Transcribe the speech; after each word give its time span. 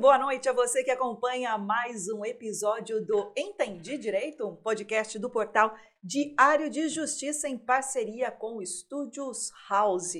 Boa 0.00 0.16
noite 0.16 0.48
a 0.48 0.52
você 0.54 0.82
que 0.82 0.90
acompanha 0.90 1.58
mais 1.58 2.08
um 2.08 2.24
episódio 2.24 3.04
do 3.04 3.30
Entendi 3.36 3.98
Direito, 3.98 4.48
um 4.48 4.56
podcast 4.56 5.18
do 5.18 5.28
portal 5.28 5.76
Diário 6.02 6.70
de 6.70 6.88
Justiça 6.88 7.46
em 7.46 7.58
parceria 7.58 8.30
com 8.30 8.56
o 8.56 8.62
Estúdios 8.62 9.52
House. 9.68 10.14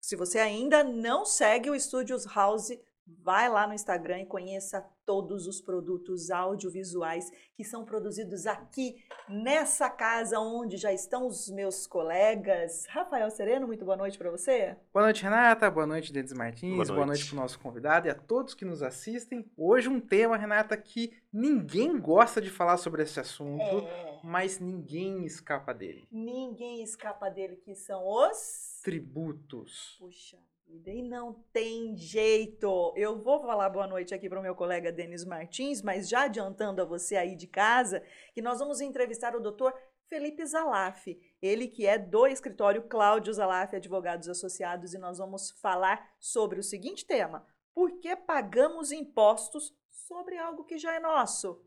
Se 0.00 0.14
você 0.14 0.38
ainda 0.38 0.84
não 0.84 1.24
segue 1.24 1.68
o 1.68 1.74
Estúdios 1.74 2.24
House, 2.32 2.68
vai 3.06 3.48
lá 3.48 3.66
no 3.66 3.74
Instagram 3.74 4.20
e 4.20 4.26
conheça 4.26 4.80
todos 5.04 5.46
os 5.46 5.60
produtos 5.60 6.30
audiovisuais 6.30 7.30
que 7.54 7.62
são 7.62 7.84
produzidos 7.84 8.46
aqui 8.46 9.04
nessa 9.28 9.90
casa 9.90 10.40
onde 10.40 10.76
já 10.76 10.92
estão 10.92 11.26
os 11.26 11.50
meus 11.50 11.86
colegas. 11.86 12.86
Rafael 12.88 13.30
Sereno, 13.30 13.66
muito 13.66 13.84
boa 13.84 13.96
noite 13.96 14.16
para 14.16 14.30
você. 14.30 14.76
Boa 14.92 15.04
noite, 15.04 15.22
Renata. 15.22 15.70
Boa 15.70 15.86
noite, 15.86 16.12
Denis 16.12 16.32
Martins. 16.32 16.88
Boa 16.88 17.06
noite, 17.06 17.26
para 17.26 17.34
o 17.34 17.40
nosso 17.40 17.58
convidado 17.58 18.06
e 18.06 18.10
a 18.10 18.14
todos 18.14 18.54
que 18.54 18.64
nos 18.64 18.82
assistem. 18.82 19.50
Hoje 19.56 19.88
um 19.88 20.00
tema, 20.00 20.36
Renata, 20.36 20.76
que 20.76 21.12
ninguém 21.32 21.98
gosta 22.00 22.40
de 22.40 22.50
falar 22.50 22.78
sobre 22.78 23.02
esse 23.02 23.20
assunto, 23.20 23.62
é. 23.62 24.20
mas 24.22 24.58
ninguém 24.58 25.24
escapa 25.26 25.74
dele. 25.74 26.08
Ninguém 26.10 26.82
escapa 26.82 27.28
dele, 27.28 27.56
que 27.56 27.74
são 27.74 28.06
os 28.06 28.80
tributos. 28.82 29.96
Puxa 29.98 30.38
e 30.66 31.02
não 31.02 31.32
tem 31.52 31.96
jeito. 31.96 32.92
Eu 32.96 33.22
vou 33.22 33.40
falar 33.40 33.68
boa 33.70 33.86
noite 33.86 34.14
aqui 34.14 34.28
para 34.28 34.38
o 34.38 34.42
meu 34.42 34.54
colega 34.54 34.92
Denis 34.92 35.24
Martins, 35.24 35.82
mas 35.82 36.08
já 36.08 36.24
adiantando 36.24 36.82
a 36.82 36.84
você 36.84 37.16
aí 37.16 37.34
de 37.36 37.46
casa, 37.46 38.02
que 38.32 38.42
nós 38.42 38.58
vamos 38.58 38.80
entrevistar 38.80 39.34
o 39.34 39.40
doutor 39.40 39.74
Felipe 40.08 40.44
Zalaf, 40.44 41.06
ele 41.40 41.66
que 41.66 41.86
é 41.86 41.98
do 41.98 42.26
escritório 42.26 42.82
Cláudio 42.82 43.32
Zalaf 43.32 43.74
Advogados 43.74 44.28
Associados, 44.28 44.94
e 44.94 44.98
nós 44.98 45.18
vamos 45.18 45.50
falar 45.60 46.14
sobre 46.18 46.60
o 46.60 46.62
seguinte 46.62 47.06
tema: 47.06 47.46
por 47.74 47.98
que 47.98 48.14
pagamos 48.14 48.92
impostos 48.92 49.74
sobre 49.90 50.36
algo 50.36 50.64
que 50.64 50.78
já 50.78 50.94
é 50.94 51.00
nosso? 51.00 51.60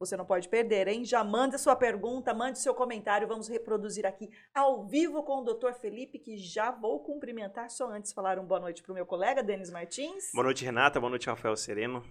Você 0.00 0.16
não 0.16 0.24
pode 0.24 0.48
perder, 0.48 0.86
hein? 0.86 1.04
Já 1.04 1.24
manda 1.24 1.58
sua 1.58 1.74
pergunta, 1.74 2.32
mande 2.32 2.60
seu 2.60 2.72
comentário, 2.72 3.26
vamos 3.26 3.48
reproduzir 3.48 4.06
aqui 4.06 4.30
ao 4.54 4.86
vivo 4.86 5.24
com 5.24 5.40
o 5.40 5.44
Dr. 5.44 5.72
Felipe, 5.72 6.20
que 6.20 6.36
já 6.36 6.70
vou 6.70 7.02
cumprimentar, 7.02 7.68
só 7.68 7.90
antes 7.90 8.12
falar 8.12 8.38
um 8.38 8.46
boa 8.46 8.60
noite 8.60 8.80
para 8.80 8.92
o 8.92 8.94
meu 8.94 9.04
colega, 9.04 9.42
Denis 9.42 9.72
Martins. 9.72 10.30
Boa 10.32 10.44
noite, 10.44 10.64
Renata, 10.64 11.00
boa 11.00 11.10
noite, 11.10 11.26
Rafael 11.26 11.56
Sereno, 11.56 12.04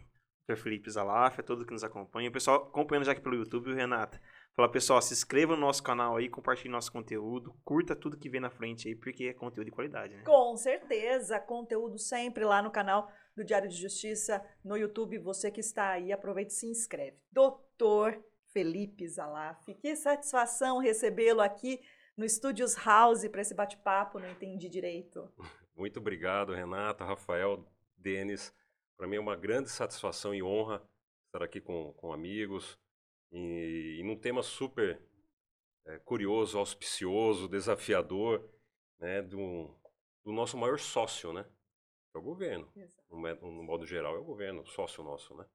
Dr. 0.49 0.57
Felipe 0.57 0.91
Zalaf, 0.91 1.39
a 1.39 1.43
todos 1.43 1.65
que 1.65 1.71
nos 1.71 1.83
acompanham. 1.83 2.29
O 2.29 2.33
pessoal 2.33 2.63
acompanhando 2.63 3.05
já 3.05 3.13
aqui 3.13 3.21
pelo 3.21 3.37
YouTube, 3.37 3.73
Renata. 3.73 4.21
Fala, 4.53 4.69
pessoal, 4.69 5.01
se 5.01 5.13
inscreva 5.13 5.55
no 5.55 5.61
nosso 5.61 5.81
canal 5.81 6.17
aí, 6.17 6.27
compartilhe 6.27 6.69
nosso 6.69 6.91
conteúdo, 6.91 7.55
curta 7.63 7.95
tudo 7.95 8.17
que 8.17 8.27
vem 8.27 8.41
na 8.41 8.49
frente 8.49 8.89
aí, 8.89 8.95
porque 8.95 9.27
é 9.27 9.33
conteúdo 9.33 9.65
de 9.65 9.71
qualidade, 9.71 10.13
né? 10.13 10.23
Com 10.25 10.57
certeza, 10.57 11.39
conteúdo 11.39 11.97
sempre 11.97 12.43
lá 12.43 12.61
no 12.61 12.69
canal 12.69 13.09
do 13.37 13.45
Diário 13.45 13.69
de 13.69 13.75
Justiça 13.75 14.43
no 14.65 14.75
YouTube. 14.75 15.19
Você 15.19 15.51
que 15.51 15.59
está 15.59 15.91
aí, 15.91 16.11
aproveite 16.11 16.51
e 16.51 16.55
se 16.55 16.65
inscreve. 16.65 17.21
Doutor 17.31 18.19
Felipe 18.51 19.07
Zalaf, 19.07 19.63
que 19.75 19.95
satisfação 19.95 20.79
recebê-lo 20.79 21.41
aqui 21.41 21.79
no 22.17 22.25
Estúdios 22.25 22.73
House 22.73 23.27
para 23.27 23.41
esse 23.41 23.53
bate-papo, 23.53 24.17
não 24.17 24.31
entendi 24.31 24.67
direito. 24.67 25.31
Muito 25.77 25.99
obrigado, 25.99 26.55
Renata, 26.55 27.05
Rafael, 27.05 27.63
Denis. 27.95 28.51
Para 28.97 29.05
mim 29.05 29.17
é 29.17 29.19
uma 29.19 29.35
grande 29.35 29.69
satisfação 29.69 30.33
e 30.33 30.41
honra 30.41 30.81
estar 31.27 31.43
aqui 31.43 31.61
com, 31.61 31.93
com 31.93 32.11
amigos 32.11 32.79
e, 33.31 33.99
e 33.99 34.03
num 34.03 34.17
tema 34.17 34.41
super 34.41 34.99
é, 35.85 35.99
curioso, 35.99 36.57
auspicioso, 36.57 37.47
desafiador, 37.47 38.49
né, 38.99 39.21
do, 39.21 39.69
do 40.25 40.31
nosso 40.31 40.57
maior 40.57 40.79
sócio, 40.79 41.31
né? 41.31 41.45
É 42.17 42.19
o 42.19 42.23
governo. 42.23 42.67
No, 43.11 43.51
no, 43.51 43.63
modo 43.63 43.85
geral, 43.85 44.15
é 44.15 44.19
o 44.19 44.23
governo, 44.23 44.65
sócio 44.65 45.03
nosso, 45.03 45.35
né? 45.35 45.45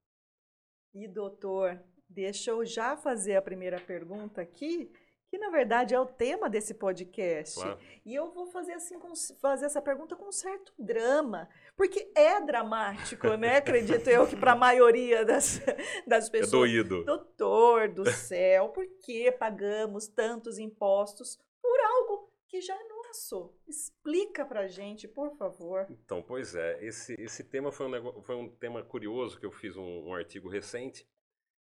E, 0.94 1.08
doutor, 1.08 1.82
deixa 2.08 2.52
eu 2.52 2.64
já 2.64 2.96
fazer 2.96 3.34
a 3.34 3.42
primeira 3.42 3.80
pergunta 3.80 4.40
aqui, 4.40 4.92
que 5.26 5.38
na 5.38 5.50
verdade 5.50 5.92
é 5.92 5.98
o 5.98 6.06
tema 6.06 6.48
desse 6.48 6.74
podcast. 6.74 7.56
Claro. 7.56 7.80
E 8.06 8.14
eu 8.14 8.30
vou 8.30 8.46
fazer 8.46 8.74
assim 8.74 8.96
com, 9.00 9.12
fazer 9.40 9.66
essa 9.66 9.82
pergunta 9.82 10.14
com 10.14 10.28
um 10.28 10.32
certo 10.32 10.72
drama, 10.78 11.48
porque 11.76 12.12
é 12.14 12.40
dramático, 12.40 13.26
né? 13.34 13.56
Acredito 13.58 14.08
eu 14.08 14.24
que 14.28 14.36
para 14.36 14.52
a 14.52 14.56
maioria 14.56 15.24
das, 15.24 15.60
das 16.06 16.28
é 16.28 16.30
pessoas. 16.30 16.70
É 16.70 16.74
doído. 16.74 17.04
Doutor 17.04 17.88
do 17.88 18.04
céu, 18.12 18.68
por 18.68 18.86
que 19.04 19.32
pagamos 19.32 20.06
tantos 20.06 20.58
impostos 20.58 21.40
por 21.60 21.80
algo 21.80 22.30
que 22.46 22.60
já 22.60 22.78
não 23.12 23.18
passo? 23.22 23.54
Explica 23.68 24.44
pra 24.44 24.66
gente, 24.66 25.06
por 25.06 25.36
favor. 25.36 25.86
Então, 25.90 26.22
pois 26.22 26.54
é, 26.54 26.82
esse, 26.84 27.14
esse 27.18 27.44
tema 27.44 27.70
foi 27.70 27.86
um, 27.86 27.90
negócio, 27.90 28.22
foi 28.22 28.34
um 28.34 28.48
tema 28.48 28.82
curioso 28.82 29.38
que 29.38 29.44
eu 29.44 29.52
fiz 29.52 29.76
um, 29.76 30.08
um 30.08 30.14
artigo 30.14 30.48
recente 30.48 31.06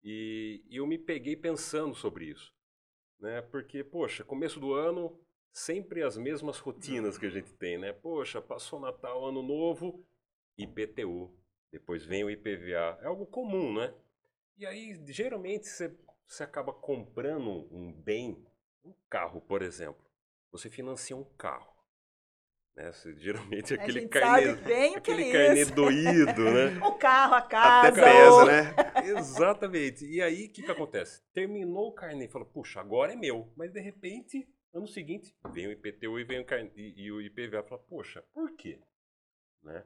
e, 0.04 0.62
e, 0.69 0.76
eu 0.76 0.87
me 0.87 0.98
peguei 0.98 1.37
pensando 1.37 1.94
sobre 1.94 2.26
isso. 2.26 2.54
Né? 3.19 3.41
Porque, 3.41 3.82
poxa, 3.82 4.25
começo 4.25 4.60
do 4.60 4.75
ano, 4.75 5.19
sempre 5.53 6.03
as 6.03 6.16
mesmas 6.16 6.59
rotinas 6.59 7.16
que 7.16 7.26
a 7.26 7.31
gente 7.31 7.53
tem, 7.54 7.78
né? 7.78 7.92
Poxa, 7.92 8.42
passou 8.42 8.81
Natal, 8.81 9.25
Ano 9.25 9.42
Novo, 9.42 10.04
IPTU, 10.59 11.32
depois 11.71 12.04
vem 12.04 12.25
o 12.25 12.31
IPVA. 12.31 12.98
É 13.00 13.06
algo 13.06 13.26
comum, 13.26 13.72
né? 13.72 13.94
E 14.59 14.66
aí, 14.66 15.00
geralmente, 15.06 15.69
você, 15.69 15.97
você 16.26 16.42
acaba 16.42 16.72
comprando 16.72 17.69
um 17.72 17.92
bem, 17.92 18.44
um 18.84 18.92
carro, 19.09 19.41
por 19.41 19.62
exemplo 19.62 20.12
você 20.53 20.69
financia 20.69 21.17
um 21.17 21.25
carro. 21.25 21.73
Né? 22.77 22.93
Você, 22.93 23.15
geralmente 23.19 23.75
é 23.75 23.77
aquele 23.77 24.07
carnê, 24.09 24.55
bem 24.55 24.97
aquele 24.97 25.31
é 25.31 25.33
carnê 25.33 25.65
doído, 25.65 26.45
né? 26.45 26.79
o 26.87 26.93
carro, 26.95 27.35
a 27.35 27.43
casa. 27.43 27.89
Até 27.89 28.01
pesa, 28.01 28.45
né? 28.45 28.75
Exatamente. 29.19 30.07
E 30.07 30.21
aí, 30.21 30.47
o 30.47 30.53
que, 30.53 30.63
que 30.63 30.71
acontece? 30.71 31.23
Terminou 31.33 31.89
o 31.89 31.93
carnê, 31.93 32.29
fala, 32.29 32.45
puxa, 32.45 32.81
agora 32.81 33.13
é 33.13 33.17
meu. 33.17 33.53
Mas, 33.57 33.73
de 33.73 33.81
repente, 33.81 34.49
ano 34.73 34.87
seguinte, 34.87 35.35
vem 35.53 35.67
o 35.67 35.73
IPTU 35.73 36.21
e 36.21 36.25
vem 36.25 36.41
o, 36.41 36.45
carnê, 36.45 36.71
e, 36.77 37.07
e 37.07 37.13
o 37.13 37.21
IPVA. 37.21 37.63
Fala, 37.63 37.81
poxa, 37.83 38.23
por 38.33 38.55
quê? 38.57 38.81
Né? 39.63 39.84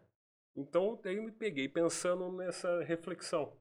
Então, 0.54 1.00
eu 1.04 1.22
me 1.22 1.32
peguei 1.32 1.68
pensando 1.68 2.32
nessa 2.32 2.82
reflexão. 2.82 3.56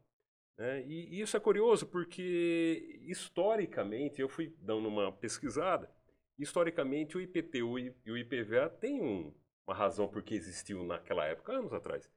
Né? 0.58 0.82
E, 0.84 1.16
e 1.16 1.22
isso 1.22 1.36
é 1.36 1.40
curioso 1.40 1.86
porque, 1.88 3.02
historicamente, 3.04 4.22
eu 4.22 4.30
fui 4.30 4.56
dando 4.60 4.88
uma 4.88 5.12
pesquisada, 5.12 5.94
historicamente, 6.38 7.18
o 7.18 7.22
IPTU 7.22 7.79
e 7.79 8.12
o 8.12 8.18
IPVA 8.18 8.69
têm 8.69 9.01
um, 9.01 9.34
uma 9.68 9.75
razão 9.75 10.07
por 10.07 10.22
que 10.23 10.35
existiu 10.35 10.84
naquela 10.84 11.25
época, 11.25 11.53
anos 11.53 11.73
atrás. 11.73 12.09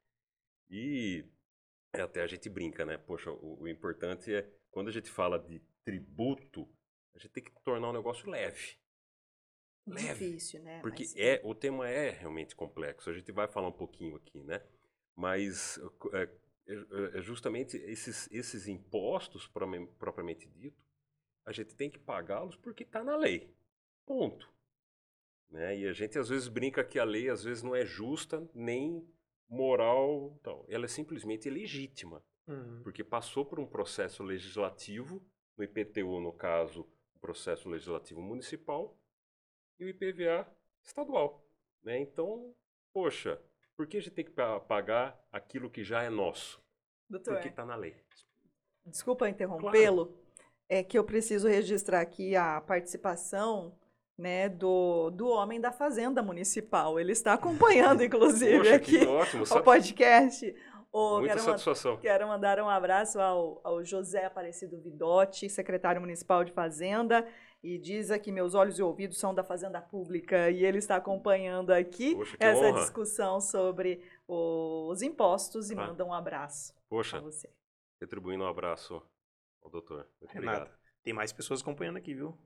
E 0.70 1.24
até 1.94 2.22
a 2.22 2.26
gente 2.26 2.48
brinca, 2.48 2.84
né? 2.84 2.98
Poxa, 2.98 3.30
o, 3.30 3.62
o, 3.62 3.68
importante 3.68 4.34
é, 4.34 4.48
quando 4.70 4.88
a 4.88 4.92
gente 4.92 5.10
fala 5.10 5.38
de 5.38 5.60
tributo, 5.84 6.68
a 7.14 7.18
gente 7.18 7.32
tem 7.32 7.42
que 7.42 7.52
tornar 7.62 7.88
o 7.88 7.92
negócio 7.92 8.28
leve. 8.28 8.76
Leve. 9.86 10.26
Difícil, 10.26 10.62
né? 10.62 10.80
Porque 10.80 11.04
Mas... 11.04 11.16
é, 11.16 11.40
o 11.42 11.54
tema 11.54 11.88
é 11.88 12.10
realmente 12.10 12.54
complexo. 12.54 13.08
A 13.08 13.14
gente 13.14 13.32
vai 13.32 13.48
falar 13.48 13.68
um 13.68 13.72
pouquinho 13.72 14.16
aqui, 14.16 14.42
né? 14.42 14.62
Mas 15.16 15.80
é, 16.12 16.22
é, 16.66 17.18
é 17.18 17.22
justamente 17.22 17.76
esses, 17.78 18.28
esses 18.30 18.68
impostos, 18.68 19.48
propriamente 19.98 20.46
dito, 20.48 20.84
a 21.46 21.52
gente 21.52 21.74
tem 21.74 21.90
que 21.90 21.98
pagá-los 21.98 22.56
porque 22.56 22.82
está 22.82 23.02
na 23.02 23.16
lei. 23.16 23.56
Ponto. 24.08 24.50
Né? 25.50 25.80
E 25.80 25.86
a 25.86 25.92
gente 25.92 26.18
às 26.18 26.30
vezes 26.30 26.48
brinca 26.48 26.82
que 26.82 26.98
a 26.98 27.04
lei 27.04 27.28
às 27.28 27.44
vezes 27.44 27.62
não 27.62 27.76
é 27.76 27.84
justa 27.84 28.48
nem 28.54 29.06
moral, 29.46 30.34
então, 30.40 30.64
ela 30.66 30.86
é 30.86 30.88
simplesmente 30.88 31.46
ilegítima, 31.46 32.24
uhum. 32.46 32.80
porque 32.82 33.04
passou 33.04 33.44
por 33.44 33.60
um 33.60 33.66
processo 33.66 34.22
legislativo, 34.22 35.22
no 35.58 35.64
IPTU 35.64 36.20
no 36.20 36.32
caso, 36.32 36.88
o 37.14 37.18
processo 37.18 37.68
legislativo 37.68 38.22
municipal 38.22 38.98
e 39.78 39.84
o 39.84 39.88
IPVA 39.88 40.46
estadual, 40.82 41.46
né? 41.82 41.98
Então, 41.98 42.54
poxa, 42.92 43.40
por 43.76 43.86
que 43.86 43.98
a 43.98 44.00
gente 44.00 44.14
tem 44.14 44.24
que 44.24 44.32
pagar 44.32 45.22
aquilo 45.30 45.70
que 45.70 45.84
já 45.84 46.02
é 46.02 46.08
nosso? 46.08 46.62
Doutor, 47.08 47.34
porque 47.34 47.48
está 47.48 47.64
na 47.64 47.76
lei. 47.76 47.94
Desculpa 48.86 49.28
interrompê-lo, 49.28 50.06
claro. 50.06 50.22
é 50.68 50.82
que 50.82 50.98
eu 50.98 51.04
preciso 51.04 51.46
registrar 51.46 52.00
aqui 52.00 52.34
a 52.36 52.60
participação 52.60 53.78
né, 54.18 54.48
do, 54.48 55.10
do 55.10 55.28
homem 55.28 55.60
da 55.60 55.70
Fazenda 55.70 56.20
Municipal. 56.20 56.98
Ele 56.98 57.12
está 57.12 57.34
acompanhando, 57.34 58.02
inclusive, 58.04 58.58
Poxa, 58.58 58.74
aqui 58.74 59.06
ótimo, 59.06 59.44
o 59.44 59.62
podcast. 59.62 60.54
Oh, 60.90 61.18
Muita 61.18 61.34
quero 61.34 61.44
satisfação. 61.44 61.96
quero 61.98 62.26
mandar 62.26 62.58
um 62.58 62.68
abraço 62.68 63.20
ao, 63.20 63.60
ao 63.62 63.84
José 63.84 64.24
Aparecido 64.24 64.80
Vidotti, 64.80 65.48
secretário 65.48 66.00
municipal 66.00 66.42
de 66.42 66.50
Fazenda, 66.50 67.28
e 67.62 67.78
diz 67.78 68.10
aqui: 68.10 68.32
meus 68.32 68.54
olhos 68.54 68.78
e 68.78 68.82
ouvidos 68.82 69.18
são 69.18 69.34
da 69.34 69.44
Fazenda 69.44 69.80
Pública, 69.82 70.50
e 70.50 70.64
ele 70.64 70.78
está 70.78 70.96
acompanhando 70.96 71.70
aqui 71.70 72.16
Poxa, 72.16 72.36
essa 72.40 72.66
honra. 72.68 72.80
discussão 72.80 73.40
sobre 73.40 74.02
os 74.26 75.02
impostos 75.02 75.70
e 75.70 75.74
ah. 75.74 75.88
manda 75.88 76.04
um 76.04 76.12
abraço 76.12 76.74
Poxa, 76.88 77.20
você. 77.20 77.48
Retribuindo 78.00 78.44
um 78.44 78.48
abraço 78.48 79.02
ao 79.62 79.70
doutor. 79.70 80.08
Muito 80.20 80.32
Renata, 80.32 80.58
obrigado. 80.58 80.78
tem 81.04 81.12
mais 81.12 81.32
pessoas 81.32 81.60
acompanhando 81.60 81.98
aqui, 81.98 82.14
viu? 82.14 82.36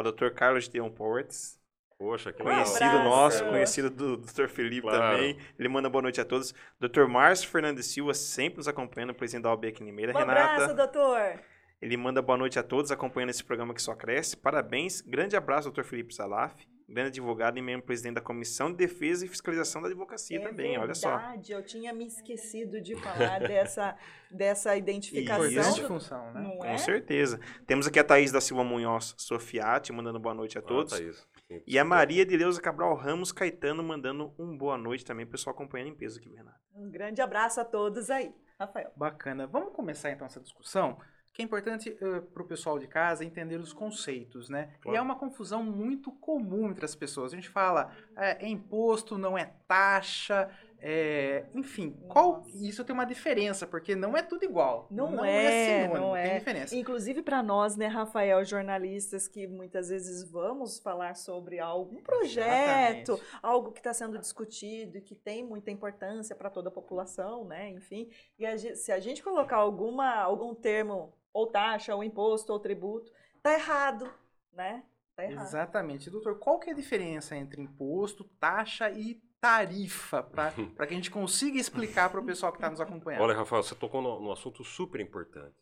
O 0.00 0.02
Dr. 0.02 0.30
Carlos 0.30 0.68
Deon 0.68 0.90
Portes. 0.90 1.58
Poxa, 1.96 2.32
que 2.32 2.42
Conhecido 2.42 2.84
legal. 2.84 3.04
nosso, 3.04 3.44
conhecido 3.44 3.88
do 3.88 4.16
Dr. 4.16 4.48
Felipe 4.48 4.82
claro. 4.82 5.16
também. 5.16 5.38
Ele 5.58 5.68
manda 5.68 5.88
boa 5.88 6.02
noite 6.02 6.20
a 6.20 6.24
todos. 6.24 6.52
Dr. 6.80 7.06
Márcio 7.06 7.48
Fernandes 7.48 7.86
Silva, 7.86 8.12
sempre 8.12 8.58
nos 8.58 8.68
acompanhando, 8.68 9.14
presidente 9.14 9.44
da 9.44 9.50
OAB 9.50 9.66
aqui 9.66 9.82
em 9.82 9.86
Limeira. 9.86 10.12
Um 10.12 10.18
Renata. 10.18 10.40
abraço, 10.40 10.74
doutor. 10.74 11.40
Ele 11.80 11.96
manda 11.96 12.20
boa 12.20 12.36
noite 12.36 12.58
a 12.58 12.62
todos 12.62 12.90
acompanhando 12.90 13.30
esse 13.30 13.44
programa 13.44 13.72
que 13.72 13.80
só 13.80 13.94
cresce. 13.94 14.36
Parabéns. 14.36 15.02
Grande 15.02 15.36
abraço, 15.36 15.68
doutor 15.68 15.84
Felipe 15.84 16.14
Salaf, 16.14 16.54
grande 16.88 17.08
advogado 17.08 17.58
e 17.58 17.62
membro 17.62 17.86
presidente 17.86 18.14
da 18.14 18.20
Comissão 18.20 18.70
de 18.70 18.76
Defesa 18.76 19.24
e 19.24 19.28
Fiscalização 19.28 19.80
da 19.82 19.88
Advocacia 19.88 20.38
é 20.38 20.40
também, 20.40 20.78
verdade, 20.78 20.84
olha 20.84 20.94
só. 20.94 21.20
eu 21.48 21.62
tinha 21.62 21.92
me 21.92 22.06
esquecido 22.06 22.80
de 22.80 22.94
falar 22.96 23.40
dessa, 23.40 23.96
dessa 24.30 24.76
identificação. 24.76 25.46
Importante 25.46 25.80
do... 25.80 25.88
função, 25.88 26.32
né? 26.32 26.40
Não 26.42 26.58
Com 26.58 26.66
é? 26.66 26.78
certeza. 26.78 27.40
Temos 27.66 27.86
aqui 27.86 27.98
a 27.98 28.04
Thaís 28.04 28.30
da 28.30 28.40
Silva 28.40 28.64
Munhoz 28.64 29.14
Sofiati, 29.16 29.92
mandando 29.92 30.18
boa 30.18 30.34
noite 30.34 30.58
a 30.58 30.62
todos. 30.62 30.92
Ah, 30.92 30.98
Thaís. 30.98 31.26
E 31.66 31.78
a 31.78 31.84
Maria 31.84 32.24
de 32.24 32.36
Leusa 32.36 32.60
Cabral 32.60 32.94
Ramos 32.94 33.30
Caetano 33.30 33.82
mandando 33.82 34.34
um 34.38 34.56
boa 34.56 34.78
noite 34.78 35.04
também, 35.04 35.26
pessoal 35.26 35.54
acompanhando 35.54 35.88
em 35.88 35.94
peso 35.94 36.18
aqui, 36.18 36.34
Renato. 36.34 36.58
Um 36.74 36.90
grande 36.90 37.20
abraço 37.20 37.60
a 37.60 37.64
todos 37.64 38.10
aí. 38.10 38.34
Rafael. 38.58 38.92
Bacana. 38.96 39.46
Vamos 39.46 39.72
começar 39.72 40.10
então 40.10 40.26
essa 40.26 40.40
discussão? 40.40 40.98
Que 41.34 41.42
é 41.42 41.44
importante 41.44 41.90
uh, 41.90 42.22
para 42.22 42.42
o 42.42 42.46
pessoal 42.46 42.78
de 42.78 42.86
casa 42.86 43.24
entender 43.24 43.56
os 43.56 43.72
conceitos, 43.72 44.48
né? 44.48 44.70
Claro. 44.80 44.94
E 44.94 44.98
é 44.98 45.02
uma 45.02 45.16
confusão 45.16 45.64
muito 45.64 46.12
comum 46.12 46.70
entre 46.70 46.84
as 46.84 46.94
pessoas. 46.94 47.32
A 47.32 47.36
gente 47.36 47.48
fala 47.48 47.90
é, 48.16 48.46
é 48.46 48.48
imposto, 48.48 49.18
não 49.18 49.36
é 49.36 49.52
taxa, 49.66 50.48
é, 50.86 51.46
enfim, 51.54 51.96
qual 52.08 52.44
isso 52.54 52.84
tem 52.84 52.92
uma 52.92 53.06
diferença 53.06 53.66
porque 53.66 53.96
não 53.96 54.14
é 54.14 54.20
tudo 54.20 54.44
igual. 54.44 54.86
Não, 54.90 55.10
não 55.10 55.24
é, 55.24 55.44
é 55.44 55.82
sinônimo, 55.82 56.06
não 56.08 56.12
tem 56.12 56.30
é. 56.30 56.38
diferença. 56.38 56.76
Inclusive 56.76 57.22
para 57.22 57.42
nós, 57.42 57.74
né, 57.74 57.86
Rafael, 57.86 58.44
jornalistas 58.44 59.26
que 59.26 59.46
muitas 59.46 59.88
vezes 59.88 60.30
vamos 60.30 60.78
falar 60.78 61.16
sobre 61.16 61.58
algum 61.58 62.02
projeto, 62.02 63.12
Exatamente. 63.12 63.38
algo 63.42 63.72
que 63.72 63.80
está 63.80 63.94
sendo 63.94 64.18
discutido 64.18 64.98
e 64.98 65.00
que 65.00 65.14
tem 65.14 65.42
muita 65.42 65.70
importância 65.70 66.36
para 66.36 66.50
toda 66.50 66.68
a 66.68 66.72
população, 66.72 67.46
né? 67.46 67.70
Enfim, 67.70 68.10
e 68.38 68.44
a, 68.44 68.56
se 68.58 68.92
a 68.92 69.00
gente 69.00 69.22
colocar 69.22 69.56
alguma 69.56 70.14
algum 70.16 70.54
termo 70.54 71.14
ou 71.34 71.48
taxa, 71.48 71.94
ou 71.94 72.04
imposto, 72.04 72.52
ou 72.52 72.60
tributo, 72.60 73.12
tá 73.42 73.52
errado, 73.52 74.08
né? 74.52 74.84
Tá 75.16 75.24
errado. 75.24 75.44
Exatamente. 75.44 76.08
Doutor, 76.08 76.38
qual 76.38 76.60
que 76.60 76.70
é 76.70 76.72
a 76.72 76.76
diferença 76.76 77.36
entre 77.36 77.60
imposto, 77.60 78.24
taxa 78.40 78.88
e 78.90 79.20
tarifa, 79.40 80.22
para 80.22 80.52
que 80.86 80.94
a 80.94 80.96
gente 80.96 81.10
consiga 81.10 81.58
explicar 81.58 82.08
para 82.08 82.20
o 82.20 82.24
pessoal 82.24 82.52
que 82.52 82.58
está 82.58 82.70
nos 82.70 82.80
acompanhando? 82.80 83.22
Olha, 83.22 83.34
Rafael, 83.34 83.62
você 83.62 83.74
tocou 83.74 84.00
num 84.00 84.30
assunto 84.30 84.62
super 84.64 85.00
importante, 85.00 85.56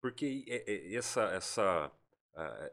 porque 0.00 0.44
essa, 0.92 1.22
essa, 1.26 1.92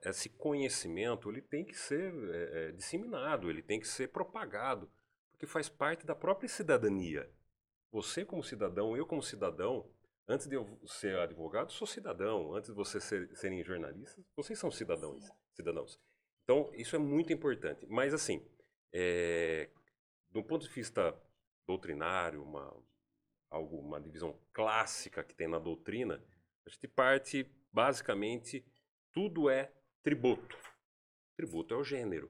esse 0.03 0.29
conhecimento 0.29 1.29
ele 1.29 1.41
tem 1.41 1.65
que 1.65 1.75
ser 1.77 2.13
é, 2.33 2.71
disseminado, 2.71 3.49
ele 3.49 3.61
tem 3.61 3.79
que 3.79 3.87
ser 3.87 4.07
propagado, 4.07 4.89
porque 5.31 5.45
faz 5.45 5.69
parte 5.69 6.05
da 6.05 6.15
própria 6.15 6.49
cidadania. 6.49 7.29
Você 7.91 8.25
como 8.25 8.43
cidadão, 8.43 8.97
eu 8.97 9.05
como 9.05 9.21
cidadão, 9.21 9.87
Antes 10.29 10.47
de 10.47 10.55
eu 10.55 10.79
ser 10.85 11.17
advogado, 11.17 11.71
sou 11.71 11.87
cidadão. 11.87 12.53
Antes 12.53 12.69
de 12.69 12.75
vocês 12.75 13.03
ser, 13.03 13.33
serem 13.37 13.63
jornalistas, 13.63 14.25
vocês 14.35 14.59
são 14.59 14.69
cidadãos. 14.69 15.23
cidadãos. 15.53 15.99
Então, 16.43 16.69
isso 16.73 16.95
é 16.95 16.99
muito 16.99 17.31
importante. 17.31 17.85
Mas, 17.87 18.13
assim, 18.13 18.45
é, 18.93 19.69
do 20.29 20.43
ponto 20.43 20.67
de 20.67 20.73
vista 20.73 21.17
doutrinário, 21.65 22.43
uma, 22.43 22.75
algo, 23.49 23.77
uma 23.79 24.01
divisão 24.01 24.37
clássica 24.51 25.23
que 25.23 25.33
tem 25.33 25.47
na 25.47 25.59
doutrina, 25.59 26.21
a 26.65 26.69
gente 26.69 26.87
parte, 26.87 27.49
basicamente, 27.71 28.65
tudo 29.13 29.49
é 29.49 29.71
tributo. 30.03 30.57
Tributo 31.37 31.73
é 31.73 31.77
o 31.77 31.83
gênero. 31.83 32.29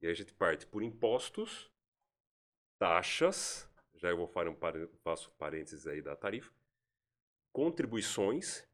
E 0.00 0.06
aí 0.06 0.12
a 0.12 0.14
gente 0.14 0.32
parte 0.32 0.66
por 0.66 0.82
impostos, 0.82 1.70
taxas, 2.78 3.68
já 3.94 4.08
eu 4.10 4.16
vou 4.16 4.28
fazer 4.28 4.50
um, 4.50 4.56
faço 5.02 5.30
parênteses 5.32 5.86
aí 5.86 6.00
da 6.00 6.14
tarifa, 6.14 6.52
contribuições, 7.52 8.66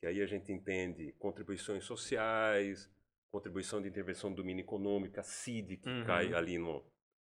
que 0.00 0.06
aí 0.06 0.22
a 0.22 0.26
gente 0.26 0.52
entende 0.52 1.12
contribuições 1.18 1.84
sociais, 1.84 2.90
contribuição 3.30 3.80
de 3.80 3.88
intervenção 3.88 4.30
do 4.30 4.36
domínio 4.36 4.62
econômico, 4.62 5.20
a 5.20 5.22
CID, 5.22 5.76
que 5.76 5.88
uhum. 5.88 6.04
cai 6.04 6.32
ali 6.34 6.58
no, 6.58 6.84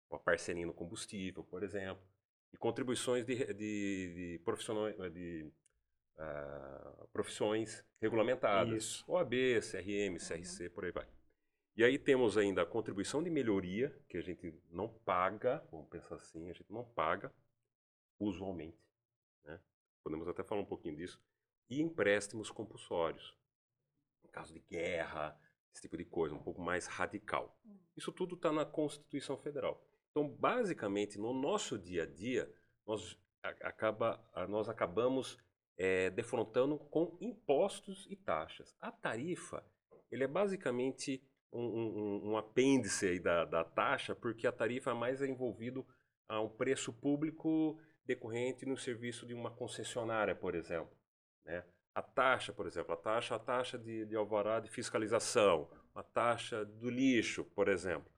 uma 0.09 0.19
parcelinha 0.19 0.67
no 0.67 0.73
combustível, 0.73 1.43
por 1.43 1.63
exemplo, 1.63 2.03
e 2.53 2.57
contribuições 2.57 3.25
de, 3.25 3.53
de, 3.53 4.13
de 4.13 4.41
profissionais, 4.43 4.95
de 5.13 5.51
uh, 6.17 7.07
profissões 7.11 7.83
regulamentadas, 8.01 8.83
Isso. 8.83 9.05
OAB, 9.07 9.33
CRM, 9.61 10.17
CRC, 10.17 10.65
uhum. 10.65 10.69
por 10.71 10.85
aí 10.85 10.91
vai. 10.91 11.07
E 11.77 11.83
aí 11.83 11.99
temos 11.99 12.37
ainda 12.37 12.61
a 12.61 12.65
contribuição 12.65 13.21
de 13.21 13.29
melhoria, 13.29 13.93
que 14.07 14.17
a 14.17 14.21
gente 14.21 14.53
não 14.69 14.87
paga, 14.87 15.61
vamos 15.69 15.89
pensar 15.89 16.15
assim, 16.15 16.49
a 16.49 16.53
gente 16.53 16.71
não 16.71 16.85
paga 16.85 17.33
usualmente 18.17 18.84
podemos 20.05 20.27
até 20.27 20.43
falar 20.43 20.61
um 20.61 20.65
pouquinho 20.65 20.95
disso, 20.95 21.19
e 21.67 21.81
empréstimos 21.81 22.51
compulsórios. 22.51 23.35
No 24.23 24.29
caso 24.29 24.53
de 24.53 24.59
guerra, 24.59 25.35
esse 25.73 25.81
tipo 25.81 25.97
de 25.97 26.05
coisa, 26.05 26.35
um 26.35 26.43
pouco 26.43 26.61
mais 26.61 26.85
radical. 26.85 27.59
Hum. 27.65 27.75
Isso 27.97 28.11
tudo 28.11 28.35
está 28.35 28.51
na 28.51 28.63
Constituição 28.63 29.35
Federal. 29.35 29.83
Então, 30.11 30.29
basicamente, 30.29 31.17
no 31.17 31.33
nosso 31.33 31.79
dia 31.79 32.03
a 32.03 32.05
dia, 32.05 32.53
nós, 32.85 33.17
acaba, 33.43 34.23
nós 34.47 34.69
acabamos 34.69 35.39
é, 35.75 36.11
defrontando 36.11 36.77
com 36.77 37.17
impostos 37.19 38.05
e 38.07 38.15
taxas. 38.15 38.75
A 38.79 38.91
tarifa, 38.91 39.65
ele 40.11 40.23
é 40.23 40.27
basicamente 40.27 41.21
um, 41.51 41.65
um, 41.65 42.29
um 42.29 42.37
apêndice 42.37 43.19
da, 43.19 43.43
da 43.43 43.63
taxa, 43.63 44.13
porque 44.13 44.45
a 44.45 44.51
tarifa 44.51 44.93
mais 44.93 45.19
é 45.21 45.27
envolvido 45.27 45.85
a 46.29 46.39
um 46.39 46.49
preço 46.49 46.93
público 46.93 47.79
decorrente 48.05 48.65
no 48.65 48.77
serviço 48.77 49.25
de 49.25 49.33
uma 49.33 49.51
concessionária, 49.51 50.35
por 50.35 50.55
exemplo. 50.55 50.95
Né? 51.43 51.63
A 51.93 52.01
taxa, 52.01 52.53
por 52.53 52.67
exemplo, 52.67 52.93
a 52.93 52.97
taxa, 52.97 53.35
a 53.35 53.39
taxa 53.39 53.77
de, 53.77 54.05
de 54.05 54.15
alvará 54.15 54.59
de 54.59 54.69
fiscalização, 54.69 55.69
a 55.93 56.03
taxa 56.03 56.65
do 56.65 56.89
lixo, 56.89 57.45
por 57.45 57.67
exemplo. 57.67 58.11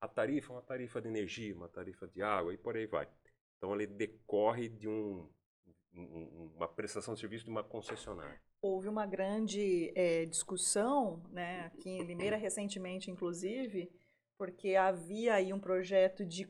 A 0.00 0.06
tarifa 0.06 0.52
é 0.52 0.56
uma 0.56 0.62
tarifa 0.62 1.00
de 1.00 1.08
energia, 1.08 1.54
uma 1.54 1.68
tarifa 1.68 2.06
de 2.06 2.22
água 2.22 2.52
e 2.54 2.58
por 2.58 2.76
aí 2.76 2.86
vai. 2.86 3.08
Então, 3.56 3.74
ele 3.74 3.86
decorre 3.86 4.68
de 4.68 4.88
um, 4.88 5.28
um, 5.94 6.52
uma 6.56 6.68
prestação 6.68 7.14
de 7.14 7.20
serviço 7.20 7.44
de 7.44 7.50
uma 7.50 7.64
concessionária. 7.64 8.40
Houve 8.60 8.88
uma 8.88 9.06
grande 9.06 9.92
é, 9.94 10.24
discussão, 10.26 11.22
né, 11.30 11.66
aqui 11.66 11.90
em 11.90 12.02
Limeira 12.02 12.36
recentemente, 12.36 13.10
inclusive, 13.10 13.90
porque 14.38 14.74
havia 14.76 15.34
aí 15.34 15.52
um 15.52 15.60
projeto 15.60 16.24
de 16.24 16.44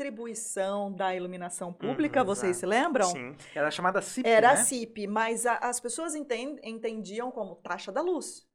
contribuição 0.00 0.90
da 0.90 1.14
iluminação 1.14 1.74
pública, 1.74 2.20
uhum, 2.20 2.26
vocês 2.26 2.56
exato. 2.56 2.60
se 2.60 2.66
lembram? 2.66 3.06
Sim. 3.10 3.36
Era 3.54 3.70
chamada 3.70 4.00
CIP, 4.00 4.26
Era 4.26 4.54
né? 4.54 4.54
a 4.54 4.56
CIP, 4.56 5.06
mas 5.06 5.44
a, 5.44 5.56
as 5.56 5.78
pessoas 5.78 6.14
entend, 6.14 6.58
entendiam 6.64 7.30
como 7.30 7.56
taxa 7.56 7.92
da 7.92 8.00
luz. 8.00 8.48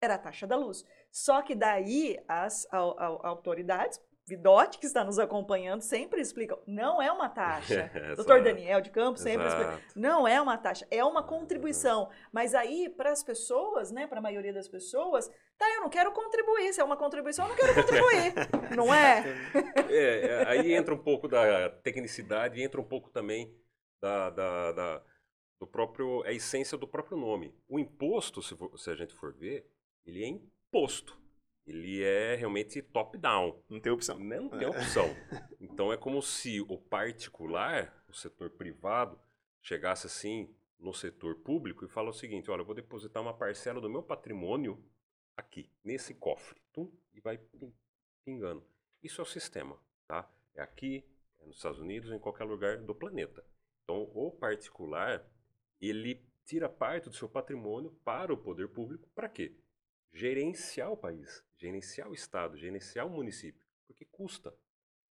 Era 0.00 0.14
a 0.14 0.18
taxa 0.18 0.46
da 0.46 0.56
luz. 0.56 0.84
Só 1.10 1.42
que 1.42 1.56
daí 1.56 2.16
as 2.28 2.64
a, 2.70 2.78
a, 2.78 3.28
autoridades 3.28 4.00
Vidotti, 4.26 4.78
que 4.78 4.86
está 4.86 5.04
nos 5.04 5.18
acompanhando, 5.18 5.82
sempre 5.82 6.20
explica, 6.20 6.58
não 6.66 7.00
é 7.00 7.12
uma 7.12 7.28
taxa. 7.28 7.90
Doutor 8.16 8.42
Daniel 8.42 8.80
de 8.80 8.90
Campos 8.90 9.20
sempre 9.20 9.46
Exato. 9.46 9.62
explica, 9.62 9.92
não 9.94 10.26
é 10.26 10.40
uma 10.40 10.56
taxa, 10.56 10.86
é 10.90 11.04
uma 11.04 11.22
contribuição. 11.22 12.08
Mas 12.32 12.54
aí, 12.54 12.88
para 12.88 13.12
as 13.12 13.22
pessoas, 13.22 13.90
né, 13.90 14.06
para 14.06 14.20
a 14.20 14.22
maioria 14.22 14.52
das 14.52 14.66
pessoas, 14.66 15.28
tá, 15.58 15.70
eu 15.74 15.82
não 15.82 15.90
quero 15.90 16.10
contribuir, 16.12 16.72
se 16.72 16.80
é 16.80 16.84
uma 16.84 16.96
contribuição, 16.96 17.44
eu 17.44 17.50
não 17.50 17.56
quero 17.56 17.74
contribuir, 17.74 18.34
não 18.74 18.94
é? 18.94 19.24
é? 19.90 20.26
é? 20.26 20.48
Aí 20.48 20.72
entra 20.72 20.94
um 20.94 21.02
pouco 21.02 21.28
da 21.28 21.68
tecnicidade, 21.68 22.62
entra 22.62 22.80
um 22.80 22.84
pouco 22.84 23.10
também 23.10 23.54
da, 24.00 24.30
da, 24.30 24.72
da 24.72 25.02
do 25.60 25.66
próprio, 25.66 26.22
a 26.24 26.32
essência 26.32 26.78
do 26.78 26.88
próprio 26.88 27.18
nome. 27.18 27.54
O 27.68 27.78
imposto, 27.78 28.42
se, 28.42 28.56
se 28.76 28.90
a 28.90 28.94
gente 28.94 29.14
for 29.14 29.34
ver, 29.34 29.66
ele 30.06 30.24
é 30.24 30.28
imposto 30.28 31.23
ele 31.66 32.02
é 32.02 32.34
realmente 32.34 32.82
top-down. 32.82 33.62
Não 33.68 33.80
tem 33.80 33.90
opção. 33.90 34.18
Não 34.18 34.48
tem 34.48 34.66
opção. 34.66 35.06
então 35.60 35.92
é 35.92 35.96
como 35.96 36.20
se 36.20 36.60
o 36.60 36.78
particular, 36.78 38.04
o 38.08 38.12
setor 38.12 38.50
privado, 38.50 39.18
chegasse 39.62 40.06
assim 40.06 40.54
no 40.78 40.92
setor 40.92 41.36
público 41.36 41.84
e 41.84 41.88
fala 41.88 42.10
o 42.10 42.14
seguinte: 42.14 42.50
olha, 42.50 42.60
eu 42.60 42.66
vou 42.66 42.74
depositar 42.74 43.22
uma 43.22 43.32
parcela 43.32 43.80
do 43.80 43.88
meu 43.88 44.02
patrimônio 44.02 44.84
aqui, 45.36 45.70
nesse 45.82 46.14
cofre. 46.14 46.60
Tum, 46.72 46.92
e 47.14 47.20
vai 47.20 47.40
pingando. 48.24 48.64
Isso 49.02 49.20
é 49.20 49.24
o 49.24 49.26
sistema, 49.26 49.78
tá? 50.06 50.30
É 50.54 50.62
aqui, 50.62 51.04
é 51.40 51.46
nos 51.46 51.56
Estados 51.56 51.78
Unidos, 51.78 52.10
em 52.10 52.18
qualquer 52.18 52.44
lugar 52.44 52.78
do 52.78 52.94
planeta. 52.94 53.44
Então, 53.82 54.10
o 54.14 54.30
particular, 54.30 55.26
ele 55.80 56.22
tira 56.44 56.68
parte 56.68 57.08
do 57.08 57.14
seu 57.14 57.28
patrimônio 57.28 57.90
para 58.04 58.32
o 58.32 58.36
poder 58.36 58.68
público, 58.68 59.08
para 59.14 59.28
quê? 59.28 59.56
Gerenciar 60.12 60.92
o 60.92 60.96
país 60.96 61.44
gerenciar 61.64 62.08
o 62.08 62.14
Estado, 62.14 62.56
gerenciar 62.56 63.06
o 63.06 63.10
município, 63.10 63.66
porque 63.86 64.04
custa. 64.04 64.54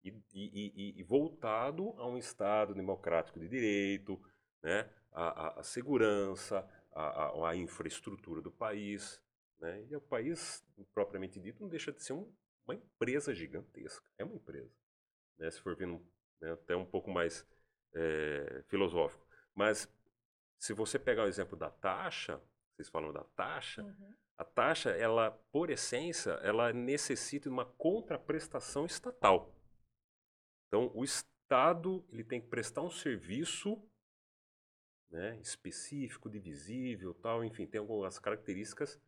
E, 0.03 0.11
e, 0.35 0.73
e, 0.95 1.01
e 1.01 1.03
voltado 1.03 1.95
a 1.97 2.07
um 2.07 2.19
Estado 2.19 2.75
democrático 2.75 3.41
de 3.41 3.49
direito, 3.49 4.21
né? 4.63 4.91
a, 5.13 5.47
a, 5.47 5.61
a 5.61 5.63
segurança, 5.63 6.69
a, 6.93 7.49
a, 7.49 7.57
infraestrutura 7.57 8.43
do 8.43 8.53
país. 8.53 9.23
Né? 9.59 9.87
E 9.89 9.97
o 9.97 10.01
país, 10.03 10.63
propriamente 10.93 11.41
dito, 11.41 11.63
não 11.63 11.71
deixa 11.71 11.91
de 11.91 12.03
ser 12.03 12.13
um 12.13 12.31
uma 12.67 12.75
empresa 12.75 13.35
gigantesca. 13.35 14.05
É 14.19 14.25
uma 14.25 14.35
empresa. 14.35 14.73
Né? 15.39 15.51
Se 15.51 15.61
for 15.61 15.77
vindo 15.77 16.05
né, 16.41 16.53
até 16.53 16.75
um 16.77 16.85
pouco 16.85 17.11
mais 17.11 17.47
é, 17.95 18.65
filosófico. 18.69 19.27
Mas 19.55 19.89
se 20.59 20.73
você 20.73 20.99
pegar 20.99 21.25
o 21.25 21.29
exemplo 21.29 21.57
da 21.57 21.71
taxa, 21.71 22.41
vocês 22.75 22.89
falam 22.89 23.13
da 23.13 23.23
taxa, 23.37 23.83
uhum. 23.83 24.15
A 24.37 24.45
taxa, 24.45 24.91
ela, 24.91 25.31
por 25.53 25.71
essência, 25.71 26.33
ela 26.43 26.73
necessita 26.73 27.49
de 27.49 27.53
uma 27.53 27.64
contraprestação 27.64 28.85
estatal. 28.85 29.55
Então, 30.67 30.91
o 30.95 31.05
Estado 31.05 32.05
ele 32.11 32.25
tem 32.25 32.41
que 32.41 32.49
prestar 32.49 32.83
um 32.83 32.91
serviço 32.91 33.81
né, 35.11 35.38
específico, 35.41 36.29
divisível, 36.29 37.14
tal, 37.14 37.45
enfim, 37.45 37.67
tem 37.67 37.79
algumas 37.79 38.19
características 38.19 39.00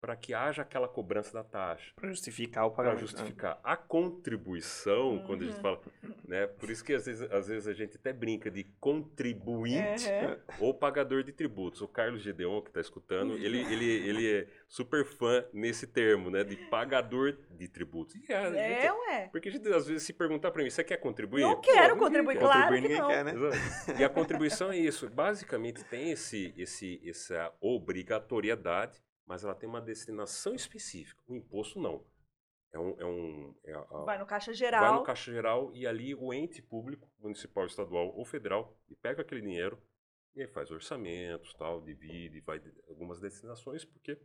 para 0.00 0.14
que 0.16 0.34
haja 0.34 0.62
aquela 0.62 0.88
cobrança 0.88 1.32
da 1.32 1.42
taxa. 1.42 1.92
Para 1.96 2.08
justificar 2.08 2.66
o 2.66 2.70
pagamento. 2.70 2.98
Para 2.98 3.06
justificar. 3.06 3.60
A 3.62 3.76
contribuição, 3.76 5.10
uhum. 5.10 5.26
quando 5.26 5.42
a 5.42 5.46
gente 5.46 5.60
fala, 5.60 5.80
né, 6.26 6.46
por 6.46 6.70
isso 6.70 6.84
que 6.84 6.92
às 6.92 7.06
vezes, 7.06 7.30
às 7.30 7.48
vezes 7.48 7.66
a 7.66 7.72
gente 7.72 7.96
até 7.96 8.12
brinca 8.12 8.50
de 8.50 8.64
contribuinte 8.78 10.08
uhum. 10.08 10.66
ou 10.66 10.74
pagador 10.74 11.22
de 11.22 11.32
tributos. 11.32 11.80
O 11.80 11.88
Carlos 11.88 12.22
Gedeon, 12.22 12.60
que 12.60 12.68
está 12.68 12.80
escutando, 12.80 13.30
uhum. 13.30 13.38
ele, 13.38 13.60
ele, 13.72 13.84
ele 14.08 14.34
é 14.34 14.46
super 14.68 15.04
fã 15.04 15.44
nesse 15.52 15.86
termo, 15.86 16.30
né, 16.30 16.44
de 16.44 16.56
pagador 16.56 17.36
de 17.50 17.68
tributos. 17.68 18.14
E 18.16 18.32
a, 18.32 18.42
é, 18.54 18.82
gente, 18.82 18.92
ué. 18.92 19.28
Porque 19.32 19.48
a 19.48 19.52
gente 19.52 19.68
às 19.72 19.86
vezes 19.86 20.02
se 20.02 20.12
perguntar 20.12 20.50
para 20.50 20.62
mim, 20.62 20.70
você 20.70 20.84
quer 20.84 20.98
contribuir? 20.98 21.42
Não 21.42 21.60
quero 21.60 21.96
contribuir, 21.96 22.38
claro 22.38 22.74
contribuir, 22.74 22.82
ninguém 22.82 22.98
não. 22.98 23.08
quer, 23.08 23.24
né? 23.24 23.32
E 23.98 24.04
a 24.04 24.08
contribuição 24.08 24.70
é 24.70 24.76
isso. 24.76 25.08
Basicamente 25.08 25.84
tem 25.84 26.10
esse, 26.10 26.54
esse, 26.56 27.00
essa 27.08 27.52
obrigatoriedade 27.60 29.05
mas 29.26 29.44
ela 29.44 29.54
tem 29.54 29.68
uma 29.68 29.80
destinação 29.80 30.54
específica. 30.54 31.20
O 31.26 31.34
imposto 31.34 31.80
não. 31.80 32.04
É 32.72 32.78
um, 32.78 33.00
é 33.00 33.04
um, 33.04 33.54
é 33.64 33.72
a, 33.72 33.82
vai 34.04 34.18
no 34.18 34.26
caixa 34.26 34.52
geral. 34.52 34.80
Vai 34.80 34.98
no 34.98 35.04
caixa 35.04 35.32
geral 35.32 35.74
e 35.74 35.86
ali 35.86 36.14
o 36.14 36.32
ente 36.32 36.62
público, 36.62 37.10
municipal, 37.18 37.66
estadual 37.66 38.14
ou 38.14 38.24
federal, 38.24 38.78
e 38.88 38.94
pega 38.94 39.22
aquele 39.22 39.40
dinheiro 39.40 39.82
e 40.34 40.42
aí 40.42 40.48
faz 40.48 40.70
orçamentos, 40.70 41.54
tal, 41.54 41.80
divide, 41.80 42.40
vai 42.40 42.60
algumas 42.88 43.18
destinações, 43.18 43.84
porque 43.84 44.20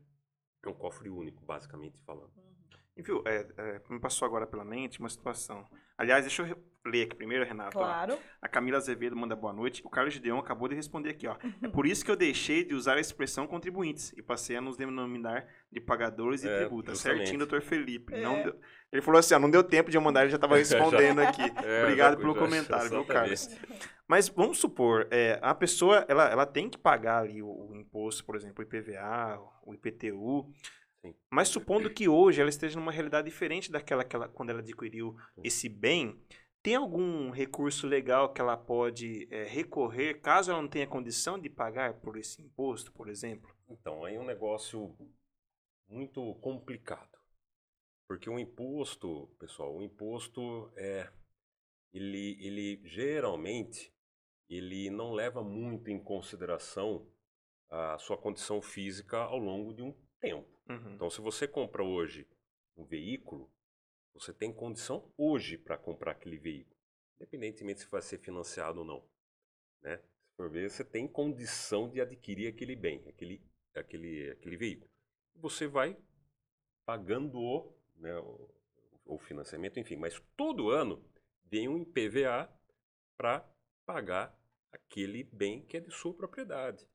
é 0.64 0.70
um 0.70 0.74
cofre 0.74 1.10
único, 1.10 1.44
basicamente 1.46 2.02
falando. 2.02 2.34
Uhum. 2.36 2.52
E 2.96 3.02
viu, 3.02 3.24
é, 3.26 3.48
é, 3.58 3.82
me 3.90 4.00
passou 4.00 4.26
agora 4.26 4.46
pela 4.46 4.66
mente 4.66 5.00
uma 5.00 5.10
situação. 5.10 5.66
Aliás, 5.98 6.26
deixa 6.26 6.44
eu 6.44 6.58
ler 6.86 7.04
aqui 7.04 7.16
primeiro, 7.16 7.46
Renato. 7.46 7.78
Claro. 7.78 8.16
Ó. 8.16 8.18
A 8.42 8.48
Camila 8.48 8.78
Azevedo 8.78 9.16
manda 9.16 9.36
boa 9.36 9.54
noite. 9.54 9.82
O 9.86 9.90
Carlos 9.90 10.14
Gideon 10.14 10.40
acabou 10.40 10.68
de 10.68 10.76
responder 10.76 11.12
aqui, 11.12 11.28
ó. 11.28 11.38
É 11.64 11.68
por 11.68 11.86
isso 11.86 12.04
que 12.04 12.12
eu 12.12 12.16
deixei 12.16 12.66
de 12.66 12.74
usar 12.74 12.98
a 12.98 13.00
expressão 13.00 13.48
contribuintes 13.48 14.12
e 14.18 14.22
passei 14.22 14.58
a 14.58 14.62
nos 14.62 14.76
denominar 14.76 15.48
de 15.72 15.80
pagadores 15.80 16.42
de 16.42 16.50
é, 16.50 16.60
tributos. 16.60 17.00
Certinho, 17.00 17.38
doutor 17.38 17.62
Felipe. 17.62 18.14
É. 18.14 18.22
Não 18.22 18.44
deu... 18.44 18.60
Ele 18.92 19.02
falou 19.02 19.20
assim, 19.20 19.34
ó, 19.34 19.40
não 19.40 19.50
deu 19.50 19.64
tempo 19.64 19.90
de 19.90 19.96
eu 19.96 20.02
mandar, 20.02 20.22
ele 20.22 20.32
já 20.32 20.36
estava 20.36 20.58
respondendo 20.58 21.20
aqui. 21.20 21.42
É, 21.64 21.84
Obrigado 21.84 22.18
pelo 22.18 22.34
já, 22.34 22.40
comentário, 22.40 22.90
viu, 22.90 23.06
Carlos? 23.06 23.50
Mas 24.08 24.28
vamos 24.28 24.58
supor, 24.58 25.08
é, 25.12 25.40
a 25.42 25.54
pessoa, 25.54 26.06
ela, 26.08 26.28
ela 26.30 26.46
tem 26.46 26.70
que 26.70 26.78
pagar 26.78 27.22
ali 27.22 27.42
o, 27.42 27.48
o 27.48 27.76
imposto, 27.76 28.26
por 28.26 28.36
exemplo, 28.36 28.64
o 28.64 28.68
IPVA, 28.68 29.40
o 29.64 29.74
IPTU, 29.74 30.52
Sim. 31.04 31.16
Mas 31.32 31.48
supondo 31.48 31.92
que 31.94 32.08
hoje 32.08 32.40
ela 32.40 32.50
esteja 32.50 32.80
numa 32.80 32.92
realidade 32.92 33.30
diferente 33.30 33.72
daquela 33.72 34.04
que 34.04 34.16
ela, 34.16 34.28
quando 34.28 34.52
ela 34.52 34.60
adquiriu 34.60 35.16
esse 35.44 35.68
bem, 35.68 36.22
tem 36.62 36.76
algum 36.76 37.32
recurso 37.32 37.88
legal 37.88 38.32
que 38.32 38.40
ela 38.40 38.56
pode 38.56 39.28
é, 39.32 39.46
recorrer 39.46 40.22
caso 40.22 40.52
ela 40.52 40.62
não 40.62 40.70
tenha 40.70 40.86
condição 40.86 41.40
de 41.40 41.50
pagar 41.50 41.96
por 42.02 42.18
esse 42.18 42.42
imposto, 42.42 42.92
por 42.92 43.10
exemplo? 43.10 43.50
Então, 43.68 44.08
é 44.08 44.20
um 44.20 44.26
negócio 44.26 44.96
muito 45.88 46.36
complicado. 46.36 47.20
Porque 48.08 48.30
o 48.30 48.38
imposto, 48.38 49.28
pessoal, 49.40 49.76
o 49.76 49.82
imposto 49.82 50.72
é 50.76 51.10
ele, 51.94 52.38
ele 52.40 52.82
geralmente 52.86 53.92
ele 54.50 54.90
não 54.90 55.14
leva 55.14 55.42
muito 55.42 55.90
em 55.90 55.98
consideração 55.98 57.08
a 57.70 57.98
sua 57.98 58.18
condição 58.18 58.62
física 58.62 59.18
ao 59.18 59.38
longo 59.38 59.74
de 59.74 59.82
um 59.82 59.96
tempo. 60.22 60.48
Uhum. 60.70 60.94
Então, 60.94 61.10
se 61.10 61.20
você 61.20 61.48
compra 61.48 61.84
hoje 61.84 62.28
um 62.78 62.86
veículo, 62.86 63.52
você 64.14 64.34
tem 64.34 64.54
condição 64.54 65.12
hoje 65.18 65.58
para 65.58 65.78
comprar 65.78 66.12
aquele 66.12 66.38
veículo, 66.38 66.78
independentemente 67.16 67.82
se 67.82 67.88
vai 67.88 68.02
ser 68.02 68.20
financiado 68.20 68.80
ou 68.80 68.86
não. 68.86 69.10
Né? 69.82 69.98
Se 69.98 70.36
for 70.38 70.50
ver, 70.50 70.70
você 70.70 70.86
tem 70.86 71.08
condição 71.08 71.90
de 71.90 72.00
adquirir 72.00 72.48
aquele 72.48 72.76
bem, 72.76 73.08
aquele, 73.08 73.44
aquele, 73.76 74.32
aquele 74.32 74.58
veículo. 74.58 74.90
Você 75.36 75.68
vai 75.68 75.98
pagando 76.86 77.40
o, 77.40 77.76
né, 77.96 78.18
o, 78.20 78.50
o 79.06 79.18
financiamento, 79.18 79.80
enfim, 79.80 79.96
mas 79.96 80.22
todo 80.38 80.70
ano 80.70 81.04
vem 81.46 81.68
um 81.68 81.78
IPVA 81.78 82.50
para 83.18 83.48
pagar 83.86 84.38
aquele 84.72 85.24
bem 85.24 85.66
que 85.66 85.78
é 85.78 85.80
de 85.80 85.92
sua 85.92 86.14
propriedade. 86.14 86.88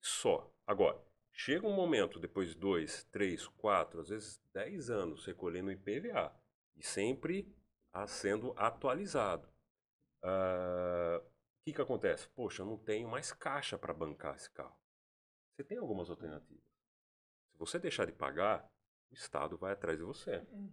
Só. 0.00 0.52
Agora, 0.66 1.02
Chega 1.32 1.66
um 1.66 1.74
momento, 1.74 2.20
depois 2.20 2.50
de 2.50 2.54
dois, 2.54 3.04
três, 3.04 3.48
quatro, 3.48 4.00
às 4.00 4.10
vezes 4.10 4.40
dez 4.52 4.90
anos 4.90 5.24
recolhendo 5.24 5.68
o 5.68 5.72
IPVA 5.72 6.32
e 6.76 6.84
sempre 6.84 7.54
sendo 8.06 8.54
atualizado. 8.56 9.48
Uh, 10.22 11.18
o 11.18 11.64
que, 11.64 11.72
que 11.72 11.80
acontece? 11.80 12.28
Poxa, 12.28 12.62
eu 12.62 12.66
não 12.66 12.76
tenho 12.76 13.08
mais 13.08 13.32
caixa 13.32 13.78
para 13.78 13.94
bancar 13.94 14.36
esse 14.36 14.50
carro. 14.50 14.76
Você 15.54 15.64
tem 15.64 15.78
algumas 15.78 16.10
alternativas. 16.10 16.64
Se 17.52 17.58
você 17.58 17.78
deixar 17.78 18.06
de 18.06 18.12
pagar, 18.12 18.70
o 19.10 19.14
Estado 19.14 19.56
vai 19.56 19.72
atrás 19.72 19.98
de 19.98 20.04
você. 20.04 20.38
Uhum. 20.50 20.72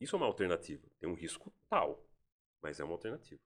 Isso 0.00 0.16
é 0.16 0.18
uma 0.18 0.26
alternativa. 0.26 0.86
Tem 0.98 1.08
um 1.08 1.14
risco 1.14 1.52
tal, 1.68 2.04
mas 2.60 2.80
é 2.80 2.84
uma 2.84 2.94
alternativa. 2.94 3.40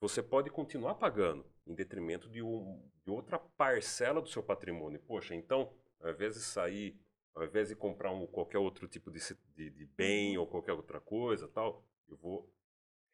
Você 0.00 0.22
pode 0.22 0.50
continuar 0.50 0.96
pagando 0.96 1.46
em 1.66 1.74
detrimento 1.74 2.28
de, 2.28 2.42
um, 2.42 2.80
de 3.04 3.10
outra 3.10 3.38
parcela 3.38 4.20
do 4.20 4.28
seu 4.28 4.42
patrimônio. 4.42 5.00
Poxa, 5.00 5.34
então, 5.34 5.72
ao 6.00 6.10
invés 6.10 6.34
de 6.34 6.40
sair, 6.40 6.98
ao 7.34 7.44
invés 7.44 7.68
de 7.68 7.76
comprar 7.76 8.12
um, 8.12 8.26
qualquer 8.26 8.58
outro 8.58 8.86
tipo 8.86 9.10
de, 9.10 9.18
de, 9.54 9.70
de 9.70 9.86
bem 9.86 10.38
ou 10.38 10.46
qualquer 10.46 10.72
outra 10.72 11.00
coisa, 11.00 11.48
tal, 11.48 11.84
eu 12.08 12.16
vou 12.16 12.52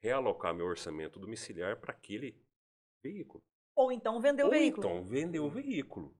realocar 0.02 0.54
meu 0.54 0.66
orçamento 0.66 1.18
domiciliar 1.18 1.78
para 1.80 1.92
aquele 1.92 2.36
veículo. 3.02 3.42
Ou 3.74 3.90
então 3.90 4.20
vender 4.20 4.42
o 4.42 4.46
ou 4.46 4.52
veículo. 4.52 4.86
Então 4.86 5.04
vender 5.04 5.40
o 5.40 5.48
veículo. 5.48 6.14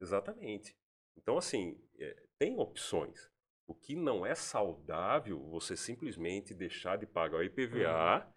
Exatamente. 0.00 0.76
Então, 1.16 1.38
assim, 1.38 1.80
é, 1.98 2.22
tem 2.38 2.58
opções. 2.58 3.30
O 3.66 3.74
que 3.74 3.94
não 3.94 4.26
é 4.26 4.34
saudável 4.34 5.40
você 5.48 5.76
simplesmente 5.76 6.52
deixar 6.52 6.98
de 6.98 7.06
pagar 7.06 7.38
o 7.38 7.42
IPVA. 7.42 8.26
Uhum 8.26 8.32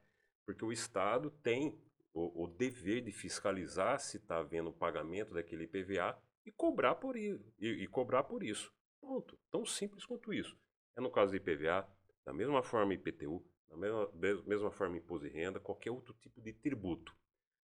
porque 0.46 0.64
o 0.64 0.72
Estado 0.72 1.32
tem 1.42 1.78
o, 2.16 2.46
o 2.46 2.48
dever 2.48 3.02
de 3.02 3.12
fiscalizar 3.12 4.00
se 4.00 4.18
está 4.18 4.38
havendo 4.38 4.72
pagamento 4.72 5.34
daquele 5.34 5.66
IPVA 5.66 6.18
e 6.46 6.52
cobrar 6.52 6.96
por, 6.96 7.18
e, 7.18 7.38
e 7.60 7.86
cobrar 7.88 8.24
por 8.24 8.42
isso. 8.42 8.74
Ponto. 9.02 9.38
Tão 9.52 9.66
simples 9.66 10.06
quanto 10.06 10.34
isso. 10.34 10.58
É 10.96 11.02
no 11.02 11.12
caso 11.12 11.32
do 11.32 11.36
IPVA, 11.36 11.86
da 12.26 12.34
mesma 12.34 12.64
forma 12.64 12.94
IPTU, 12.94 13.46
da 13.68 13.76
mesma, 13.76 14.10
mesma 14.48 14.72
forma 14.72 14.98
imposto 14.98 15.28
de 15.28 15.34
renda, 15.34 15.60
qualquer 15.60 15.92
outro 15.92 16.14
tipo 16.14 16.42
de 16.42 16.54
tributo. 16.54 17.14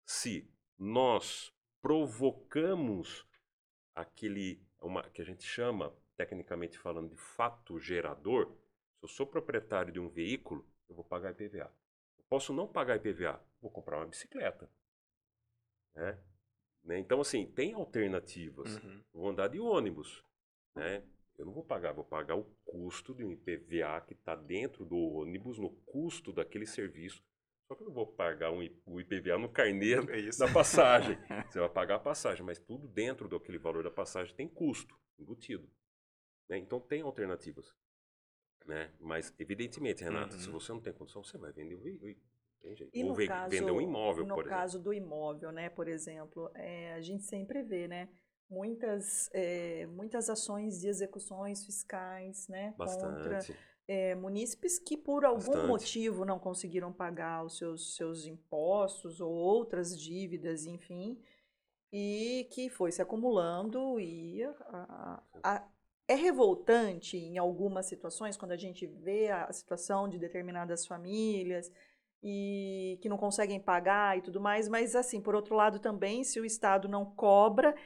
Se 0.06 0.50
nós 0.78 1.52
provocamos 1.82 3.26
aquele, 3.94 4.66
uma, 4.80 5.02
que 5.10 5.20
a 5.20 5.24
gente 5.24 5.44
chama, 5.44 5.94
tecnicamente 6.16 6.78
falando, 6.78 7.10
de 7.10 7.16
fato 7.16 7.78
gerador, 7.78 8.56
se 8.96 9.04
eu 9.04 9.08
sou 9.08 9.26
proprietário 9.26 9.92
de 9.92 10.00
um 10.00 10.08
veículo, 10.08 10.66
eu 10.88 10.94
vou 10.94 11.04
pagar 11.04 11.32
IPVA. 11.32 11.70
Posso 12.28 12.52
não 12.52 12.66
pagar 12.66 12.96
IPVA, 12.96 13.42
vou 13.60 13.70
comprar 13.70 13.98
uma 13.98 14.06
bicicleta. 14.06 14.70
Né? 15.94 16.18
né? 16.84 16.98
Então, 16.98 17.20
assim, 17.20 17.46
tem 17.46 17.72
alternativas. 17.74 18.76
Uhum. 18.76 19.02
Vou 19.12 19.28
andar 19.28 19.48
de 19.48 19.58
ônibus. 19.58 20.22
Né? 20.74 21.02
Eu 21.38 21.46
não 21.46 21.52
vou 21.52 21.64
pagar, 21.64 21.92
vou 21.92 22.04
pagar 22.04 22.36
o 22.36 22.44
custo 22.64 23.14
de 23.14 23.24
um 23.24 23.32
IPVA 23.32 24.00
que 24.06 24.12
está 24.12 24.34
dentro 24.34 24.84
do 24.84 24.96
ônibus, 24.96 25.58
no 25.58 25.70
custo 25.86 26.32
daquele 26.32 26.66
serviço. 26.66 27.22
Só 27.68 27.74
que 27.74 27.82
eu 27.82 27.86
não 27.86 27.94
vou 27.94 28.06
pagar 28.06 28.50
um, 28.50 28.66
o 28.86 29.00
IPVA 29.00 29.38
no 29.38 29.48
carnê 29.48 29.92
é 29.92 30.30
da 30.38 30.52
passagem. 30.52 31.18
Você 31.48 31.60
vai 31.60 31.68
pagar 31.68 31.96
a 31.96 32.00
passagem, 32.00 32.44
mas 32.44 32.58
tudo 32.58 32.88
dentro 32.88 33.28
daquele 33.28 33.58
valor 33.58 33.84
da 33.84 33.90
passagem 33.90 34.34
tem 34.34 34.48
custo 34.48 34.98
embutido. 35.18 35.70
Né? 36.48 36.58
Então, 36.58 36.80
tem 36.80 37.02
alternativas. 37.02 37.72
Né? 38.66 38.90
Mas, 39.00 39.32
evidentemente, 39.38 40.04
Renata, 40.04 40.34
uhum. 40.34 40.40
se 40.40 40.50
você 40.50 40.72
não 40.72 40.80
tem 40.80 40.92
condição, 40.92 41.22
você 41.24 41.38
vai 41.38 41.52
vender 41.52 41.74
o 41.74 41.80
veículo. 41.80 42.14
E 42.92 43.04
Ou 43.04 43.14
caso, 43.26 43.50
vender 43.50 43.70
um 43.70 43.80
imóvel, 43.80 44.26
no 44.26 44.34
por 44.34 44.40
exemplo. 44.42 44.56
No 44.56 44.62
caso 44.62 44.78
do 44.78 44.92
imóvel, 44.92 45.52
né, 45.52 45.70
por 45.70 45.88
exemplo, 45.88 46.50
é, 46.54 46.92
a 46.92 47.00
gente 47.00 47.22
sempre 47.24 47.62
vê, 47.62 47.86
né, 47.86 48.08
muitas, 48.50 49.30
é, 49.32 49.86
muitas 49.86 50.28
ações 50.28 50.80
de 50.80 50.88
execuções 50.88 51.64
fiscais, 51.64 52.48
né, 52.48 52.74
Bastante. 52.76 53.22
contra 53.22 53.40
é, 53.86 54.14
munícipes 54.14 54.78
que 54.78 54.96
por 54.96 55.24
algum 55.24 55.38
Bastante. 55.38 55.66
motivo 55.66 56.24
não 56.24 56.38
conseguiram 56.38 56.92
pagar 56.92 57.42
os 57.42 57.56
seus, 57.56 57.96
seus 57.96 58.26
impostos 58.26 59.20
ou 59.20 59.32
outras 59.32 59.98
dívidas, 59.98 60.66
enfim, 60.66 61.18
e 61.90 62.46
que 62.52 62.68
foi 62.68 62.92
se 62.92 63.00
acumulando 63.00 63.98
e 63.98 64.44
a, 64.44 65.22
a, 65.42 65.68
é 66.08 66.14
revoltante 66.14 67.18
em 67.18 67.36
algumas 67.36 67.86
situações, 67.86 68.36
quando 68.36 68.52
a 68.52 68.56
gente 68.56 68.86
vê 68.86 69.30
a 69.30 69.52
situação 69.52 70.08
de 70.08 70.18
determinadas 70.18 70.86
famílias 70.86 71.70
e 72.22 72.98
que 73.02 73.08
não 73.08 73.18
conseguem 73.18 73.60
pagar 73.60 74.16
e 74.16 74.22
tudo 74.22 74.40
mais, 74.40 74.68
mas 74.68 74.96
assim, 74.96 75.20
por 75.20 75.34
outro 75.34 75.54
lado 75.54 75.78
também, 75.78 76.24
se 76.24 76.40
o 76.40 76.46
Estado 76.46 76.88
não 76.88 77.04
cobra, 77.04 77.76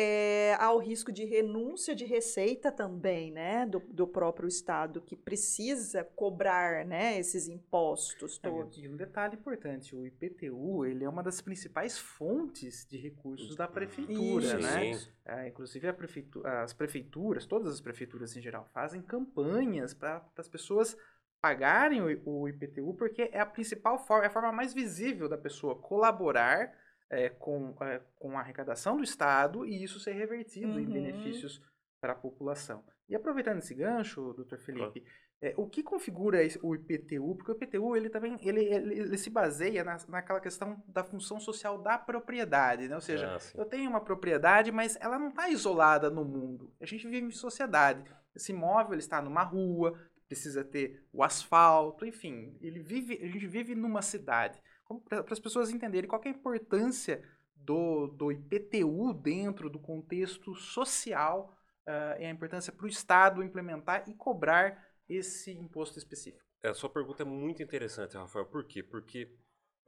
é, 0.00 0.54
há 0.60 0.70
o 0.70 0.78
risco 0.78 1.10
de 1.10 1.24
renúncia 1.24 1.92
de 1.92 2.04
receita 2.04 2.70
também, 2.70 3.32
né, 3.32 3.66
do, 3.66 3.80
do 3.80 4.06
próprio 4.06 4.46
Estado, 4.46 5.00
que 5.00 5.16
precisa 5.16 6.04
cobrar, 6.04 6.86
né, 6.86 7.18
esses 7.18 7.48
impostos 7.48 8.38
todos. 8.38 8.78
É, 8.78 8.82
e 8.82 8.88
um 8.88 8.96
detalhe 8.96 9.34
importante, 9.34 9.96
o 9.96 10.06
IPTU, 10.06 10.86
ele 10.86 11.02
é 11.02 11.08
uma 11.08 11.20
das 11.20 11.40
principais 11.40 11.98
fontes 11.98 12.86
de 12.88 12.96
recursos 12.96 13.56
da 13.56 13.66
prefeitura, 13.66 14.46
Isso. 14.46 14.58
né? 14.60 14.92
É, 15.24 15.48
inclusive 15.48 15.92
prefeitura, 15.92 16.62
as 16.62 16.72
prefeituras, 16.72 17.44
todas 17.44 17.74
as 17.74 17.80
prefeituras 17.80 18.36
em 18.36 18.40
geral, 18.40 18.70
fazem 18.72 19.02
campanhas 19.02 19.94
para 19.94 20.24
as 20.36 20.48
pessoas 20.48 20.96
pagarem 21.40 22.00
o, 22.02 22.22
o 22.24 22.48
IPTU, 22.48 22.94
porque 22.94 23.30
é 23.32 23.40
a 23.40 23.46
principal 23.46 23.98
forma, 23.98 24.26
é 24.26 24.28
a 24.28 24.30
forma 24.30 24.52
mais 24.52 24.72
visível 24.72 25.28
da 25.28 25.36
pessoa 25.36 25.74
colaborar 25.74 26.72
é, 27.10 27.28
com, 27.28 27.74
é, 27.82 28.00
com 28.16 28.36
a 28.36 28.40
arrecadação 28.40 28.96
do 28.96 29.02
Estado 29.02 29.66
e 29.66 29.82
isso 29.82 30.00
ser 30.00 30.12
revertido 30.12 30.72
uhum. 30.72 30.80
em 30.80 30.86
benefícios 30.86 31.62
para 32.00 32.12
a 32.12 32.16
população. 32.16 32.84
E 33.08 33.14
aproveitando 33.14 33.58
esse 33.58 33.74
gancho, 33.74 34.34
doutor 34.34 34.58
Felipe, 34.58 35.04
é, 35.40 35.54
o 35.56 35.68
que 35.68 35.82
configura 35.82 36.38
o 36.62 36.74
IPTU? 36.74 37.36
Porque 37.36 37.52
o 37.52 37.54
IPTU 37.54 37.96
ele 37.96 38.10
também 38.10 38.36
ele, 38.42 38.64
ele, 38.64 38.98
ele 39.00 39.18
se 39.18 39.30
baseia 39.30 39.84
na, 39.84 39.96
naquela 40.08 40.40
questão 40.40 40.82
da 40.86 41.04
função 41.04 41.38
social 41.38 41.78
da 41.78 41.96
propriedade, 41.96 42.88
né? 42.88 42.94
Ou 42.94 43.00
seja, 43.00 43.36
ah, 43.36 43.38
eu 43.56 43.64
tenho 43.64 43.88
uma 43.88 44.00
propriedade, 44.00 44.72
mas 44.72 44.96
ela 45.00 45.18
não 45.18 45.28
está 45.28 45.48
isolada 45.48 46.10
no 46.10 46.24
mundo. 46.24 46.74
A 46.80 46.86
gente 46.86 47.06
vive 47.06 47.26
em 47.26 47.30
sociedade. 47.30 48.04
Esse 48.34 48.52
imóvel 48.52 48.94
ele 48.94 49.00
está 49.00 49.22
numa 49.22 49.42
rua, 49.42 49.98
precisa 50.26 50.64
ter 50.64 51.02
o 51.12 51.22
asfalto, 51.22 52.04
enfim, 52.04 52.56
ele 52.60 52.80
vive, 52.80 53.18
a 53.22 53.26
gente 53.26 53.46
vive 53.46 53.74
numa 53.74 54.02
cidade 54.02 54.60
para 55.08 55.32
as 55.32 55.40
pessoas 55.40 55.70
entenderem 55.70 56.08
qual 56.08 56.22
é 56.24 56.28
a 56.28 56.32
importância 56.32 57.22
do, 57.54 58.06
do 58.08 58.32
IPTU 58.32 59.12
dentro 59.12 59.68
do 59.68 59.78
contexto 59.78 60.54
social 60.54 61.54
uh, 61.86 62.20
e 62.20 62.24
a 62.24 62.30
importância 62.30 62.72
para 62.72 62.86
o 62.86 62.88
Estado 62.88 63.42
implementar 63.42 64.08
e 64.08 64.14
cobrar 64.14 64.86
esse 65.08 65.52
imposto 65.52 65.98
específico. 65.98 66.44
É, 66.62 66.68
a 66.68 66.74
sua 66.74 66.90
pergunta 66.90 67.22
é 67.22 67.26
muito 67.26 67.62
interessante, 67.62 68.16
Rafael. 68.16 68.46
Por 68.46 68.64
quê? 68.64 68.82
Porque 68.82 69.36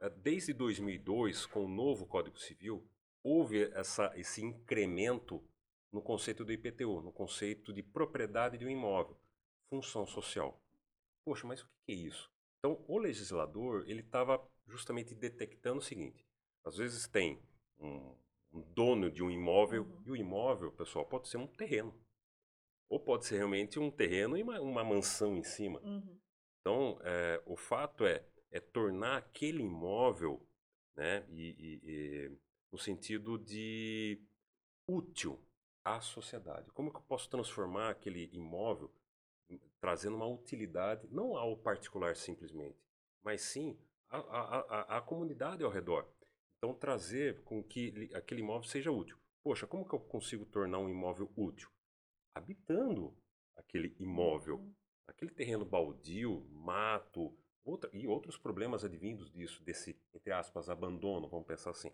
uh, 0.01 0.09
desde 0.21 0.53
2002, 0.53 1.45
com 1.47 1.65
o 1.65 1.69
novo 1.69 2.05
Código 2.05 2.39
Civil, 2.39 2.87
houve 3.23 3.71
essa, 3.73 4.11
esse 4.15 4.43
incremento 4.43 5.43
no 5.91 6.01
conceito 6.01 6.45
do 6.45 6.53
IPTU, 6.53 7.01
no 7.01 7.11
conceito 7.11 7.73
de 7.73 7.83
propriedade 7.83 8.57
de 8.57 8.65
um 8.65 8.69
imóvel, 8.69 9.19
função 9.69 10.05
social. 10.05 10.63
Poxa, 11.25 11.45
mas 11.45 11.61
o 11.61 11.67
que 11.85 11.91
é 11.91 11.95
isso? 11.95 12.31
Então, 12.61 12.83
o 12.87 12.99
legislador 12.99 13.83
ele 13.87 14.01
estava 14.01 14.39
justamente 14.67 15.15
detectando 15.15 15.79
o 15.79 15.83
seguinte: 15.83 16.23
às 16.63 16.77
vezes 16.77 17.07
tem 17.07 17.41
um, 17.79 18.15
um 18.53 18.61
dono 18.61 19.09
de 19.09 19.23
um 19.23 19.31
imóvel 19.31 19.83
uhum. 19.83 20.03
e 20.05 20.11
o 20.11 20.15
imóvel, 20.15 20.71
pessoal, 20.71 21.03
pode 21.05 21.27
ser 21.27 21.37
um 21.37 21.47
terreno 21.47 21.99
ou 22.87 22.99
pode 22.99 23.25
ser 23.25 23.37
realmente 23.37 23.79
um 23.79 23.89
terreno 23.89 24.37
e 24.37 24.43
uma, 24.43 24.59
uma 24.59 24.83
mansão 24.83 25.37
em 25.37 25.43
cima. 25.43 25.79
Uhum. 25.79 26.19
Então, 26.59 26.99
é, 27.03 27.41
o 27.45 27.55
fato 27.55 28.05
é, 28.05 28.23
é 28.51 28.59
tornar 28.59 29.17
aquele 29.17 29.63
imóvel, 29.63 30.45
né, 30.93 31.25
e, 31.29 31.55
e, 31.57 31.81
e, 31.83 32.37
no 32.69 32.77
sentido 32.77 33.39
de 33.39 34.21
útil 34.85 35.41
à 35.85 36.01
sociedade. 36.01 36.69
Como 36.71 36.91
que 36.91 36.97
eu 36.97 37.03
posso 37.03 37.29
transformar 37.29 37.91
aquele 37.91 38.29
imóvel 38.33 38.91
trazendo 39.79 40.15
uma 40.15 40.27
utilidade, 40.27 41.07
não 41.11 41.35
ao 41.35 41.57
particular 41.57 42.15
simplesmente, 42.15 42.77
mas 43.23 43.41
sim 43.41 43.77
a, 44.09 44.97
a 44.97 45.01
comunidade 45.01 45.63
ao 45.63 45.71
redor. 45.71 46.07
Então, 46.57 46.75
trazer 46.75 47.41
com 47.43 47.63
que 47.63 48.09
aquele 48.13 48.41
imóvel 48.41 48.67
seja 48.69 48.91
útil. 48.91 49.17
Poxa, 49.43 49.65
como 49.65 49.87
que 49.87 49.95
eu 49.95 49.99
consigo 49.99 50.45
tornar 50.45 50.77
um 50.77 50.89
imóvel 50.89 51.31
útil? 51.35 51.69
Habitando 52.35 53.17
aquele 53.55 53.95
imóvel, 53.99 54.57
uhum. 54.57 54.73
aquele 55.07 55.31
terreno 55.31 55.65
baldio, 55.65 56.45
mato, 56.51 57.35
outra, 57.63 57.89
e 57.93 58.07
outros 58.07 58.37
problemas 58.37 58.85
advindos 58.85 59.31
disso, 59.31 59.63
desse, 59.63 59.99
entre 60.13 60.31
aspas, 60.31 60.69
abandono, 60.69 61.27
vamos 61.27 61.47
pensar 61.47 61.71
assim. 61.71 61.91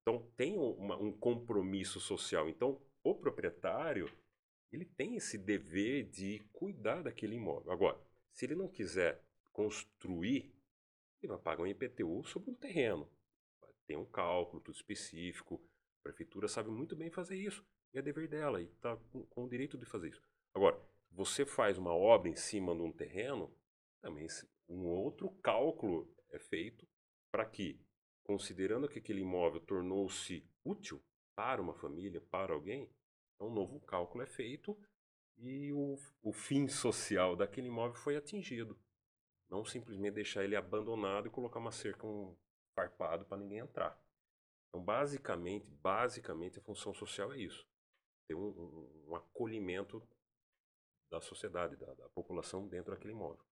Então, 0.00 0.26
tem 0.36 0.56
uma, 0.56 0.96
um 0.96 1.12
compromisso 1.12 2.00
social. 2.00 2.48
Então, 2.48 2.80
o 3.04 3.14
proprietário, 3.14 4.10
ele 4.72 4.84
tem 4.84 5.16
esse 5.16 5.36
dever 5.36 6.08
de 6.10 6.40
cuidar 6.52 7.02
daquele 7.02 7.36
imóvel. 7.36 7.72
Agora, 7.72 8.00
se 8.32 8.44
ele 8.44 8.54
não 8.54 8.68
quiser 8.68 9.24
construir 9.52 10.54
ele 11.22 11.32
vai 11.32 11.38
pagar 11.38 11.62
um 11.62 11.66
IPTU 11.66 12.24
sobre 12.24 12.50
um 12.50 12.54
terreno. 12.54 13.10
Tem 13.86 13.96
um 13.96 14.06
cálculo 14.06 14.62
tudo 14.62 14.74
específico. 14.74 15.62
A 16.00 16.02
prefeitura 16.04 16.48
sabe 16.48 16.70
muito 16.70 16.96
bem 16.96 17.10
fazer 17.10 17.36
isso. 17.36 17.64
E 17.92 17.98
é 17.98 18.02
dever 18.02 18.28
dela 18.28 18.60
e 18.60 18.66
está 18.66 18.96
com, 18.96 19.26
com, 19.26 19.44
o 19.44 19.48
direito 19.48 19.76
de 19.76 19.84
fazer 19.84 20.10
isso. 20.10 20.22
Agora, 20.54 20.80
você 21.10 21.44
faz 21.44 21.76
uma 21.76 21.92
obra 21.92 22.28
em 22.28 22.36
cima 22.36 22.74
de 22.74 22.82
um 22.82 22.92
terreno, 22.92 23.54
também 24.00 24.26
um 24.68 24.86
outro 24.86 25.30
cálculo 25.42 26.14
é 26.30 26.38
feito 26.38 26.86
para 27.30 27.44
que, 27.44 27.80
considerando 28.22 28.88
que 28.88 29.00
aquele 29.00 29.20
imóvel 29.20 29.60
tornou-se 29.60 30.48
útil 30.64 31.02
para 31.34 31.60
uma 31.60 31.74
família, 31.74 32.20
para 32.20 32.54
alguém, 32.54 32.88
então 33.40 33.48
um 33.48 33.54
novo 33.54 33.80
cálculo 33.80 34.22
é 34.22 34.26
feito 34.26 34.78
e 35.38 35.72
o, 35.72 35.96
o 36.22 36.30
fim 36.30 36.68
social 36.68 37.34
daquele 37.34 37.68
imóvel 37.68 37.96
foi 37.96 38.14
atingido. 38.14 38.78
Não 39.48 39.64
simplesmente 39.64 40.12
deixar 40.12 40.44
ele 40.44 40.54
abandonado 40.54 41.26
e 41.26 41.30
colocar 41.30 41.58
uma 41.58 41.72
cerca 41.72 42.06
um 42.06 42.36
farpado 42.76 43.24
para 43.24 43.38
ninguém 43.38 43.58
entrar. 43.58 43.98
Então, 44.68 44.84
basicamente, 44.84 45.66
basicamente 45.66 46.58
a 46.58 46.62
função 46.62 46.92
social 46.92 47.32
é 47.32 47.38
isso. 47.38 47.66
Ter 48.28 48.34
um, 48.34 48.48
um, 48.48 49.06
um 49.08 49.16
acolhimento 49.16 50.06
da 51.10 51.18
sociedade, 51.18 51.76
da, 51.76 51.94
da 51.94 52.08
população 52.10 52.68
dentro 52.68 52.92
daquele 52.92 53.14
imóvel. 53.14 53.42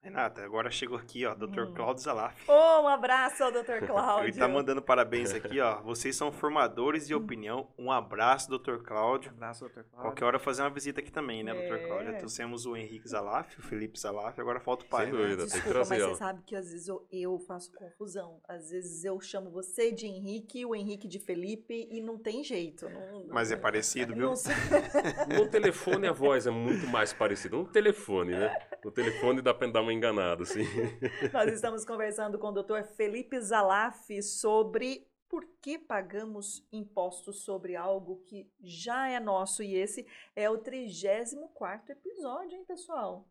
Renata, 0.00 0.44
agora 0.44 0.70
chegou 0.70 0.96
aqui, 0.96 1.26
ó, 1.26 1.34
Dr. 1.34 1.62
Hum. 1.62 1.74
Cláudio 1.74 2.02
Zalaf. 2.02 2.48
Oh, 2.48 2.82
um 2.82 2.88
abraço 2.88 3.42
ao 3.42 3.50
Dr. 3.50 3.84
Cláudio. 3.84 4.28
Ele 4.30 4.38
tá 4.38 4.46
mandando 4.46 4.80
parabéns 4.80 5.34
aqui, 5.34 5.60
ó. 5.60 5.82
Vocês 5.82 6.14
são 6.14 6.30
formadores 6.30 7.06
de 7.06 7.14
hum. 7.14 7.18
opinião. 7.18 7.68
Um 7.76 7.90
abraço, 7.90 8.48
Dr. 8.48 8.76
Cláudio. 8.76 9.32
Um 9.32 9.34
abraço, 9.34 9.64
Dr. 9.64 9.82
Cláudio. 9.82 10.00
Qualquer 10.00 10.24
hora 10.24 10.38
fazer 10.38 10.62
uma 10.62 10.70
visita 10.70 11.00
aqui 11.00 11.10
também, 11.10 11.42
né, 11.42 11.50
é. 11.52 11.68
Dr. 11.68 11.86
Cláudio? 11.86 12.12
Já 12.12 12.18
trouxemos 12.18 12.64
o 12.64 12.76
Henrique 12.76 13.08
Zalaf, 13.08 13.58
o 13.58 13.62
Felipe 13.62 13.98
Zalaf, 13.98 14.38
agora 14.38 14.60
falta 14.60 14.84
o 14.84 14.88
pai. 14.88 15.06
Sem 15.06 15.14
dúvida, 15.14 15.44
né? 15.44 15.50
tem 15.50 15.60
que 15.60 15.68
trazer. 15.68 15.98
Mas 15.98 16.08
você 16.08 16.14
sabe 16.14 16.42
que 16.46 16.54
às 16.54 16.70
vezes 16.70 16.86
eu, 16.86 17.06
eu, 17.10 17.38
faço 17.40 17.72
confusão. 17.72 18.40
Às 18.48 18.70
vezes 18.70 19.04
eu 19.04 19.20
chamo 19.20 19.50
você 19.50 19.90
de 19.90 20.06
Henrique, 20.06 20.64
o 20.64 20.76
Henrique 20.76 21.08
de 21.08 21.18
Felipe, 21.18 21.88
e 21.90 22.00
não 22.00 22.16
tem 22.16 22.44
jeito. 22.44 22.88
Não, 22.88 23.26
mas 23.30 23.50
é 23.50 23.56
parecido, 23.56 24.14
viu? 24.14 24.32
no 25.36 25.48
telefone 25.48 26.06
a 26.06 26.12
voz 26.12 26.46
é 26.46 26.50
muito 26.50 26.86
mais 26.86 27.12
parecida. 27.12 27.56
No 27.56 27.66
telefone, 27.66 28.30
né? 28.30 28.56
No 28.84 28.92
telefone 28.92 29.42
dá 29.42 29.52
pra 29.52 29.66
dar 29.66 29.82
uma 29.82 29.87
enganada, 29.92 30.42
assim. 30.42 30.62
Nós 31.32 31.52
estamos 31.52 31.84
conversando 31.84 32.38
com 32.38 32.48
o 32.48 32.62
Dr. 32.62 32.82
Felipe 32.96 33.40
Zalaf 33.40 34.10
sobre 34.22 35.06
por 35.28 35.44
que 35.60 35.78
pagamos 35.78 36.66
impostos 36.72 37.44
sobre 37.44 37.76
algo 37.76 38.22
que 38.24 38.50
já 38.60 39.08
é 39.08 39.20
nosso 39.20 39.62
e 39.62 39.74
esse 39.74 40.06
é 40.34 40.48
o 40.48 40.58
34 40.58 41.92
episódio, 41.92 42.56
hein, 42.56 42.64
pessoal? 42.64 43.28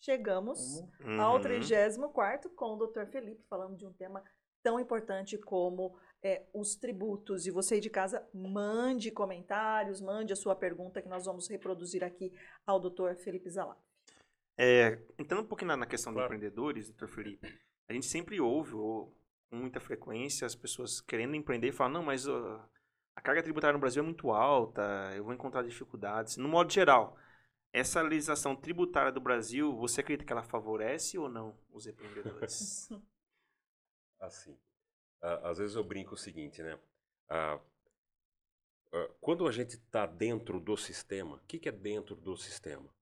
Chegamos 0.00 0.80
uhum. 1.00 1.20
ao 1.20 1.40
34 1.40 2.50
com 2.50 2.74
o 2.74 2.86
Dr. 2.86 3.06
Felipe 3.06 3.44
falando 3.48 3.76
de 3.76 3.86
um 3.86 3.92
tema 3.92 4.22
tão 4.62 4.78
importante 4.78 5.36
como 5.36 5.96
é, 6.22 6.46
os 6.54 6.76
tributos. 6.76 7.46
E 7.46 7.50
você 7.50 7.80
de 7.80 7.90
casa, 7.90 8.26
mande 8.32 9.10
comentários, 9.10 10.00
mande 10.00 10.32
a 10.32 10.36
sua 10.36 10.54
pergunta 10.54 11.02
que 11.02 11.08
nós 11.08 11.26
vamos 11.26 11.48
reproduzir 11.48 12.04
aqui 12.04 12.32
ao 12.66 12.78
Dr. 12.78 13.14
Felipe 13.16 13.50
Zalaf. 13.50 13.78
É, 14.56 14.98
entrando 15.18 15.42
um 15.42 15.46
pouquinho 15.46 15.68
na, 15.68 15.76
na 15.78 15.86
questão 15.86 16.12
claro. 16.12 16.28
dos 16.28 16.36
empreendedores, 16.36 16.88
doutor 16.88 17.08
Felipe, 17.08 17.60
a 17.88 17.92
gente 17.92 18.06
sempre 18.06 18.40
ouve, 18.40 18.74
ou, 18.74 19.16
com 19.50 19.56
muita 19.56 19.80
frequência, 19.80 20.46
as 20.46 20.54
pessoas 20.54 21.00
querendo 21.00 21.34
empreender 21.34 21.68
e 21.68 21.72
falam, 21.72 21.94
não, 21.94 22.02
mas 22.02 22.26
uh, 22.26 22.60
a 23.14 23.20
carga 23.20 23.42
tributária 23.42 23.74
no 23.74 23.80
Brasil 23.80 24.02
é 24.02 24.06
muito 24.06 24.30
alta, 24.30 25.12
eu 25.14 25.24
vou 25.24 25.32
encontrar 25.32 25.62
dificuldades. 25.62 26.36
No 26.36 26.48
modo 26.48 26.72
geral, 26.72 27.16
essa 27.72 28.02
legislação 28.02 28.54
tributária 28.54 29.10
do 29.10 29.20
Brasil, 29.20 29.74
você 29.76 30.00
acredita 30.00 30.26
que 30.26 30.32
ela 30.32 30.42
favorece 30.42 31.18
ou 31.18 31.28
não 31.28 31.58
os 31.70 31.86
empreendedores? 31.86 32.88
assim, 34.20 34.56
às 35.20 35.58
vezes 35.58 35.74
eu 35.76 35.82
brinco 35.82 36.14
o 36.14 36.18
seguinte, 36.18 36.62
né? 36.62 36.78
quando 39.20 39.46
a 39.46 39.52
gente 39.52 39.70
está 39.70 40.04
dentro 40.04 40.60
do 40.60 40.76
sistema, 40.76 41.36
o 41.36 41.40
que, 41.40 41.58
que 41.58 41.68
é 41.68 41.72
dentro 41.72 42.14
do 42.14 42.36
sistema? 42.36 42.92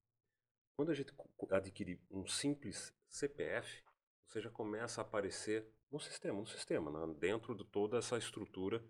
Quando 0.80 0.92
a 0.92 0.94
gente 0.94 1.12
adquire 1.50 2.00
um 2.10 2.26
simples 2.26 2.90
CPF, 3.06 3.84
você 4.26 4.40
já 4.40 4.48
começa 4.48 5.02
a 5.02 5.04
aparecer 5.04 5.70
no 5.90 6.00
sistema, 6.00 6.40
no 6.40 6.46
sistema, 6.46 6.90
né? 6.90 7.14
dentro 7.18 7.54
de 7.54 7.66
toda 7.66 7.98
essa 7.98 8.16
estrutura 8.16 8.82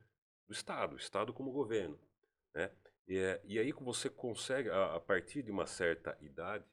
do 0.46 0.53
Estado, 0.53 0.96
Estado 0.96 1.33
como 1.33 1.50
governo. 1.50 1.98
Né? 2.55 2.70
E, 3.09 3.18
é, 3.18 3.40
e 3.42 3.59
aí 3.59 3.72
você 3.72 4.09
consegue, 4.09 4.70
a, 4.70 4.94
a 4.94 5.00
partir 5.00 5.42
de 5.42 5.50
uma 5.50 5.66
certa 5.66 6.16
idade, 6.20 6.64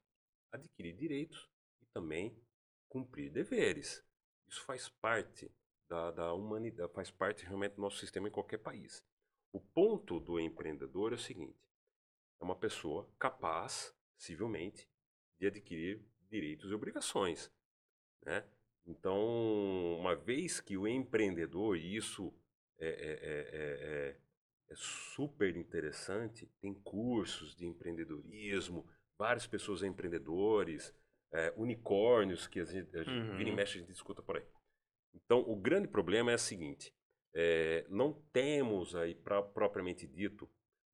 adquirir 0.52 0.96
direitos 0.96 1.50
e 1.82 1.88
também 1.88 2.40
cumprir 2.88 3.32
deveres. 3.32 4.06
Isso 4.48 4.62
faz 4.66 4.88
parte 4.88 5.52
da, 5.90 6.12
da 6.12 6.32
humanidade, 6.32 6.94
faz 6.94 7.10
parte 7.10 7.44
realmente 7.44 7.74
do 7.74 7.82
nosso 7.82 7.98
sistema 7.98 8.28
em 8.28 8.32
qualquer 8.32 8.60
país. 8.60 9.04
O 9.52 9.60
ponto 9.60 10.20
do 10.20 10.40
empreendedor 10.40 11.12
é 11.12 11.16
o 11.16 11.20
seguinte: 11.20 11.58
é 12.40 12.44
uma 12.44 12.56
pessoa 12.56 13.10
capaz, 13.18 13.92
civilmente, 14.16 14.88
de 15.40 15.48
adquirir 15.48 16.02
direitos 16.30 16.72
e 16.72 16.74
obrigações. 16.74 17.52
Né? 18.24 18.44
Então, 18.86 19.98
uma 20.00 20.16
vez 20.16 20.60
que 20.60 20.78
o 20.78 20.88
empreendedor, 20.88 21.78
e 21.78 21.96
isso 21.96 22.34
é, 22.80 22.88
é, 22.88 23.20
é, 23.58 24.18
é, 24.70 24.76
super 24.76 25.56
interessante, 25.56 26.46
tem 26.62 26.74
cursos 26.74 27.56
de 27.56 27.66
empreendedorismo, 27.66 28.88
várias 29.18 29.48
pessoas 29.48 29.84
empreendedores, 29.84 30.94
unicórnios 31.58 32.48
que 32.48 32.60
a 32.60 32.64
gente, 32.64 32.96
a 32.98 33.04
gente 33.04 33.30
uhum. 33.30 33.38
vira 33.38 33.50
e 33.50 33.56
mexe 33.56 33.78
a 33.78 33.82
gente 33.82 33.92
escuta 33.92 34.22
por 34.22 34.38
aí. 34.38 34.46
Então, 35.14 35.40
o 35.40 35.56
grande 35.56 35.88
problema 35.88 36.32
é 36.32 36.36
o 36.36 36.40
seguinte: 36.40 36.94
é, 37.34 37.86
não 37.90 38.14
temos 38.32 38.96
aí, 38.96 39.14
pra, 39.14 39.42
propriamente 39.42 40.08
dito, 40.08 40.50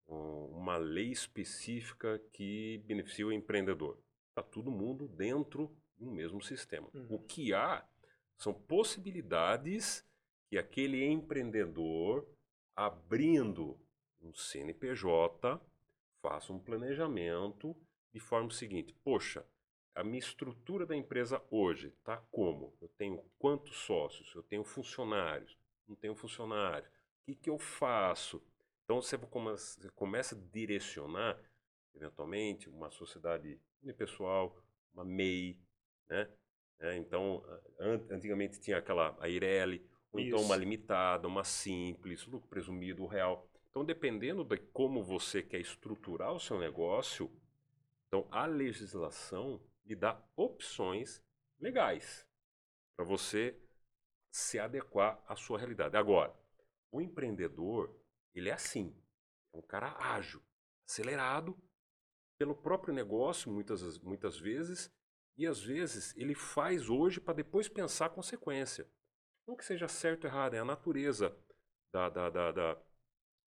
uma 0.07 0.77
lei 0.77 1.11
específica 1.11 2.19
que 2.31 2.83
beneficie 2.85 3.23
o 3.23 3.31
empreendedor. 3.31 4.02
Está 4.33 4.41
todo 4.41 4.71
mundo 4.71 5.07
dentro 5.07 5.71
do 5.95 6.11
mesmo 6.11 6.41
sistema. 6.41 6.89
Uhum. 6.91 7.05
O 7.07 7.19
que 7.19 7.53
há 7.53 7.87
são 8.35 8.51
possibilidades 8.51 10.03
que 10.49 10.57
aquele 10.57 11.05
empreendedor, 11.05 12.27
abrindo 12.75 13.79
um 14.19 14.33
CNPJ, 14.33 15.61
faça 16.19 16.51
um 16.51 16.57
planejamento 16.57 17.75
de 18.11 18.19
forma 18.19 18.49
seguinte: 18.49 18.91
poxa, 19.03 19.45
a 19.93 20.03
minha 20.03 20.17
estrutura 20.17 20.83
da 20.83 20.95
empresa 20.95 21.39
hoje 21.51 21.89
está 21.89 22.17
como? 22.31 22.75
Eu 22.81 22.87
tenho 22.87 23.23
quantos 23.37 23.77
sócios? 23.77 24.33
Eu 24.33 24.41
tenho 24.41 24.63
funcionários? 24.63 25.55
Não 25.87 25.95
tenho 25.95 26.15
funcionário? 26.15 26.87
O 26.87 27.25
que, 27.25 27.35
que 27.35 27.49
eu 27.51 27.59
faço? 27.59 28.43
Então 28.83 28.99
você 28.99 29.17
começa 29.95 30.35
a 30.35 30.39
direcionar, 30.51 31.39
eventualmente, 31.93 32.67
uma 32.67 32.89
sociedade 32.89 33.61
unipessoal, 33.83 34.57
uma 34.93 35.03
MEI, 35.03 35.59
né? 36.07 36.29
É, 36.79 36.97
então, 36.97 37.43
antigamente 38.09 38.59
tinha 38.59 38.77
aquela 38.77 39.15
a 39.19 39.29
Ireli, 39.29 39.87
ou 40.11 40.19
então 40.19 40.41
uma 40.41 40.55
limitada, 40.55 41.27
uma 41.27 41.43
simples, 41.43 42.25
lucro 42.25 42.47
presumido, 42.49 43.05
real. 43.05 43.47
Então, 43.69 43.85
dependendo 43.85 44.43
de 44.43 44.57
como 44.57 45.03
você 45.03 45.41
quer 45.41 45.59
estruturar 45.59 46.33
o 46.33 46.39
seu 46.39 46.59
negócio, 46.59 47.31
então 48.07 48.27
a 48.29 48.45
legislação 48.45 49.61
lhe 49.85 49.95
dá 49.95 50.21
opções 50.35 51.23
legais 51.59 52.27
para 52.95 53.05
você 53.05 53.57
se 54.31 54.59
adequar 54.59 55.23
à 55.27 55.35
sua 55.35 55.57
realidade. 55.57 55.95
Agora, 55.97 56.33
o 56.91 57.01
empreendedor, 57.01 57.95
ele 58.35 58.49
é 58.49 58.53
assim, 58.53 58.95
é 59.53 59.57
um 59.57 59.61
cara 59.61 59.95
ágil, 59.97 60.41
acelerado 60.87 61.57
pelo 62.43 62.53
próprio 62.53 62.93
negócio, 62.93 63.49
muitas, 63.49 63.97
muitas 63.99 64.37
vezes, 64.37 64.91
e 65.37 65.47
às 65.47 65.61
vezes 65.61 66.13
ele 66.17 66.35
faz 66.35 66.89
hoje 66.89 67.21
para 67.21 67.35
depois 67.35 67.69
pensar 67.69 68.07
a 68.07 68.09
consequência. 68.09 68.85
Não 69.47 69.55
que 69.55 69.63
seja 69.63 69.87
certo 69.87 70.25
ou 70.25 70.29
errado, 70.29 70.53
é 70.53 70.59
a 70.59 70.65
natureza 70.65 71.33
da, 71.89 72.09
da, 72.09 72.29
da, 72.29 72.51
da, 72.51 72.77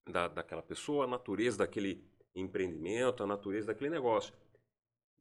da, 0.09 0.29
daquela 0.29 0.63
pessoa, 0.63 1.05
a 1.05 1.07
natureza 1.07 1.59
daquele 1.59 2.11
empreendimento, 2.35 3.23
a 3.23 3.27
natureza 3.27 3.67
daquele 3.67 3.91
negócio. 3.91 4.33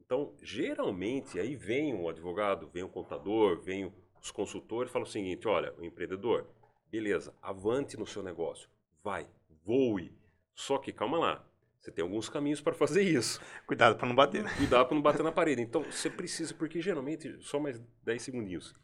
Então, 0.00 0.34
geralmente, 0.40 1.38
aí 1.38 1.54
vem 1.54 1.94
o 1.94 2.08
advogado, 2.08 2.68
vem 2.68 2.82
o 2.82 2.88
contador, 2.88 3.60
vem 3.60 3.92
os 4.22 4.30
consultores 4.30 4.88
e 4.88 4.92
falam 4.94 5.06
o 5.06 5.10
seguinte: 5.10 5.46
olha, 5.46 5.74
o 5.76 5.84
empreendedor, 5.84 6.46
beleza, 6.90 7.34
avante 7.42 7.98
no 7.98 8.06
seu 8.06 8.22
negócio, 8.22 8.70
vai, 9.04 9.28
voe. 9.66 10.16
Só 10.54 10.78
que 10.78 10.94
calma 10.94 11.18
lá, 11.18 11.46
você 11.86 11.92
tem 11.92 12.02
alguns 12.02 12.28
caminhos 12.28 12.60
para 12.60 12.74
fazer 12.74 13.02
isso. 13.02 13.40
Cuidado 13.64 13.96
para 13.96 14.08
não 14.08 14.14
bater. 14.14 14.42
Né? 14.42 14.52
Cuidado 14.56 14.86
para 14.86 14.94
não 14.96 15.02
bater 15.02 15.22
na 15.22 15.30
parede. 15.30 15.62
Então, 15.62 15.84
você 15.84 16.10
precisa, 16.10 16.52
porque 16.52 16.80
geralmente, 16.80 17.36
só 17.40 17.60
mais 17.60 17.80
10 18.02 18.22
segundinhos. 18.22 18.74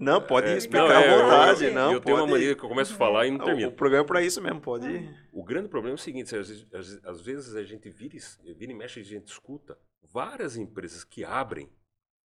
Não, 0.00 0.20
pode 0.20 0.48
é, 0.48 0.56
explicar 0.56 0.88
não, 0.88 0.90
é, 0.90 1.14
à 1.14 1.22
vontade. 1.22 1.64
Eu, 1.66 1.74
não, 1.74 1.92
eu 1.92 2.00
tenho 2.00 2.16
uma 2.16 2.26
maneira 2.26 2.54
que 2.54 2.64
eu 2.64 2.68
começo 2.68 2.94
a 2.94 2.96
falar 2.96 3.26
e 3.26 3.30
não 3.30 3.44
termino. 3.44 3.68
O 3.68 3.72
programa 3.72 4.04
é 4.04 4.06
para 4.06 4.22
isso 4.22 4.40
mesmo, 4.40 4.60
pode 4.60 4.88
ir. 4.88 5.28
O 5.32 5.44
grande 5.44 5.68
problema 5.68 5.94
é 5.94 6.00
o 6.00 6.02
seguinte, 6.02 6.34
às, 6.34 6.50
às, 6.72 7.04
às 7.04 7.20
vezes 7.20 7.54
a 7.54 7.62
gente 7.62 7.90
vira, 7.90 8.16
vira 8.56 8.72
e 8.72 8.74
mexe, 8.74 9.00
a 9.00 9.04
gente 9.04 9.26
escuta 9.26 9.78
várias 10.02 10.56
empresas 10.56 11.04
que 11.04 11.24
abrem 11.24 11.70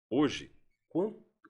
hoje, 0.08 0.52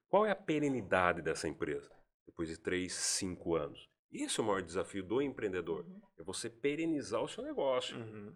qual 0.08 0.26
é 0.26 0.30
a 0.30 0.36
perenidade 0.36 1.20
dessa 1.20 1.46
empresa? 1.46 1.90
Depois 2.26 2.48
de 2.48 2.58
3, 2.58 2.90
5 2.90 3.54
anos. 3.54 3.88
Esse 4.10 4.40
é 4.40 4.42
o 4.42 4.46
maior 4.46 4.62
desafio 4.62 5.04
do 5.04 5.22
empreendedor. 5.22 5.84
Uhum. 5.84 6.00
É 6.18 6.22
você 6.24 6.50
perenizar 6.50 7.22
o 7.22 7.28
seu 7.28 7.44
negócio. 7.44 7.96
Uhum. 7.96 8.34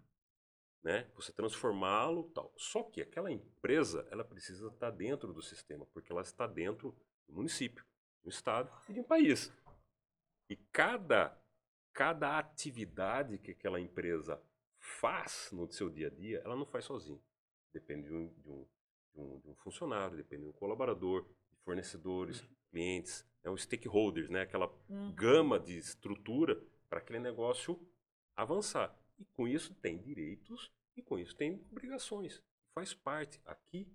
Né? 0.85 1.09
Você 1.15 1.33
transformá-lo 1.33 2.29
tal. 2.29 2.53
Só 2.55 2.83
que 2.83 3.01
aquela 3.01 3.31
empresa, 3.31 4.07
ela 4.11 4.23
precisa 4.23 4.67
estar 4.67 4.91
dentro 4.91 5.33
do 5.33 5.41
sistema, 5.41 5.83
porque 5.87 6.11
ela 6.11 6.21
está 6.21 6.45
dentro 6.45 6.95
do 7.27 7.33
município, 7.33 7.83
do 8.23 8.29
estado 8.29 8.71
e 8.87 8.93
de 8.93 8.99
um 8.99 9.03
país. 9.03 9.51
E 10.47 10.55
cada, 10.71 11.35
cada 11.91 12.37
atividade 12.37 13.39
que 13.39 13.49
aquela 13.49 13.79
empresa 13.79 14.39
faz 14.77 15.49
no 15.51 15.67
seu 15.71 15.89
dia 15.89 16.05
a 16.05 16.11
dia, 16.11 16.39
ela 16.45 16.55
não 16.55 16.67
faz 16.67 16.85
sozinha. 16.85 17.19
Depende 17.73 18.07
de 18.07 18.13
um, 18.13 18.27
de 18.27 18.49
um, 18.51 18.67
de 19.15 19.21
um, 19.21 19.39
de 19.39 19.49
um 19.49 19.55
funcionário, 19.55 20.15
depende 20.15 20.43
de 20.43 20.49
um 20.49 20.53
colaborador, 20.53 21.23
de 21.49 21.57
fornecedores, 21.63 22.41
uhum. 22.41 22.47
clientes, 22.69 23.25
é 23.43 23.49
um 23.49 23.57
stakeholders, 23.57 24.29
né? 24.29 24.41
aquela 24.41 24.71
uhum. 24.87 25.11
gama 25.15 25.59
de 25.59 25.79
estrutura 25.79 26.61
para 26.87 26.99
aquele 26.99 27.17
negócio 27.17 27.79
avançar. 28.35 28.95
E 29.17 29.25
com 29.25 29.47
isso 29.47 29.73
tem 29.75 29.97
direitos 29.97 30.71
e 30.95 31.01
com 31.01 31.17
isso 31.17 31.35
tem 31.35 31.65
obrigações. 31.71 32.41
Faz 32.73 32.93
parte 32.93 33.41
aqui, 33.45 33.87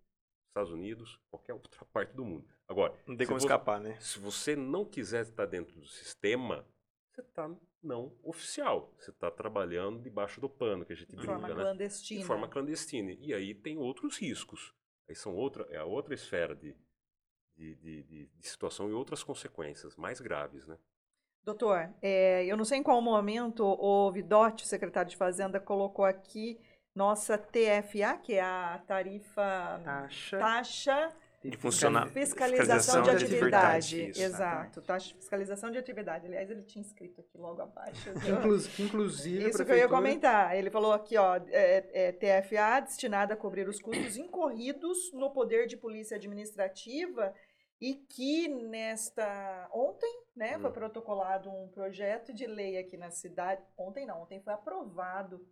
Estados 0.49 0.73
Unidos, 0.73 1.19
qualquer 1.31 1.55
outra 1.55 1.85
parte 1.93 2.15
do 2.15 2.25
mundo. 2.25 2.49
Agora, 2.69 2.95
não 3.07 3.17
tem 3.17 3.27
como 3.27 3.39
você, 3.39 3.47
escapar, 3.47 3.81
né? 3.81 3.99
Se 4.01 4.19
você 4.19 4.55
não 4.57 4.85
quiser 4.85 5.23
estar 5.23 5.47
dentro 5.47 5.79
do 5.79 5.87
sistema, 5.87 6.67
você 7.13 7.21
está 7.21 7.51
não 7.83 8.17
oficial. 8.23 8.95
Você 8.99 9.11
está 9.11 9.31
trabalhando 9.31 10.01
debaixo 10.01 10.41
do 10.41 10.49
pano, 10.49 10.85
que 10.85 10.93
a 10.93 10.97
gente 10.97 11.11
de 11.11 11.17
brinca, 11.17 11.33
forma 11.33 11.49
né? 11.49 11.55
clandestina. 11.55 12.21
De 12.21 12.27
forma 12.27 12.49
clandestina. 12.49 13.13
E 13.13 13.35
aí 13.35 13.55
tem 13.55 13.79
outros 13.79 14.19
riscos. 14.19 14.75
Aí 15.09 15.15
são 15.15 15.35
outra, 15.35 15.67
é 15.71 15.77
a 15.77 15.85
outra 15.85 16.15
esfera 16.15 16.55
de, 16.55 16.77
de, 17.57 17.75
de, 17.77 18.03
de, 18.05 18.27
de 18.27 18.47
situação 18.47 18.89
e 18.89 18.93
outras 18.93 19.23
consequências 19.23 19.97
mais 19.97 20.21
graves, 20.21 20.67
né? 20.67 20.79
Doutor, 21.45 21.89
é, 22.03 22.45
eu 22.45 22.57
não 22.57 22.65
sei 22.65 22.79
em 22.79 22.83
qual 22.83 23.01
momento 23.01 23.65
o 23.65 24.11
Vidotti, 24.13 24.67
secretário 24.67 25.11
de 25.11 25.17
Fazenda, 25.17 25.59
colocou 25.59 26.05
aqui 26.05 26.59
nossa 26.95 27.39
TFA, 27.39 28.19
que 28.23 28.35
é 28.35 28.43
a 28.43 28.81
tarifa 28.87 29.81
taxa, 29.85 30.39
taxa 30.39 31.13
de 31.43 31.57
funcionar. 31.57 32.07
Fiscalização, 32.09 33.03
de, 33.03 33.11
atividade. 33.11 34.11
Isso, 34.11 34.23
Exato, 34.23 34.83
taxa 34.83 35.09
de 35.09 35.15
fiscalização 35.15 35.71
de 35.71 35.79
atividade. 35.79 36.27
Aliás, 36.27 36.51
ele 36.51 36.63
tinha 36.63 36.83
escrito 36.83 37.23
aqui 37.23 37.39
logo 37.39 37.63
abaixo. 37.63 38.11
inclusive, 38.29 38.83
inclusive 38.83 39.49
Isso 39.49 39.65
que 39.65 39.73
eu 39.73 39.77
ia 39.77 39.89
comentar. 39.89 40.55
Ele 40.55 40.71
falou 40.71 40.93
aqui, 40.93 41.17
ó, 41.17 41.37
é, 41.49 42.09
é, 42.09 42.13
TFA 42.13 42.81
destinada 42.81 43.33
a 43.33 43.37
cobrir 43.37 43.67
os 43.67 43.81
custos 43.81 44.19
incorridos 44.19 45.11
no 45.15 45.31
poder 45.31 45.67
de 45.67 45.79
polícia 45.79 46.17
administrativa 46.19 47.33
e 47.81 47.95
que 47.95 48.49
nesta 48.49 49.69
ontem, 49.73 50.25
né, 50.37 50.57
hum. 50.57 50.61
foi 50.61 50.71
protocolado 50.71 51.51
um 51.51 51.69
projeto 51.69 52.33
de 52.33 52.47
lei 52.47 52.77
aqui 52.79 52.97
na 52.97 53.11
cidade. 53.11 53.63
Ontem 53.77 54.07
não, 54.07 54.23
ontem 54.23 54.41
foi 54.41 54.53
aprovado 54.53 55.45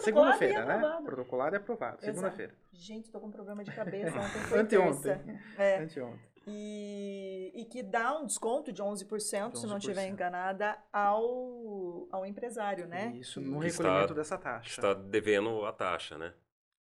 Segunda-feira, 0.00 0.64
né? 0.64 1.02
Protocolado 1.04 1.54
e 1.54 1.58
aprovado. 1.58 2.00
Segunda-feira. 2.00 2.54
Gente, 2.72 3.10
tô 3.10 3.20
com 3.20 3.28
um 3.28 3.30
problema 3.30 3.62
de 3.62 3.70
cabeça. 3.70 4.18
Ontem 4.18 4.40
foi 4.48 4.58
Anteontem. 4.60 5.12
É. 5.56 5.78
Anteontem. 5.78 6.28
E, 6.46 7.52
e 7.54 7.64
que 7.66 7.82
dá 7.82 8.18
um 8.18 8.24
desconto 8.24 8.72
de 8.72 8.82
11%, 8.82 9.04
de 9.06 9.06
11%. 9.06 9.56
se 9.56 9.66
não 9.66 9.76
estiver 9.76 10.08
enganada, 10.08 10.78
ao, 10.90 12.08
ao 12.10 12.24
empresário, 12.24 12.86
né? 12.86 13.12
Isso, 13.16 13.40
no 13.40 13.58
recolhimento 13.58 14.04
está, 14.04 14.14
dessa 14.14 14.38
taxa. 14.38 14.68
Está 14.68 14.94
devendo 14.94 15.64
a 15.66 15.72
taxa, 15.72 16.16
né? 16.16 16.32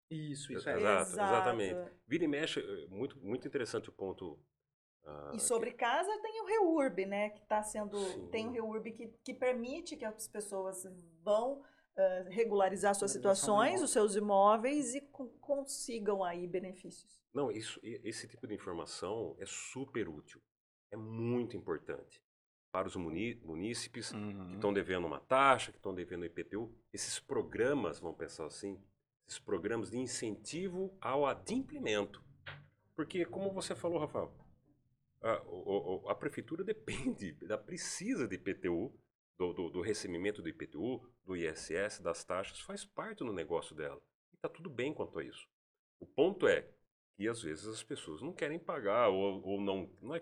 Isso, 0.09 0.53
isso 0.53 0.69
é. 0.69 0.77
Exato, 0.77 1.11
Exato. 1.11 1.33
exatamente. 1.33 1.91
Vira 2.07 2.23
e 2.23 2.27
mexe, 2.27 2.59
é, 2.59 2.87
muito, 2.87 3.19
muito 3.19 3.47
interessante 3.47 3.89
o 3.89 3.91
ponto. 3.91 4.39
Uh, 5.09 5.35
e 5.35 5.39
sobre 5.39 5.71
que... 5.71 5.77
casa 5.77 6.09
tem 6.21 6.41
o 6.41 6.45
REURB, 6.45 7.05
né? 7.05 7.29
Que 7.31 7.41
está 7.41 7.63
sendo. 7.63 7.97
Sim. 7.97 8.27
Tem 8.27 8.47
o 8.47 8.51
REURB 8.51 8.91
que, 8.91 9.07
que 9.23 9.33
permite 9.33 9.95
que 9.97 10.05
as 10.05 10.27
pessoas 10.27 10.85
vão 11.23 11.61
regularizar 12.29 12.95
suas 12.95 13.11
situações, 13.11 13.81
os 13.81 13.91
seus 13.91 14.15
imóveis 14.15 14.95
e 14.95 15.01
consigam 15.41 16.23
aí 16.23 16.47
benefícios. 16.47 17.21
Não, 17.33 17.51
isso, 17.51 17.77
esse 17.83 18.25
tipo 18.25 18.47
de 18.47 18.53
informação 18.53 19.35
é 19.37 19.45
super 19.45 20.07
útil, 20.07 20.41
é 20.91 20.95
muito 20.95 21.57
importante. 21.57 22.23
para 22.71 22.87
os 22.87 22.95
munícipes 22.95 24.11
uhum. 24.11 24.47
que 24.47 24.55
estão 24.55 24.71
devendo 24.71 25.07
uma 25.07 25.19
taxa, 25.19 25.71
que 25.71 25.77
estão 25.77 25.93
devendo 25.93 26.25
IPTU. 26.25 26.71
Esses 26.93 27.19
programas, 27.19 27.99
vamos 27.99 28.17
pensar 28.17 28.45
assim, 28.45 28.79
esses 29.27 29.39
programas 29.39 29.89
de 29.89 29.97
incentivo 29.97 30.95
ao 31.01 31.25
adimplemento. 31.25 32.23
Porque, 32.95 33.25
como 33.25 33.51
você 33.51 33.75
falou, 33.75 33.99
Rafael, 33.99 34.31
a, 35.21 35.31
a, 35.31 36.11
a 36.11 36.15
prefeitura 36.15 36.63
depende, 36.65 37.37
ela 37.41 37.57
precisa 37.57 38.27
de 38.27 38.35
IPTU, 38.35 38.93
do, 39.37 39.53
do, 39.53 39.69
do, 39.69 39.81
recebimento 39.81 40.41
do 40.41 40.49
IPTU, 40.49 41.01
do 41.23 41.35
ISS, 41.35 42.01
das 42.01 42.23
taxas, 42.25 42.59
faz 42.59 42.83
parte 42.83 43.19
do 43.19 43.31
negócio 43.31 43.73
dela. 43.73 44.01
E 44.33 44.35
está 44.35 44.49
tudo 44.49 44.69
bem 44.69 44.93
quanto 44.93 45.17
a 45.17 45.23
isso. 45.23 45.47
O 45.99 46.05
ponto 46.05 46.45
é 46.45 46.69
que 47.15 47.27
às 47.27 47.41
vezes 47.41 47.65
as 47.65 47.81
pessoas 47.81 48.21
não 48.21 48.33
querem 48.33 48.59
pagar, 48.59 49.07
ou, 49.09 49.41
ou 49.45 49.61
não. 49.61 49.89
Não 50.01 50.13
é 50.13 50.21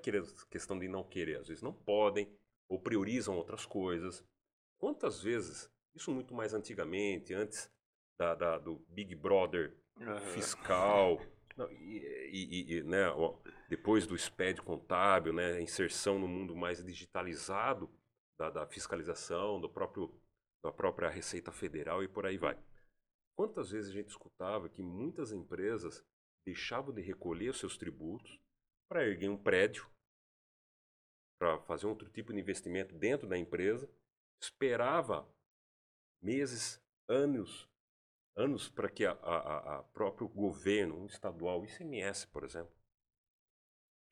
questão 0.50 0.78
de 0.78 0.88
não 0.88 1.04
querer, 1.04 1.40
às 1.40 1.48
vezes 1.48 1.64
não 1.64 1.74
podem, 1.74 2.32
ou 2.70 2.80
priorizam 2.80 3.36
outras 3.36 3.66
coisas. 3.66 4.24
Quantas 4.80 5.22
vezes, 5.22 5.72
isso 5.96 6.12
muito 6.12 6.34
mais 6.36 6.54
antigamente, 6.54 7.34
antes 7.34 7.72
da, 8.20 8.36
da 8.36 8.58
do 8.58 8.84
Big 8.90 9.16
Brother 9.16 9.76
fiscal, 10.34 11.20
não, 11.58 11.72
e, 11.72 12.30
e, 12.32 12.78
e, 12.78 12.84
né, 12.84 13.08
depois 13.68 14.08
do 14.08 14.18
SPED 14.18 14.62
contábil, 14.62 15.34
né, 15.34 15.62
inserção 15.62 16.18
no 16.20 16.28
mundo 16.28 16.56
mais 16.56 16.84
digitalizado 16.84 17.90
da, 18.38 18.50
da 18.50 18.68
fiscalização, 18.68 19.60
do 19.60 19.70
próprio, 19.70 20.14
da 20.64 20.72
própria 20.72 21.10
Receita 21.10 21.52
Federal 21.52 22.04
e 22.04 22.08
por 22.08 22.26
aí 22.26 22.38
vai. 22.38 22.58
Quantas 23.36 23.72
vezes 23.72 23.90
a 23.92 23.94
gente 23.94 24.10
escutava 24.10 24.70
que 24.70 24.82
muitas 24.82 25.32
empresas 25.32 26.04
deixavam 26.46 26.94
de 26.94 27.02
recolher 27.02 27.54
seus 27.54 27.78
tributos 27.78 28.40
para 28.90 29.06
erguer 29.06 29.30
um 29.30 29.38
prédio, 29.38 29.88
para 31.40 31.60
fazer 31.62 31.86
outro 31.88 32.10
tipo 32.10 32.34
de 32.34 32.40
investimento 32.40 32.96
dentro 32.96 33.28
da 33.28 33.38
empresa, 33.38 33.88
esperava 34.42 35.28
meses, 36.22 36.82
anos 37.08 37.70
anos 38.38 38.70
para 38.70 38.88
que 38.88 39.04
a, 39.04 39.12
a, 39.14 39.78
a, 39.78 39.84
próprio 39.84 40.28
governo, 40.28 40.96
um 41.02 41.08
estadual, 41.08 41.66
ICMS, 41.66 42.28
por 42.28 42.44
exemplo, 42.44 42.72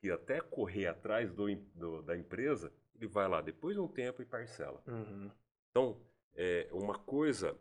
que 0.00 0.10
até 0.10 0.40
correr 0.40 0.86
atrás 0.86 1.32
do, 1.32 1.54
do, 1.74 2.02
da 2.02 2.16
empresa, 2.16 2.72
ele 2.94 3.06
vai 3.06 3.28
lá 3.28 3.40
depois 3.40 3.74
de 3.74 3.80
um 3.80 3.88
tempo 3.88 4.22
e 4.22 4.26
parcela. 4.26 4.82
Uhum. 4.86 5.30
Então, 5.70 6.00
é 6.34 6.68
uma 6.72 6.98
coisa, 6.98 7.58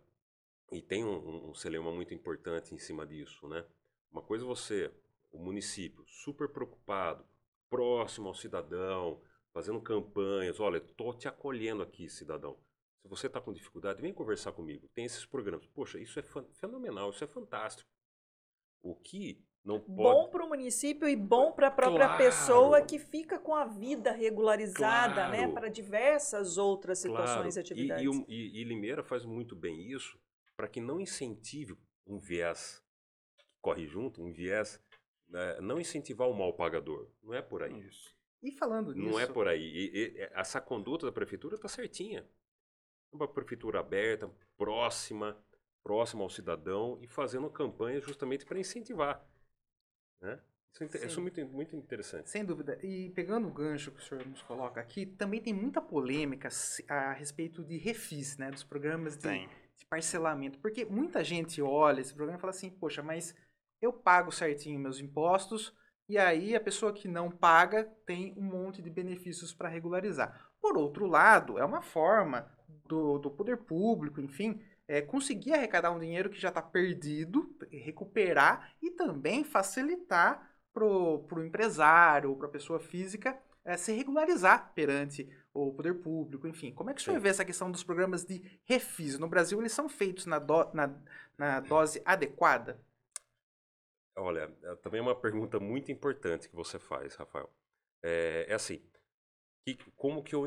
e 0.72 0.82
tem 0.82 1.04
um, 1.04 1.50
um, 1.50 1.52
um 1.52 1.94
muito 1.94 2.14
importante 2.14 2.74
em 2.74 2.78
cima 2.78 3.06
disso, 3.06 3.48
né? 3.48 3.66
Uma 4.12 4.22
coisa 4.22 4.46
é 4.46 4.48
você, 4.48 4.92
o 5.32 5.38
município, 5.38 6.06
super 6.08 6.50
preocupado, 6.50 7.26
próximo 7.70 8.28
ao 8.28 8.36
cidadão, 8.36 9.22
fazendo 9.52 9.82
campanhas, 9.82 10.60
olha, 10.60 10.78
estou 10.78 11.14
te 11.14 11.28
acolhendo 11.28 11.82
aqui, 11.82 12.10
cidadão. 12.10 12.58
Se 13.02 13.08
você 13.08 13.28
está 13.28 13.40
com 13.40 13.54
dificuldade, 13.54 14.02
vem 14.02 14.14
conversar 14.14 14.52
comigo. 14.52 14.90
Tem 14.94 15.06
esses 15.06 15.26
programas. 15.26 15.68
Poxa, 15.68 16.00
isso 16.00 16.20
é 16.20 16.24
fenomenal, 16.24 17.12
isso 17.12 17.24
é 17.24 17.28
fantástico. 17.28 17.90
O 18.82 18.96
que 18.96 19.46
não 19.66 19.80
pode... 19.80 19.96
Bom 19.96 20.30
para 20.30 20.46
o 20.46 20.48
município 20.50 21.08
e 21.10 21.16
bom 21.16 21.52
para 21.52 21.68
a 21.68 21.72
própria 21.72 22.06
claro. 22.06 22.24
pessoa 22.24 22.82
que 22.82 23.00
fica 23.00 23.40
com 23.40 23.56
a 23.56 23.66
vida 23.66 24.12
regularizada, 24.12 25.28
né, 25.28 25.38
claro. 25.38 25.48
né? 25.48 25.54
Para 25.54 25.70
diversas 25.70 26.58
outras 26.58 27.00
situações 27.00 27.56
claro. 27.56 27.58
e 27.58 27.60
atividades. 27.60 28.26
E, 28.28 28.34
e, 28.34 28.62
e, 28.62 28.64
Limeira 28.64 29.04
faz 29.04 29.26
muito 29.26 29.56
bem 29.56 29.92
isso 29.92 30.20
para 30.56 30.68
que 30.68 30.80
não 30.80 31.02
incentive 31.02 31.76
um 32.06 32.20
viés 32.20 32.82
que 33.38 33.46
corre 33.60 33.88
junto, 33.88 34.22
um 34.22 34.32
viés, 34.32 34.80
né, 35.28 35.60
não 35.60 35.80
incentivar 35.80 36.30
o 36.30 36.34
mal 36.34 36.54
pagador. 36.54 37.10
Não 37.24 37.34
é 37.34 37.42
por 37.42 37.64
aí. 37.64 37.80
Isso. 37.80 38.16
E 38.44 38.52
falando 38.52 38.94
nisso... 38.94 39.10
Não 39.10 39.20
é 39.20 39.26
por 39.26 39.48
aí. 39.48 39.92
E, 39.94 40.30
essa 40.34 40.62
conduta 40.62 41.08
da 41.08 41.12
prefeitura 41.12 41.56
está 41.56 41.68
certinha 41.68 42.24
uma 43.16 43.28
prefeitura 43.28 43.80
aberta, 43.80 44.30
próxima, 44.58 45.38
próxima 45.84 46.24
ao 46.24 46.30
cidadão 46.30 46.98
e 47.02 47.08
fazendo 47.08 47.50
campanha 47.50 48.00
justamente 48.00 48.46
para 48.46 48.60
incentivar. 48.60 49.26
Né? 50.26 50.40
Isso, 50.74 50.84
é, 50.84 51.06
isso 51.06 51.20
é 51.20 51.22
muito, 51.22 51.46
muito 51.48 51.76
interessante. 51.76 52.30
Sem 52.30 52.44
dúvida. 52.44 52.78
E 52.84 53.10
pegando 53.12 53.48
o 53.48 53.52
gancho 53.52 53.92
que 53.92 54.02
o 54.02 54.04
senhor 54.04 54.26
nos 54.28 54.42
coloca 54.42 54.82
aqui, 54.82 55.06
também 55.06 55.42
tem 55.42 55.54
muita 55.54 55.82
polêmica 55.82 56.50
a 56.90 57.14
respeito 57.14 57.64
de 57.64 57.78
refis, 57.78 58.38
né? 58.38 58.52
Dos 58.52 58.64
programas 58.64 59.16
de, 59.16 59.48
de 59.78 59.86
parcelamento. 59.90 60.60
Porque 60.60 60.84
muita 60.84 61.24
gente 61.24 61.62
olha 61.62 62.02
esse 62.02 62.14
programa 62.14 62.38
e 62.38 62.42
fala 62.42 62.52
assim, 62.52 62.70
poxa, 62.70 63.02
mas 63.02 63.34
eu 63.82 63.94
pago 63.94 64.32
certinho 64.32 64.80
meus 64.80 65.00
impostos, 65.00 65.74
e 66.08 66.18
aí 66.18 66.56
a 66.56 66.60
pessoa 66.60 66.94
que 66.94 67.08
não 67.08 67.32
paga 67.32 67.86
tem 68.06 68.34
um 68.38 68.44
monte 68.44 68.82
de 68.82 68.90
benefícios 68.90 69.54
para 69.54 69.70
regularizar. 69.70 70.52
Por 70.62 70.78
outro 70.78 71.06
lado, 71.06 71.58
é 71.58 71.66
uma 71.66 71.82
forma 71.82 72.52
do, 72.86 73.18
do 73.18 73.32
poder 73.32 73.58
público, 73.58 74.22
enfim, 74.22 74.62
é, 74.88 75.02
conseguir 75.02 75.54
arrecadar 75.54 75.92
um 75.92 76.00
dinheiro 76.00 76.30
que 76.30 76.40
já 76.40 76.50
está 76.50 76.62
perdido, 76.62 77.56
recuperar 77.72 78.74
e 78.82 78.92
também 78.92 79.44
facilitar 79.44 80.52
para 80.74 80.86
o 80.86 81.44
empresário 81.44 82.30
ou 82.30 82.36
para 82.36 82.48
a 82.48 82.52
pessoa 82.52 82.80
física 82.80 83.40
é, 83.64 83.76
se 83.78 83.92
regularizar 83.94 84.74
perante 84.74 85.28
o 85.54 85.74
poder 85.74 85.96
público, 85.96 86.48
enfim. 86.48 86.72
Como 86.72 86.90
é 86.90 86.94
que 86.94 87.02
o 87.02 87.04
senhor 87.04 87.20
vê 87.20 87.30
essa 87.30 87.46
questão 87.46 87.72
dos 87.72 87.84
programas 87.84 88.24
de 88.24 88.44
refis? 88.66 89.18
No 89.18 89.28
Brasil, 89.28 89.60
eles 89.60 89.72
são 89.72 89.90
feitos 89.90 90.26
na, 90.26 90.38
do, 90.38 90.72
na, 90.74 90.94
na 91.38 91.60
dose 91.62 92.02
adequada? 92.06 92.80
Olha, 94.18 94.54
é 94.64 94.76
também 94.76 95.00
é 95.00 95.02
uma 95.02 95.16
pergunta 95.16 95.60
muito 95.60 95.92
importante 95.92 96.48
que 96.48 96.56
você 96.56 96.78
faz, 96.78 97.16
Rafael. 97.16 97.50
É, 98.04 98.46
é 98.50 98.54
assim, 98.54 98.82
que, 99.66 99.76
como 99.96 100.24
que 100.24 100.36
eu, 100.36 100.46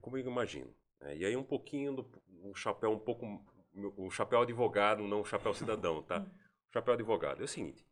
como 0.00 0.16
eu 0.16 0.26
imagino? 0.26 0.72
É, 1.00 1.16
e 1.16 1.24
aí 1.24 1.36
um 1.36 1.42
pouquinho 1.42 1.94
do 1.94 2.22
um 2.44 2.54
chapéu 2.54 2.90
um 2.90 2.98
pouco 2.98 3.26
o 3.74 4.10
chapéu 4.10 4.42
advogado, 4.42 5.02
não 5.02 5.20
o 5.20 5.24
chapéu 5.24 5.54
cidadão, 5.54 6.02
tá? 6.02 6.20
O 6.20 6.72
chapéu 6.72 6.94
advogado 6.94 7.40
é 7.40 7.44
o 7.44 7.48
seguinte: 7.48 7.86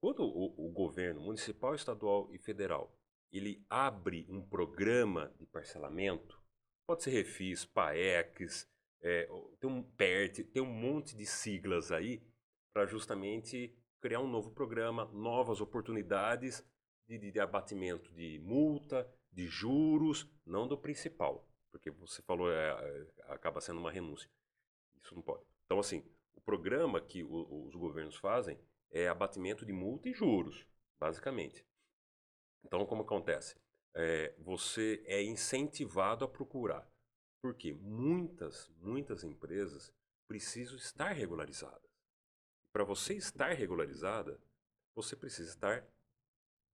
quando 0.00 0.22
o, 0.22 0.66
o 0.66 0.70
governo 0.70 1.20
municipal, 1.20 1.74
estadual 1.74 2.28
e 2.32 2.38
federal 2.38 2.96
ele 3.32 3.64
abre 3.68 4.26
um 4.28 4.40
programa 4.40 5.32
de 5.38 5.46
parcelamento, 5.46 6.40
pode 6.86 7.02
ser 7.02 7.10
refis, 7.10 7.64
PAECs, 7.64 8.68
é, 9.02 9.28
tem 9.60 9.68
um 9.70 9.82
PERT, 9.82 10.44
tem 10.44 10.62
um 10.62 10.72
monte 10.72 11.16
de 11.16 11.26
siglas 11.26 11.92
aí 11.92 12.22
para 12.72 12.86
justamente 12.86 13.76
criar 14.00 14.20
um 14.20 14.28
novo 14.28 14.50
programa, 14.50 15.06
novas 15.06 15.60
oportunidades 15.60 16.64
de, 17.08 17.18
de, 17.18 17.30
de 17.30 17.40
abatimento 17.40 18.12
de 18.14 18.38
multa, 18.40 19.08
de 19.30 19.46
juros, 19.46 20.28
não 20.44 20.66
do 20.66 20.78
principal, 20.78 21.48
porque 21.70 21.90
você 21.90 22.22
falou, 22.22 22.50
é, 22.50 22.70
é, 22.70 23.32
acaba 23.32 23.60
sendo 23.60 23.80
uma 23.80 23.90
renúncia. 23.90 24.30
Isso 25.06 25.14
não 25.14 25.22
pode. 25.22 25.44
Então, 25.64 25.78
assim, 25.78 26.04
o 26.34 26.40
programa 26.40 27.00
que 27.00 27.22
o, 27.22 27.64
os 27.64 27.74
governos 27.76 28.16
fazem 28.16 28.58
é 28.90 29.06
abatimento 29.06 29.64
de 29.64 29.72
multa 29.72 30.08
e 30.08 30.12
juros, 30.12 30.66
basicamente. 30.98 31.64
Então, 32.64 32.84
como 32.84 33.02
acontece? 33.02 33.56
É, 33.94 34.34
você 34.38 35.02
é 35.06 35.22
incentivado 35.22 36.24
a 36.24 36.28
procurar. 36.28 36.90
Porque 37.40 37.72
muitas, 37.72 38.68
muitas 38.78 39.22
empresas 39.22 39.92
precisam 40.26 40.76
estar 40.76 41.12
regularizadas. 41.12 41.88
Para 42.72 42.82
você 42.82 43.14
estar 43.14 43.52
regularizada, 43.52 44.40
você 44.94 45.14
precisa 45.14 45.50
estar 45.50 45.86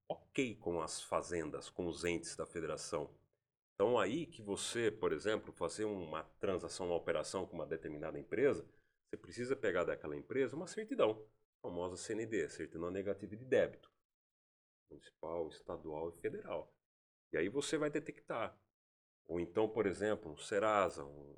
ok 0.08 0.56
com 0.56 0.80
as 0.80 1.02
fazendas, 1.02 1.68
com 1.68 1.86
os 1.86 2.04
entes 2.04 2.34
da 2.34 2.46
federação, 2.46 3.10
então 3.74 3.98
aí 3.98 4.26
que 4.26 4.42
você, 4.42 4.90
por 4.90 5.12
exemplo, 5.12 5.52
fazer 5.52 5.84
uma 5.84 6.22
transação, 6.38 6.86
uma 6.86 6.96
operação 6.96 7.46
com 7.46 7.54
uma 7.54 7.66
determinada 7.66 8.18
empresa, 8.18 8.64
você 9.08 9.16
precisa 9.16 9.56
pegar 9.56 9.84
daquela 9.84 10.16
empresa 10.16 10.56
uma 10.56 10.66
certidão, 10.66 11.26
a 11.58 11.68
famosa 11.68 11.96
CND, 11.96 12.48
certidão 12.48 12.90
negativa 12.90 13.36
de 13.36 13.44
débito, 13.44 13.90
municipal, 14.90 15.48
estadual 15.48 16.10
e 16.10 16.20
federal. 16.20 16.72
E 17.32 17.36
aí 17.36 17.48
você 17.48 17.76
vai 17.76 17.90
detectar. 17.90 18.56
Ou 19.26 19.40
então, 19.40 19.68
por 19.68 19.86
exemplo, 19.86 20.30
um 20.30 20.36
Serasa, 20.36 21.04
um 21.04 21.36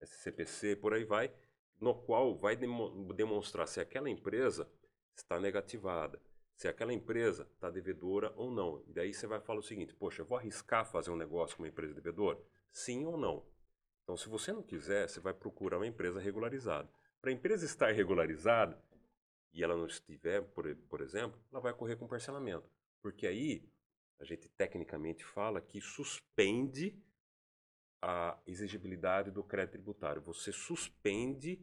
SCPC, 0.00 0.76
por 0.76 0.92
aí 0.92 1.04
vai, 1.04 1.34
no 1.80 1.94
qual 1.94 2.36
vai 2.36 2.56
demonstrar 2.56 3.66
se 3.66 3.80
aquela 3.80 4.10
empresa 4.10 4.70
está 5.16 5.40
negativada 5.40 6.20
se 6.56 6.66
aquela 6.66 6.92
empresa 6.92 7.46
está 7.54 7.70
devedora 7.70 8.32
ou 8.34 8.50
não. 8.50 8.82
E 8.86 8.92
daí 8.92 9.12
você 9.12 9.26
vai 9.26 9.40
falar 9.40 9.60
o 9.60 9.62
seguinte: 9.62 9.94
poxa, 9.94 10.22
eu 10.22 10.26
vou 10.26 10.38
arriscar 10.38 10.84
fazer 10.86 11.10
um 11.10 11.16
negócio 11.16 11.56
com 11.56 11.62
uma 11.62 11.68
empresa 11.68 11.94
devedora? 11.94 12.40
Sim 12.72 13.04
ou 13.04 13.16
não? 13.16 13.46
Então, 14.02 14.16
se 14.16 14.28
você 14.28 14.52
não 14.52 14.62
quiser, 14.62 15.08
você 15.08 15.20
vai 15.20 15.34
procurar 15.34 15.78
uma 15.78 15.86
empresa 15.86 16.20
regularizada. 16.20 16.88
Para 17.20 17.30
a 17.30 17.34
empresa 17.34 17.64
estar 17.66 17.92
regularizada 17.92 18.80
e 19.52 19.62
ela 19.62 19.76
não 19.76 19.86
estiver, 19.86 20.42
por, 20.42 20.74
por 20.88 21.00
exemplo, 21.00 21.38
ela 21.50 21.60
vai 21.60 21.74
correr 21.74 21.96
com 21.96 22.06
parcelamento. 22.06 22.70
Porque 23.02 23.26
aí 23.26 23.68
a 24.18 24.24
gente 24.24 24.48
tecnicamente 24.48 25.24
fala 25.24 25.60
que 25.60 25.80
suspende 25.80 26.96
a 28.00 28.38
exigibilidade 28.46 29.30
do 29.30 29.42
crédito 29.42 29.72
tributário. 29.72 30.22
Você 30.22 30.52
suspende, 30.52 31.60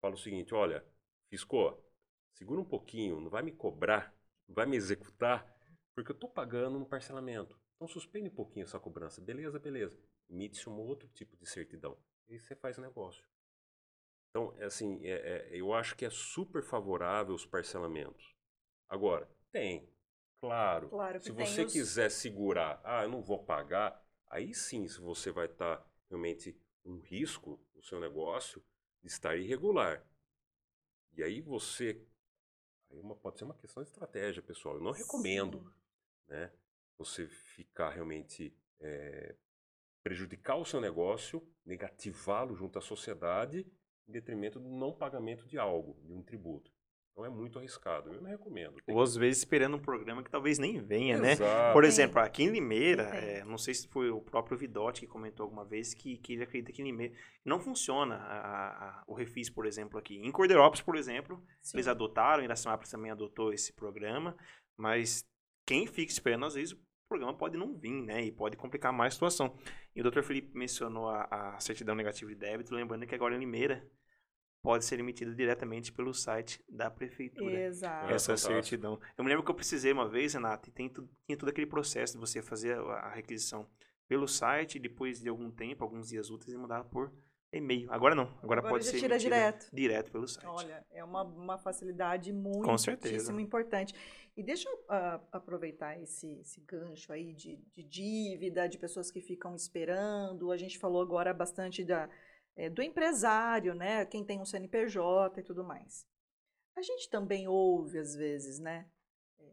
fala 0.00 0.14
o 0.14 0.18
seguinte: 0.18 0.54
olha, 0.54 0.84
fisco, 1.28 1.82
segura 2.34 2.60
um 2.60 2.64
pouquinho, 2.64 3.20
não 3.20 3.30
vai 3.30 3.42
me 3.42 3.52
cobrar 3.52 4.15
vai 4.48 4.66
me 4.66 4.76
executar 4.76 5.54
porque 5.94 6.10
eu 6.10 6.14
estou 6.14 6.28
pagando 6.28 6.78
no 6.78 6.86
parcelamento. 6.86 7.58
Então 7.76 7.88
suspende 7.88 8.28
um 8.28 8.34
pouquinho 8.34 8.64
essa 8.64 8.78
cobrança. 8.78 9.20
Beleza, 9.20 9.58
beleza. 9.58 9.98
emite-se 10.28 10.68
um 10.68 10.78
outro 10.78 11.08
tipo 11.08 11.36
de 11.36 11.46
certidão. 11.46 11.96
E 12.28 12.38
você 12.38 12.54
faz 12.54 12.76
negócio. 12.78 13.24
Então, 14.30 14.54
é 14.58 14.64
assim, 14.64 15.00
é, 15.06 15.12
é, 15.12 15.48
eu 15.50 15.72
acho 15.72 15.96
que 15.96 16.04
é 16.04 16.10
super 16.10 16.62
favorável 16.62 17.34
os 17.34 17.46
parcelamentos. 17.46 18.34
Agora, 18.88 19.26
tem. 19.50 19.88
Claro. 20.40 20.90
claro 20.90 21.20
se 21.20 21.32
você 21.32 21.64
os... 21.64 21.72
quiser 21.72 22.10
segurar, 22.10 22.80
ah, 22.84 23.04
eu 23.04 23.08
não 23.08 23.22
vou 23.22 23.42
pagar, 23.42 24.04
aí 24.26 24.52
sim, 24.52 24.86
se 24.86 25.00
você 25.00 25.30
vai 25.30 25.46
estar 25.46 25.78
tá, 25.78 25.86
realmente 26.10 26.54
um 26.84 26.98
risco 26.98 27.58
no 27.74 27.82
seu 27.82 27.98
negócio 27.98 28.62
de 29.02 29.08
estar 29.08 29.36
irregular. 29.36 30.06
E 31.16 31.22
aí 31.22 31.40
você. 31.40 32.06
Aí 32.90 32.98
uma, 32.98 33.16
pode 33.16 33.38
ser 33.38 33.44
uma 33.44 33.54
questão 33.54 33.82
de 33.82 33.88
estratégia, 33.88 34.42
pessoal. 34.42 34.76
Eu 34.76 34.82
não 34.82 34.92
recomendo 34.92 35.72
né, 36.28 36.52
você 36.98 37.26
ficar 37.26 37.90
realmente. 37.90 38.56
É, 38.80 39.34
prejudicar 40.06 40.54
o 40.54 40.64
seu 40.64 40.80
negócio, 40.80 41.44
negativá-lo 41.64 42.54
junto 42.54 42.78
à 42.78 42.80
sociedade, 42.80 43.66
em 44.06 44.12
detrimento 44.12 44.60
do 44.60 44.68
não 44.68 44.92
pagamento 44.92 45.48
de 45.48 45.58
algo, 45.58 46.00
de 46.04 46.12
um 46.12 46.22
tributo. 46.22 46.72
Então 47.16 47.24
é 47.24 47.30
muito 47.30 47.58
arriscado. 47.58 48.12
Eu 48.12 48.20
não 48.20 48.28
recomendo. 48.28 48.74
Ou 48.86 49.00
às 49.00 49.16
vezes 49.16 49.38
esperando 49.38 49.78
um 49.78 49.80
programa 49.80 50.22
que 50.22 50.30
talvez 50.30 50.58
nem 50.58 50.78
venha, 50.82 51.16
né? 51.16 51.32
Exato. 51.32 51.50
né? 51.50 51.72
Por 51.72 51.82
exemplo, 51.82 52.20
aqui 52.20 52.42
em 52.42 52.50
Limeira, 52.50 53.04
é, 53.04 53.42
não 53.42 53.56
sei 53.56 53.72
se 53.72 53.88
foi 53.88 54.10
o 54.10 54.20
próprio 54.20 54.58
Vidotti 54.58 55.00
que 55.00 55.06
comentou 55.06 55.44
alguma 55.44 55.64
vez 55.64 55.94
que, 55.94 56.18
que 56.18 56.34
ele 56.34 56.42
acredita 56.42 56.72
que 56.72 56.82
em 56.82 56.84
Limeira 56.84 57.14
não 57.42 57.58
funciona 57.58 58.16
a, 58.16 58.68
a, 58.68 59.04
o 59.06 59.14
refis, 59.14 59.48
por 59.48 59.64
exemplo, 59.64 59.98
aqui. 59.98 60.16
Em 60.18 60.30
Cordeirópolis, 60.30 60.82
por 60.82 60.94
exemplo, 60.94 61.42
Sim. 61.62 61.78
eles 61.78 61.88
adotaram, 61.88 62.44
Iracemápolis 62.44 62.90
também 62.90 63.10
adotou 63.10 63.50
esse 63.50 63.72
programa, 63.72 64.36
mas 64.76 65.26
quem 65.66 65.86
fica 65.86 66.12
esperando, 66.12 66.44
às 66.44 66.54
vezes, 66.54 66.74
o 66.74 66.78
programa 67.08 67.32
pode 67.32 67.56
não 67.56 67.74
vir, 67.78 68.02
né? 68.02 68.26
E 68.26 68.30
pode 68.30 68.58
complicar 68.58 68.92
mais 68.92 69.14
a 69.14 69.14
situação. 69.14 69.56
E 69.94 70.02
o 70.02 70.10
Dr. 70.10 70.20
Felipe 70.20 70.54
mencionou 70.54 71.08
a, 71.08 71.54
a 71.54 71.60
certidão 71.60 71.94
negativa 71.94 72.30
de 72.30 72.36
débito, 72.36 72.74
lembrando 72.74 73.06
que 73.06 73.14
agora 73.14 73.34
em 73.34 73.38
Limeira 73.38 73.90
pode 74.66 74.84
ser 74.84 74.98
emitida 74.98 75.32
diretamente 75.32 75.92
pelo 75.92 76.12
site 76.12 76.60
da 76.68 76.90
prefeitura. 76.90 77.56
Exato. 77.56 78.12
Essa 78.12 78.32
é 78.32 78.36
certidão. 78.36 78.98
Eu 79.16 79.22
me 79.22 79.30
lembro 79.30 79.44
que 79.44 79.50
eu 79.52 79.54
precisei 79.54 79.92
uma 79.92 80.08
vez, 80.08 80.34
Renato, 80.34 80.68
e 80.68 80.72
tem 80.72 80.88
tudo, 80.88 81.08
tinha 81.24 81.38
todo 81.38 81.48
aquele 81.50 81.68
processo 81.68 82.14
de 82.14 82.18
você 82.18 82.42
fazer 82.42 82.76
a 82.76 83.10
requisição 83.10 83.64
pelo 84.08 84.26
site, 84.26 84.80
depois 84.80 85.20
de 85.20 85.28
algum 85.28 85.52
tempo, 85.52 85.84
alguns 85.84 86.08
dias 86.08 86.30
úteis, 86.30 86.52
e 86.52 86.56
mudar 86.56 86.82
por 86.82 87.12
e-mail. 87.52 87.92
Agora 87.92 88.16
não. 88.16 88.24
Agora, 88.42 88.58
Agora 88.58 88.70
pode 88.70 88.86
ser 88.86 88.98
tira 88.98 89.16
direto. 89.16 89.68
direto 89.72 90.10
pelo 90.10 90.26
site. 90.26 90.44
Olha, 90.48 90.84
é 90.90 91.04
uma, 91.04 91.22
uma 91.22 91.58
facilidade 91.58 92.32
muito 92.32 92.68
importante. 93.40 93.94
E 94.36 94.42
deixa 94.42 94.68
eu 94.68 94.74
uh, 94.74 95.22
aproveitar 95.30 95.96
esse, 96.02 96.40
esse 96.40 96.60
gancho 96.62 97.12
aí 97.12 97.32
de, 97.32 97.56
de 97.72 97.84
dívida, 97.84 98.68
de 98.68 98.78
pessoas 98.78 99.12
que 99.12 99.20
ficam 99.20 99.54
esperando. 99.54 100.50
A 100.50 100.56
gente 100.56 100.76
falou 100.76 101.00
agora 101.00 101.32
bastante 101.32 101.84
da, 101.84 102.10
é, 102.56 102.70
do 102.70 102.82
empresário, 102.82 103.74
né? 103.74 104.04
Quem 104.06 104.24
tem 104.24 104.40
um 104.40 104.46
CNPJ 104.46 105.40
e 105.40 105.44
tudo 105.44 105.62
mais. 105.62 106.06
A 106.74 106.82
gente 106.82 107.08
também 107.10 107.46
ouve, 107.46 107.98
às 107.98 108.14
vezes, 108.14 108.58
né? 108.58 108.86
É, 109.38 109.44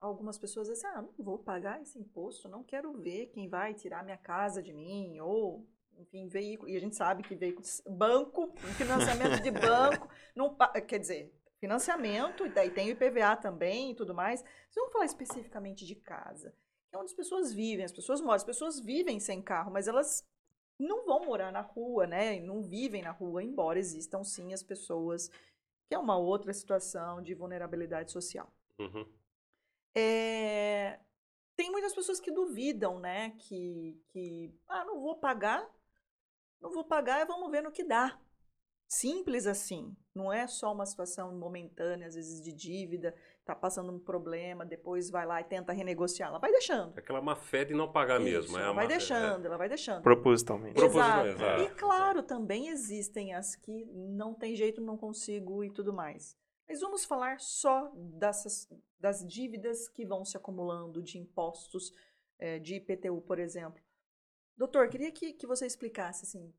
algumas 0.00 0.38
pessoas 0.38 0.68
dizem, 0.68 0.88
ah, 0.90 1.02
não 1.02 1.12
vou 1.18 1.38
pagar 1.38 1.80
esse 1.80 1.98
imposto, 1.98 2.48
não 2.48 2.64
quero 2.64 2.92
ver 2.94 3.26
quem 3.26 3.48
vai 3.48 3.74
tirar 3.74 4.02
minha 4.02 4.16
casa 4.16 4.62
de 4.62 4.72
mim, 4.72 5.20
ou, 5.20 5.68
enfim, 5.98 6.26
veículo. 6.26 6.70
E 6.70 6.76
a 6.76 6.80
gente 6.80 6.96
sabe 6.96 7.22
que 7.22 7.36
veículo, 7.36 7.66
banco, 7.90 8.54
financiamento 8.76 9.42
de 9.42 9.50
banco, 9.50 10.08
não, 10.34 10.56
quer 10.86 10.98
dizer, 10.98 11.34
financiamento, 11.58 12.46
e 12.46 12.50
daí 12.50 12.70
tem 12.70 12.88
o 12.88 12.92
IPVA 12.92 13.36
também 13.36 13.92
e 13.92 13.94
tudo 13.94 14.14
mais. 14.14 14.42
Vamos 14.74 14.92
falar 14.92 15.04
especificamente 15.04 15.86
de 15.86 15.94
casa, 15.94 16.54
que 16.88 16.96
é 16.96 16.98
onde 16.98 17.10
as 17.10 17.16
pessoas 17.16 17.52
vivem, 17.52 17.84
as 17.84 17.92
pessoas 17.92 18.20
moram, 18.20 18.34
as 18.34 18.44
pessoas 18.44 18.80
vivem 18.80 19.20
sem 19.20 19.42
carro, 19.42 19.70
mas 19.70 19.88
elas 19.88 20.26
não 20.84 21.04
vão 21.04 21.24
morar 21.24 21.50
na 21.50 21.60
rua, 21.60 22.06
né? 22.06 22.38
Não 22.40 22.62
vivem 22.62 23.02
na 23.02 23.10
rua, 23.10 23.42
embora 23.42 23.78
existam 23.78 24.22
sim 24.22 24.52
as 24.52 24.62
pessoas, 24.62 25.28
que 25.88 25.94
é 25.94 25.98
uma 25.98 26.16
outra 26.16 26.52
situação 26.52 27.22
de 27.22 27.34
vulnerabilidade 27.34 28.12
social. 28.12 28.52
Uhum. 28.78 29.06
É, 29.96 31.00
tem 31.56 31.70
muitas 31.70 31.94
pessoas 31.94 32.20
que 32.20 32.30
duvidam, 32.30 32.98
né? 32.98 33.30
Que, 33.38 34.00
que, 34.08 34.52
ah, 34.68 34.84
não 34.84 35.00
vou 35.00 35.16
pagar, 35.16 35.68
não 36.60 36.70
vou 36.70 36.84
pagar, 36.84 37.26
vamos 37.26 37.50
ver 37.50 37.62
no 37.62 37.72
que 37.72 37.84
dá. 37.84 38.20
Simples 38.88 39.46
assim. 39.46 39.96
Não 40.14 40.32
é 40.32 40.46
só 40.46 40.72
uma 40.72 40.86
situação 40.86 41.34
momentânea, 41.34 42.06
às 42.06 42.14
vezes 42.14 42.40
de 42.40 42.52
dívida, 42.52 43.14
tá 43.44 43.54
passando 43.54 43.92
um 43.92 43.98
problema, 43.98 44.64
depois 44.64 45.10
vai 45.10 45.26
lá 45.26 45.40
e 45.40 45.44
tenta 45.44 45.72
renegociar. 45.72 46.30
Ela 46.30 46.38
vai 46.38 46.50
deixando. 46.50 46.96
É 46.96 47.00
aquela 47.00 47.20
má 47.20 47.36
fé 47.36 47.64
de 47.64 47.74
não 47.74 47.90
pagar 47.90 48.20
Isso, 48.20 48.24
mesmo. 48.24 48.58
É 48.58 48.62
ela 48.62 48.72
vai 48.72 48.86
deixando, 48.88 49.44
é... 49.44 49.46
ela 49.46 49.56
vai 49.58 49.68
deixando. 49.68 50.02
Propositalmente. 50.02 50.82
Exato. 50.82 51.28
Exato. 51.28 51.62
E 51.62 51.68
claro, 51.70 52.22
também 52.22 52.68
existem 52.68 53.34
as 53.34 53.54
que 53.54 53.84
não 53.84 54.32
tem 54.32 54.56
jeito, 54.56 54.80
não 54.80 54.96
consigo 54.96 55.62
e 55.62 55.70
tudo 55.70 55.92
mais. 55.92 56.36
Mas 56.66 56.80
vamos 56.80 57.04
falar 57.04 57.38
só 57.40 57.92
dessas, 57.94 58.66
das 58.98 59.26
dívidas 59.26 59.88
que 59.88 60.06
vão 60.06 60.24
se 60.24 60.36
acumulando 60.36 61.02
de 61.02 61.18
impostos, 61.18 61.92
é, 62.38 62.58
de 62.58 62.76
IPTU, 62.76 63.20
por 63.20 63.38
exemplo. 63.38 63.82
Doutor, 64.56 64.88
queria 64.88 65.12
que, 65.12 65.34
que 65.34 65.46
você 65.46 65.66
explicasse 65.66 66.24
assim, 66.24 66.50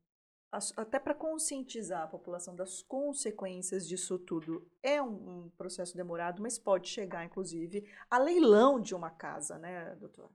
até 0.76 0.98
para 0.98 1.14
conscientizar 1.14 2.02
a 2.02 2.06
população 2.06 2.54
das 2.54 2.82
consequências 2.82 3.86
disso 3.86 4.18
tudo. 4.18 4.66
É 4.82 5.00
um, 5.00 5.44
um, 5.44 5.50
processo 5.50 5.96
demorado, 5.96 6.42
mas 6.42 6.58
pode 6.58 6.88
chegar, 6.88 7.24
inclusive, 7.24 7.88
a 8.10 8.18
leilão 8.18 8.80
de 8.80 8.94
uma 8.94 9.10
casa, 9.10 9.58
né, 9.58 9.94
doutor? 9.96 10.30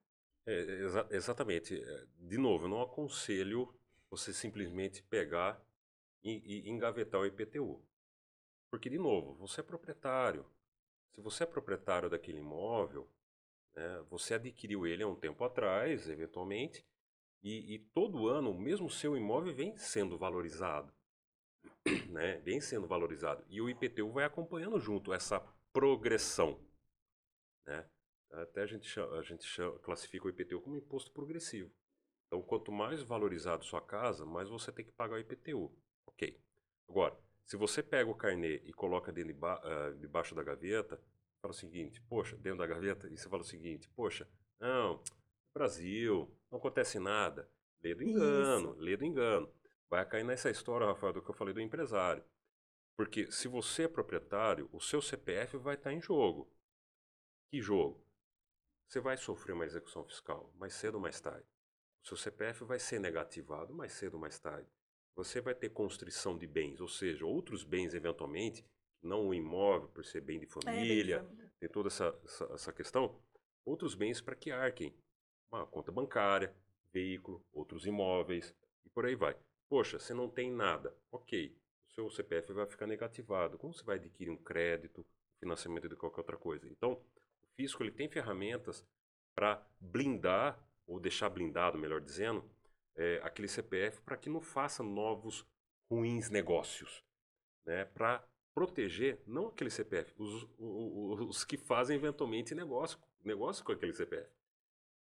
É, 0.45 0.53
exa 0.53 1.07
exatamente. 1.11 1.81
É, 1.81 2.05
de 2.17 2.37
novo, 2.37 2.65
eu 2.65 2.69
não 2.69 2.81
aconselho 2.81 3.73
você 4.09 4.33
simplesmente 4.33 5.03
pegar 5.03 5.61
e, 6.23 6.65
e 6.65 6.69
engavetar 6.69 7.21
o 7.21 7.25
IPTU. 7.25 7.81
Porque, 8.69 8.89
de 8.89 8.97
novo, 8.97 9.33
você 9.35 9.61
é 9.61 9.63
proprietário. 9.63 10.45
Se 11.13 11.21
você 11.21 11.43
é 11.43 11.45
proprietário 11.47 12.09
daquele 12.09 12.39
imóvel, 12.39 13.09
né, 13.75 14.03
você 14.09 14.35
adquiriu 14.35 14.85
ele 14.85 15.03
há 15.03 15.07
um 15.07 15.15
tempo 15.15 15.43
atrás, 15.43 16.07
eventualmente, 16.07 16.85
e, 17.41 17.75
e, 17.75 17.79
todo 17.79 18.27
ano, 18.27 18.53
mesmo 18.53 18.89
seu 18.89 19.17
imóvel 19.17 19.53
vem 19.53 19.75
sendo 19.77 20.17
valorizado. 20.17 20.93
Né? 22.11 22.37
Vem 22.39 22.61
sendo 22.61 22.87
valorizado. 22.87 23.43
E 23.49 23.59
o 23.61 23.69
IPTU 23.69 24.11
vai 24.11 24.25
acompanhando 24.25 24.79
junto 24.79 25.13
essa 25.13 25.39
progressão. 25.73 26.59
Né? 27.65 27.89
Até 28.31 28.61
a 28.61 28.65
gente, 28.65 28.87
chama, 28.87 29.17
a 29.17 29.21
gente 29.23 29.43
chama, 29.45 29.79
classifica 29.79 30.25
o 30.25 30.29
IPTU 30.29 30.61
como 30.61 30.75
imposto 30.75 31.11
progressivo. 31.11 31.71
Então, 32.27 32.41
quanto 32.41 32.71
mais 32.71 33.01
valorizado 33.01 33.65
sua 33.65 33.81
casa, 33.81 34.25
mais 34.25 34.47
você 34.47 34.71
tem 34.71 34.85
que 34.85 34.91
pagar 34.91 35.15
o 35.15 35.19
IPTU. 35.19 35.71
Ok. 36.05 36.39
Agora, 36.87 37.17
se 37.45 37.57
você 37.57 37.83
pega 37.83 38.09
o 38.09 38.15
carnê 38.15 38.61
e 38.63 38.71
coloca 38.71 39.11
dentro 39.11 39.33
de 39.33 39.39
uh, 39.39 39.97
debaixo 39.99 40.33
da 40.33 40.43
gaveta, 40.43 41.01
fala 41.41 41.51
o 41.51 41.57
seguinte, 41.57 42.01
poxa, 42.03 42.37
dentro 42.37 42.59
da 42.59 42.67
gaveta, 42.67 43.09
e 43.09 43.17
você 43.17 43.27
fala 43.27 43.41
o 43.41 43.45
seguinte, 43.45 43.89
poxa, 43.89 44.29
não, 44.59 45.03
Brasil, 45.53 46.33
não 46.49 46.59
acontece 46.59 46.99
nada. 46.99 47.49
Lê 47.83 47.95
do 47.95 48.03
engano, 48.03 48.71
Isso. 48.71 48.79
lê 48.79 48.97
do 48.97 49.05
engano. 49.05 49.51
Vai 49.89 50.05
cair 50.07 50.23
nessa 50.23 50.49
história, 50.49 50.87
Rafael, 50.87 51.13
do 51.13 51.21
que 51.21 51.29
eu 51.29 51.35
falei 51.35 51.53
do 51.53 51.61
empresário. 51.61 52.23
Porque 52.95 53.31
se 53.31 53.47
você 53.47 53.83
é 53.83 53.87
proprietário, 53.87 54.69
o 54.71 54.79
seu 54.79 55.01
CPF 55.01 55.57
vai 55.57 55.75
estar 55.75 55.91
em 55.91 56.01
jogo. 56.01 56.49
Que 57.49 57.61
jogo? 57.61 58.05
Você 58.87 58.99
vai 58.99 59.17
sofrer 59.17 59.53
uma 59.53 59.65
execução 59.65 60.03
fiscal 60.05 60.53
mais 60.57 60.73
cedo 60.73 60.95
ou 60.95 61.01
mais 61.01 61.19
tarde. 61.19 61.47
O 62.03 62.07
seu 62.07 62.17
CPF 62.17 62.63
vai 62.63 62.79
ser 62.79 62.99
negativado 62.99 63.73
mais 63.73 63.93
cedo 63.93 64.15
ou 64.15 64.19
mais 64.19 64.39
tarde. 64.39 64.69
Você 65.15 65.41
vai 65.41 65.53
ter 65.53 65.69
constrição 65.69 66.37
de 66.37 66.47
bens, 66.47 66.79
ou 66.79 66.87
seja, 66.87 67.25
outros 67.25 67.63
bens 67.63 67.93
eventualmente, 67.93 68.65
não 69.01 69.27
o 69.27 69.33
imóvel 69.33 69.89
por 69.89 70.05
ser 70.05 70.21
bem 70.21 70.39
de 70.39 70.45
família, 70.45 71.17
é, 71.17 71.21
bem 71.21 71.51
tem 71.59 71.69
toda 71.69 71.89
essa, 71.89 72.17
essa, 72.23 72.45
essa 72.53 72.73
questão, 72.73 73.21
outros 73.65 73.93
bens 73.93 74.21
para 74.21 74.35
que 74.35 74.51
arquem 74.51 74.95
uma 75.51 75.65
conta 75.65 75.91
bancária, 75.91 76.55
veículo, 76.93 77.43
outros 77.51 77.85
imóveis 77.85 78.55
e 78.85 78.89
por 78.89 79.05
aí 79.05 79.15
vai. 79.15 79.35
Poxa, 79.69 79.99
você 79.99 80.13
não 80.13 80.29
tem 80.29 80.51
nada. 80.51 80.95
Ok, 81.11 81.55
o 81.89 81.93
seu 81.93 82.09
CPF 82.09 82.53
vai 82.53 82.65
ficar 82.65 82.87
negativado. 82.87 83.57
Como 83.57 83.73
você 83.73 83.83
vai 83.83 83.97
adquirir 83.97 84.29
um 84.29 84.37
crédito, 84.37 85.05
financiamento 85.39 85.87
de 85.87 85.95
qualquer 85.95 86.21
outra 86.21 86.37
coisa? 86.37 86.67
Então, 86.67 86.93
o 86.93 87.47
fisco 87.55 87.83
ele 87.83 87.91
tem 87.91 88.09
ferramentas 88.09 88.85
para 89.33 89.65
blindar, 89.79 90.59
ou 90.85 90.99
deixar 90.99 91.29
blindado, 91.29 91.77
melhor 91.77 92.01
dizendo, 92.01 92.43
é, 92.95 93.21
aquele 93.23 93.47
CPF 93.47 94.01
para 94.01 94.17
que 94.17 94.29
não 94.29 94.41
faça 94.41 94.83
novos 94.83 95.45
ruins 95.89 96.29
negócios. 96.29 97.03
Né? 97.65 97.85
Para 97.85 98.25
proteger, 98.53 99.21
não 99.25 99.47
aquele 99.47 99.69
CPF, 99.69 100.13
os, 100.17 100.47
os, 100.57 101.19
os 101.21 101.43
que 101.45 101.57
fazem 101.57 101.95
eventualmente 101.95 102.53
negócio, 102.53 102.99
negócio 103.23 103.63
com 103.63 103.71
aquele 103.71 103.93
CPF. 103.93 104.29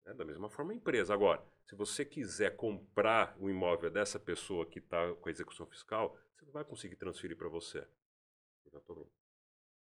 É, 0.07 0.13
da 0.13 0.25
mesma 0.25 0.51
forma 0.51 0.73
a 0.73 0.77
empresa. 0.77 1.15
Agora, 1.15 1.43
se 1.67 1.75
você 1.75 2.05
quiser 2.05 2.57
comprar 2.57 3.37
o 3.41 3.49
imóvel 3.49 3.91
dessa 3.91 4.19
pessoa 4.19 4.67
que 4.67 4.79
está 4.79 5.15
com 5.15 5.29
a 5.29 5.33
execução 5.33 5.67
fiscal, 5.67 6.17
você 6.35 6.45
não 6.45 6.53
vai 6.53 6.65
conseguir 6.65 6.97
transferir 6.97 7.37
para 7.37 7.49
você. 7.49 7.87
Exatamente. 8.67 9.11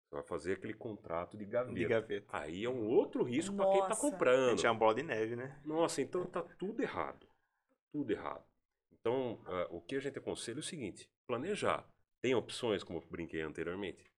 Você 0.09 0.15
vai 0.15 0.23
fazer 0.23 0.53
aquele 0.55 0.73
contrato 0.73 1.37
de 1.37 1.45
gaveta. 1.45 1.75
de 1.75 1.85
gaveta. 1.85 2.27
Aí 2.33 2.65
é 2.65 2.71
um 2.71 2.89
outro 2.89 3.23
risco 3.23 3.55
para 3.55 3.71
quem 3.71 3.83
está 3.83 3.97
comprando. 3.97 4.65
É 4.65 4.71
uma 4.71 4.79
bola 4.79 4.95
de 4.95 5.03
neve, 5.03 5.37
né? 5.37 5.61
Nossa, 5.65 6.01
então 6.01 6.25
tá 6.25 6.43
tudo 6.43 6.83
errado. 6.83 7.29
tudo 7.93 8.11
errado. 8.11 8.45
Então, 8.91 9.35
uh, 9.47 9.77
o 9.77 9.83
que 9.83 9.97
a 9.97 10.01
gente 10.01 10.19
aconselha 10.19 10.59
é 10.59 10.61
o 10.61 10.63
seguinte: 10.63 11.11
planejar. 11.27 11.87
Tem 12.23 12.35
opções, 12.35 12.83
como 12.83 12.99
eu 12.99 13.07
brinquei 13.09 13.43
anteriormente? 13.43 14.11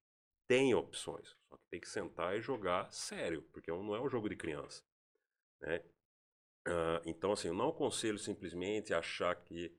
Tem 0.47 0.75
opções. 0.75 1.37
Só 1.49 1.57
que 1.57 1.65
tem 1.71 1.81
que 1.81 1.89
sentar 1.89 2.37
e 2.37 2.41
jogar 2.41 2.91
sério, 2.93 3.43
porque 3.53 3.71
não 3.71 3.95
é 3.95 4.01
um 4.01 4.09
jogo 4.09 4.29
de 4.29 4.37
criança. 4.37 4.83
Né? 5.61 5.83
Uh, 6.69 7.01
então, 7.07 7.33
assim, 7.33 7.49
eu 7.49 7.55
não 7.55 7.71
aconselho 7.71 8.19
simplesmente 8.19 8.93
achar 8.93 9.35
que, 9.35 9.75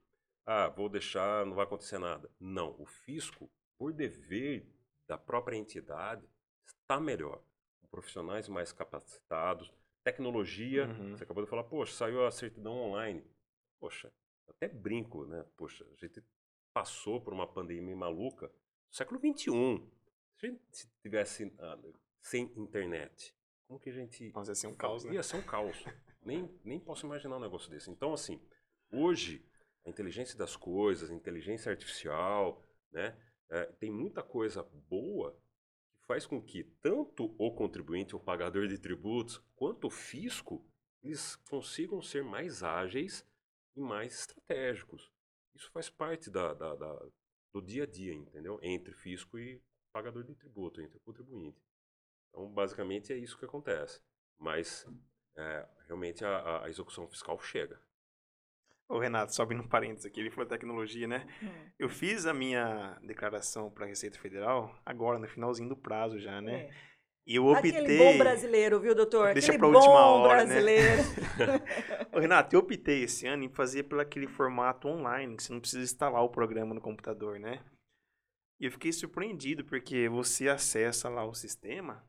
ah, 0.46 0.68
vou 0.70 0.90
deixar, 0.90 1.46
não 1.46 1.56
vai 1.56 1.66
acontecer 1.66 2.00
nada. 2.00 2.30
Não, 2.40 2.76
o 2.80 2.86
fisco, 2.86 3.50
por 3.78 3.94
dever 3.94 4.68
da 5.08 5.18
própria 5.18 5.58
entidade, 5.58 6.28
está 6.66 7.00
melhor. 7.00 7.44
Com 7.82 7.88
profissionais 7.88 8.48
mais 8.48 8.72
capacitados, 8.72 9.72
tecnologia. 10.04 10.88
Uhum. 10.88 11.16
Você 11.16 11.24
acabou 11.24 11.44
de 11.44 11.50
falar, 11.50 11.64
poxa, 11.64 11.94
saiu 11.94 12.26
a 12.26 12.32
certidão 12.32 12.74
online. 12.74 13.24
Poxa, 13.80 14.12
até 14.48 14.68
brinco, 14.68 15.26
né? 15.26 15.46
Poxa, 15.56 15.86
a 15.92 15.96
gente 15.96 16.24
passou 16.74 17.22
por 17.22 17.34
uma 17.34 17.48
pandemia 17.48 17.96
maluca 17.96 18.52
século 18.90 19.20
XXI. 19.20 19.84
Se 20.38 20.46
a 20.46 20.50
gente 20.50 20.90
tivesse 21.02 21.54
ah, 21.60 21.78
sem 22.20 22.52
internet, 22.56 23.36
como 23.72 23.80
que 23.80 23.90
a 23.90 23.94
gente. 23.94 24.30
Nossa, 24.34 24.52
ia 24.52 24.56
ser 24.56 24.68
um 24.68 24.76
caos, 24.76 25.06
né? 25.06 25.14
Ia 25.14 25.24
ser 25.24 25.38
um 25.38 25.42
caos. 25.44 25.86
nem, 26.26 26.60
nem 26.66 26.78
posso 26.78 27.06
imaginar 27.06 27.38
um 27.38 27.40
negócio 27.40 27.70
desse. 27.70 27.90
Então, 27.90 28.14
assim, 28.14 28.42
hoje, 28.92 29.46
a 29.86 29.90
inteligência 29.90 30.38
das 30.38 30.58
coisas, 30.58 31.10
a 31.10 31.14
inteligência 31.14 31.72
artificial, 31.72 32.62
né? 32.92 33.18
É, 33.50 33.66
tem 33.66 33.90
muita 33.90 34.22
coisa 34.22 34.64
boa 34.90 35.38
que 35.96 36.06
faz 36.06 36.26
com 36.26 36.42
que 36.42 36.66
tanto 36.82 37.34
o 37.38 37.52
contribuinte, 37.54 38.16
o 38.16 38.20
pagador 38.20 38.68
de 38.68 38.78
tributos, 38.78 39.42
quanto 39.56 39.88
o 39.88 39.90
fisco, 39.90 40.66
eles 41.02 41.38
consigam 41.50 42.02
ser 42.02 42.24
mais 42.24 42.64
ágeis 42.64 43.26
e 43.76 43.80
mais 43.80 44.20
estratégicos. 44.20 45.10
Isso 45.56 45.72
faz 45.72 45.90
parte 45.90 46.30
da, 46.30 46.54
da, 46.54 46.76
da, 46.76 47.08
do 47.54 47.62
dia 47.62 47.84
a 47.84 47.88
dia, 47.88 48.14
entendeu? 48.14 48.60
Entre 48.62 48.94
fisco 48.94 49.40
e 49.40 49.62
pagador 49.94 50.24
de 50.24 50.36
tributo, 50.36 50.82
entre 50.82 50.98
o 50.98 51.02
contribuinte. 51.02 51.62
Então, 52.32 52.50
basicamente, 52.50 53.14
é 53.14 53.18
isso 53.18 53.38
que 53.38 53.46
acontece. 53.46 54.02
Mas, 54.40 54.88
é, 55.38 55.68
realmente, 55.88 56.26
a, 56.26 56.64
a, 56.64 56.70
execução 56.70 57.08
fiscal 57.08 57.38
chega. 57.40 57.80
O 58.90 59.00
Renato, 59.00 59.34
sobe 59.34 59.56
no 59.56 59.68
parênteses 59.68 60.06
aqui, 60.06 60.20
ele 60.20 60.32
falou 60.32 60.50
tecnologia, 60.50 61.08
né? 61.08 61.28
Hum. 61.42 61.72
Eu 61.80 61.90
fiz 61.90 62.26
a 62.26 62.34
minha 62.34 62.98
declaração 63.04 63.70
para 63.70 63.86
a 63.86 63.88
Receita 63.88 64.20
Federal 64.20 64.76
agora, 64.86 65.20
no 65.20 65.28
finalzinho 65.28 65.70
do 65.70 65.78
prazo 65.78 66.20
já, 66.20 66.42
né? 66.42 66.64
É. 66.64 66.92
E 67.26 67.36
eu 67.36 67.46
optei. 67.46 67.72
Aquele 67.72 67.98
bom 67.98 68.18
brasileiro, 68.18 68.80
viu, 68.80 68.96
doutor? 68.96 69.34
Deixa 69.34 69.58
para 69.58 69.68
última 69.68 70.06
hora, 70.08 70.44
né? 70.44 70.56
brasileiro. 70.56 71.04
né? 71.04 72.08
Ô, 72.12 72.20
Renato, 72.20 72.56
eu 72.56 72.60
optei 72.60 73.04
esse 73.04 73.28
ano 73.28 73.44
em 73.44 73.50
fazer 73.50 73.84
pelo 73.84 74.02
aquele 74.02 74.28
formato 74.28 74.88
online, 74.88 75.38
que 75.38 75.44
você 75.44 75.54
não 75.54 75.60
precisa 75.60 75.84
instalar 75.84 76.24
o 76.24 76.30
programa 76.30 76.74
no 76.74 76.82
computador, 76.82 77.40
né? 77.40 77.64
E 78.60 78.66
eu 78.66 78.72
fiquei 78.72 78.92
surpreendido, 78.92 79.64
porque 79.64 80.10
você 80.10 80.50
acessa 80.50 81.10
lá 81.10 81.24
o 81.24 81.34
sistema 81.34 82.04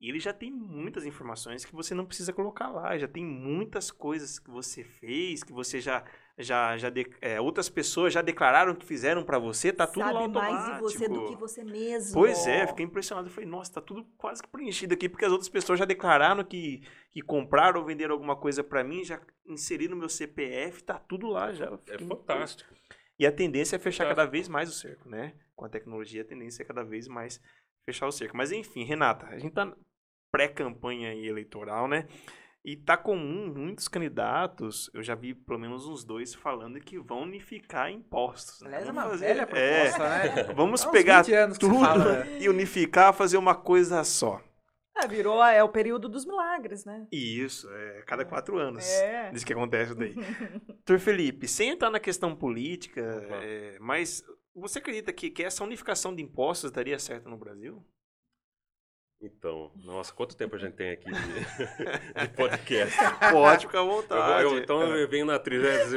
e 0.00 0.08
ele 0.08 0.20
já 0.20 0.32
tem 0.32 0.50
muitas 0.50 1.04
informações 1.04 1.64
que 1.64 1.74
você 1.74 1.94
não 1.94 2.06
precisa 2.06 2.32
colocar 2.32 2.68
lá. 2.68 2.96
Já 2.96 3.08
tem 3.08 3.24
muitas 3.24 3.90
coisas 3.90 4.38
que 4.38 4.50
você 4.50 4.84
fez, 4.84 5.42
que 5.42 5.52
você 5.52 5.80
já 5.80 6.04
já, 6.38 6.76
já 6.76 6.88
de, 6.88 7.04
é, 7.20 7.40
outras 7.40 7.68
pessoas 7.68 8.12
já 8.12 8.22
declararam 8.22 8.74
que 8.74 8.86
fizeram 8.86 9.24
para 9.24 9.38
você, 9.38 9.72
tá 9.72 9.86
tudo 9.86 10.04
Sabe 10.04 10.14
lá 10.14 10.20
automático. 10.20 10.52
mais 10.52 10.74
de 10.76 10.80
você 10.80 11.08
do 11.08 11.26
que 11.26 11.34
você 11.34 11.64
mesmo. 11.64 12.14
Pois 12.14 12.46
é, 12.46 12.66
fiquei 12.66 12.84
impressionado. 12.86 13.26
Eu 13.26 13.32
falei, 13.32 13.50
nossa, 13.50 13.72
tá 13.72 13.80
tudo 13.80 14.06
quase 14.16 14.40
que 14.40 14.48
preenchido 14.48 14.94
aqui, 14.94 15.08
porque 15.08 15.24
as 15.24 15.32
outras 15.32 15.48
pessoas 15.48 15.80
já 15.80 15.84
declararam 15.84 16.44
que, 16.44 16.82
que 17.10 17.20
compraram 17.20 17.80
ou 17.80 17.86
venderam 17.86 18.14
alguma 18.14 18.36
coisa 18.36 18.62
para 18.62 18.84
mim, 18.84 19.04
já 19.04 19.20
inseriram 19.46 19.94
no 19.94 20.00
meu 20.00 20.08
CPF, 20.08 20.84
tá 20.84 20.96
tudo 20.96 21.26
lá 21.26 21.52
já. 21.52 21.76
É 21.88 21.98
fantástico. 21.98 22.72
E 23.18 23.26
a 23.26 23.32
tendência 23.32 23.74
é 23.74 23.78
fechar 23.80 24.06
cada 24.06 24.24
vez 24.24 24.48
mais 24.48 24.68
o 24.68 24.72
cerco, 24.72 25.08
né? 25.08 25.34
Com 25.56 25.64
a 25.64 25.68
tecnologia, 25.68 26.22
a 26.22 26.24
tendência 26.24 26.62
é 26.62 26.66
cada 26.66 26.84
vez 26.84 27.08
mais 27.08 27.40
fechar 27.84 28.06
o 28.06 28.12
cerco. 28.12 28.36
Mas 28.36 28.52
enfim, 28.52 28.84
Renata, 28.84 29.26
a 29.26 29.38
gente 29.38 29.54
tá 29.54 29.74
pré-campanha 30.30 31.14
eleitoral, 31.14 31.88
né? 31.88 32.06
E 32.64 32.76
tá 32.76 32.96
comum, 32.96 33.52
muitos 33.54 33.88
candidatos, 33.88 34.90
eu 34.92 35.02
já 35.02 35.14
vi 35.14 35.32
pelo 35.32 35.58
menos 35.58 35.86
uns 35.86 36.04
dois 36.04 36.34
falando 36.34 36.78
que 36.80 36.98
vão 36.98 37.22
unificar 37.22 37.90
impostos. 37.90 38.60
Né? 38.60 38.68
Aliás, 38.68 38.88
é 38.88 38.92
uma 38.92 39.02
fazer, 39.04 39.26
velha 39.26 39.46
proposta, 39.46 40.04
é, 40.04 40.34
né? 40.34 40.42
Vamos 40.54 40.84
pegar 40.84 41.24
tudo 41.58 41.80
fala, 41.80 42.24
né? 42.24 42.38
e 42.40 42.48
unificar, 42.48 43.14
fazer 43.14 43.38
uma 43.38 43.54
coisa 43.54 44.02
só. 44.04 44.42
É, 44.96 45.06
virou, 45.06 45.42
é 45.44 45.62
o 45.62 45.68
período 45.68 46.08
dos 46.08 46.26
milagres, 46.26 46.84
né? 46.84 47.06
Isso, 47.12 47.70
é 47.72 48.02
cada 48.04 48.24
quatro 48.24 48.58
anos. 48.58 48.84
É. 48.84 49.30
Diz 49.30 49.44
que 49.44 49.52
acontece 49.52 49.94
daí. 49.94 50.14
Doutor 50.68 50.98
Felipe, 50.98 51.46
sem 51.46 51.70
entrar 51.70 51.88
na 51.88 52.00
questão 52.00 52.34
política, 52.34 53.00
é, 53.40 53.78
mas 53.80 54.24
você 54.54 54.80
acredita 54.80 55.12
que, 55.12 55.30
que 55.30 55.44
essa 55.44 55.62
unificação 55.62 56.14
de 56.14 56.22
impostos 56.22 56.72
daria 56.72 56.98
certo 56.98 57.28
no 57.28 57.36
Brasil? 57.36 57.82
Então, 59.20 59.72
nossa, 59.76 60.12
quanto 60.12 60.36
tempo 60.36 60.54
a 60.54 60.58
gente 60.58 60.74
tem 60.74 60.90
aqui 60.90 61.10
de, 61.10 61.18
de 62.22 62.28
podcast? 62.36 62.96
Pode 63.32 63.66
ficar 63.66 63.80
à 63.80 63.84
vontade. 63.84 64.44
Eu, 64.44 64.52
eu, 64.52 64.58
então 64.58 64.96
eu 64.96 65.08
venho 65.08 65.26
na 65.26 65.38
37, 65.40 65.90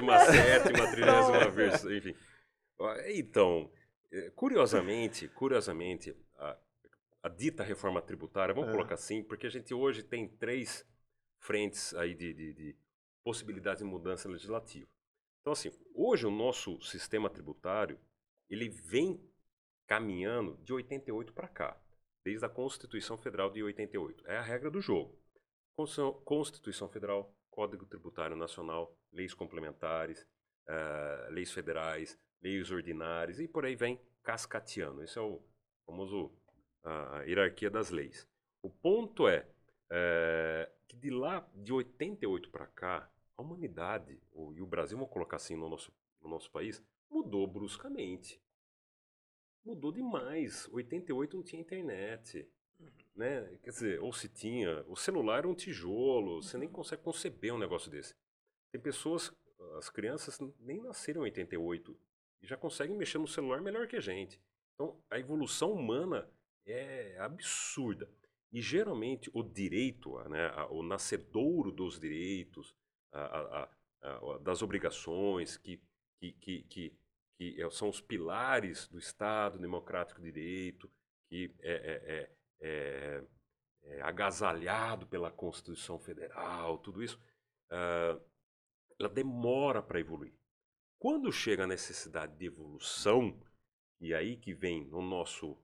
30 0.73 1.49
vez, 1.51 1.85
enfim. 1.85 2.15
Então, 3.13 3.71
é, 4.11 4.31
curiosamente, 4.31 5.27
curiosamente, 5.27 6.15
a, 6.39 6.57
a 7.21 7.29
dita 7.29 7.63
reforma 7.63 8.01
tributária, 8.01 8.55
vamos 8.55 8.69
é. 8.69 8.73
colocar 8.73 8.95
assim, 8.95 9.23
porque 9.23 9.45
a 9.45 9.51
gente 9.51 9.71
hoje 9.71 10.01
tem 10.01 10.27
três 10.27 10.83
frentes 11.37 11.93
aí 11.93 12.15
de, 12.15 12.33
de, 12.33 12.53
de 12.53 12.75
possibilidades 13.23 13.83
de 13.83 13.89
mudança 13.89 14.27
legislativa. 14.27 14.87
Então, 15.41 15.53
assim, 15.53 15.71
hoje 15.93 16.25
o 16.25 16.31
nosso 16.31 16.81
sistema 16.81 17.29
tributário, 17.29 17.99
ele 18.49 18.67
vem 18.67 19.23
caminhando 19.85 20.57
de 20.63 20.73
88 20.73 21.33
para 21.33 21.47
cá 21.47 21.80
desde 22.23 22.45
a 22.45 22.49
Constituição 22.49 23.17
Federal 23.17 23.49
de 23.49 23.63
88. 23.63 24.27
É 24.27 24.37
a 24.37 24.41
regra 24.41 24.69
do 24.69 24.81
jogo. 24.81 25.17
Constituição 26.23 26.87
Federal, 26.87 27.33
Código 27.49 27.85
Tributário 27.85 28.35
Nacional, 28.35 28.95
leis 29.11 29.33
complementares, 29.33 30.21
uh, 30.67 31.31
leis 31.31 31.51
federais, 31.51 32.19
leis 32.41 32.69
ordinárias 32.71 33.39
e 33.39 33.47
por 33.47 33.65
aí 33.65 33.75
vem 33.75 33.99
cascateando. 34.21 35.03
Esse 35.03 35.17
é 35.17 35.21
o 35.21 35.41
famoso 35.85 36.31
a 36.83 37.23
hierarquia 37.23 37.69
das 37.69 37.89
leis. 37.89 38.27
O 38.61 38.69
ponto 38.69 39.27
é, 39.27 39.47
é 39.89 40.69
que 40.87 40.95
de 40.95 41.09
lá 41.09 41.47
de 41.53 41.71
88 41.71 42.49
para 42.49 42.67
cá, 42.67 43.09
a 43.37 43.41
humanidade, 43.41 44.19
e 44.55 44.61
o 44.61 44.65
Brasil, 44.65 44.97
vamos 44.97 45.11
colocar 45.11 45.37
assim 45.37 45.55
no 45.55 45.69
nosso, 45.69 45.93
no 46.21 46.29
nosso 46.29 46.49
país, 46.51 46.83
mudou 47.09 47.47
bruscamente 47.47 48.41
mudou 49.63 49.91
demais. 49.91 50.67
88 50.71 51.37
não 51.37 51.43
tinha 51.43 51.61
internet. 51.61 52.47
Uhum. 52.79 52.87
Né? 53.15 53.57
Quer 53.63 53.69
dizer, 53.69 54.01
ou 54.01 54.11
se 54.13 54.27
tinha, 54.27 54.83
o 54.87 54.95
celular 54.95 55.39
era 55.39 55.47
um 55.47 55.55
tijolo, 55.55 56.35
uhum. 56.35 56.41
você 56.41 56.57
nem 56.57 56.67
uhum. 56.67 56.73
consegue 56.73 57.03
conceber 57.03 57.53
um 57.53 57.59
negócio 57.59 57.89
desse. 57.89 58.15
Tem 58.71 58.79
pessoas, 58.79 59.31
as 59.77 59.89
crianças 59.89 60.39
nem 60.59 60.81
nasceram 60.81 61.21
em 61.21 61.25
88 61.25 61.97
e 62.41 62.47
já 62.47 62.57
conseguem 62.57 62.97
mexer 62.97 63.17
no 63.17 63.27
celular 63.27 63.61
melhor 63.61 63.87
que 63.87 63.95
a 63.95 64.01
gente. 64.01 64.41
Então, 64.73 64.99
a 65.09 65.19
evolução 65.19 65.73
humana 65.73 66.29
é 66.65 67.17
absurda. 67.19 68.09
E 68.51 68.61
geralmente 68.61 69.29
o 69.33 69.43
direito, 69.43 70.17
né, 70.29 70.51
o 70.69 70.83
nascedouro 70.83 71.71
dos 71.71 71.99
direitos, 71.99 72.75
a, 73.11 73.21
a, 73.21 73.69
a, 74.01 74.37
das 74.39 74.61
obrigações 74.61 75.57
que, 75.57 75.81
que, 76.19 76.31
que, 76.33 76.63
que 76.63 76.93
que 77.41 77.59
é, 77.59 77.67
são 77.71 77.89
os 77.89 77.99
pilares 77.99 78.87
do 78.87 78.99
Estado 78.99 79.57
democrático 79.57 80.21
de 80.21 80.31
direito, 80.31 80.87
que 81.27 81.51
é, 81.61 81.73
é, 81.73 82.29
é, 82.59 83.23
é 83.81 84.01
agasalhado 84.03 85.07
pela 85.07 85.31
Constituição 85.31 85.97
Federal, 85.97 86.77
tudo 86.77 87.01
isso, 87.01 87.19
uh, 87.71 88.23
ela 88.99 89.09
demora 89.09 89.81
para 89.81 89.99
evoluir. 89.99 90.35
Quando 90.99 91.31
chega 91.31 91.63
a 91.63 91.67
necessidade 91.67 92.37
de 92.37 92.45
evolução, 92.45 93.35
e 93.99 94.13
aí 94.13 94.37
que 94.37 94.53
vem 94.53 94.85
no 94.85 95.01
nosso 95.01 95.57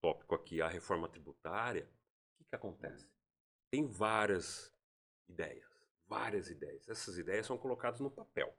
tópico 0.00 0.36
aqui 0.36 0.62
a 0.62 0.68
reforma 0.68 1.08
tributária, 1.08 1.82
o 1.82 2.38
que, 2.38 2.44
que 2.44 2.54
acontece? 2.54 3.10
Tem 3.72 3.88
várias 3.88 4.72
ideias, 5.28 5.68
várias 6.06 6.48
ideias. 6.48 6.88
Essas 6.88 7.18
ideias 7.18 7.46
são 7.46 7.58
colocadas 7.58 7.98
no 7.98 8.08
papel. 8.10 8.56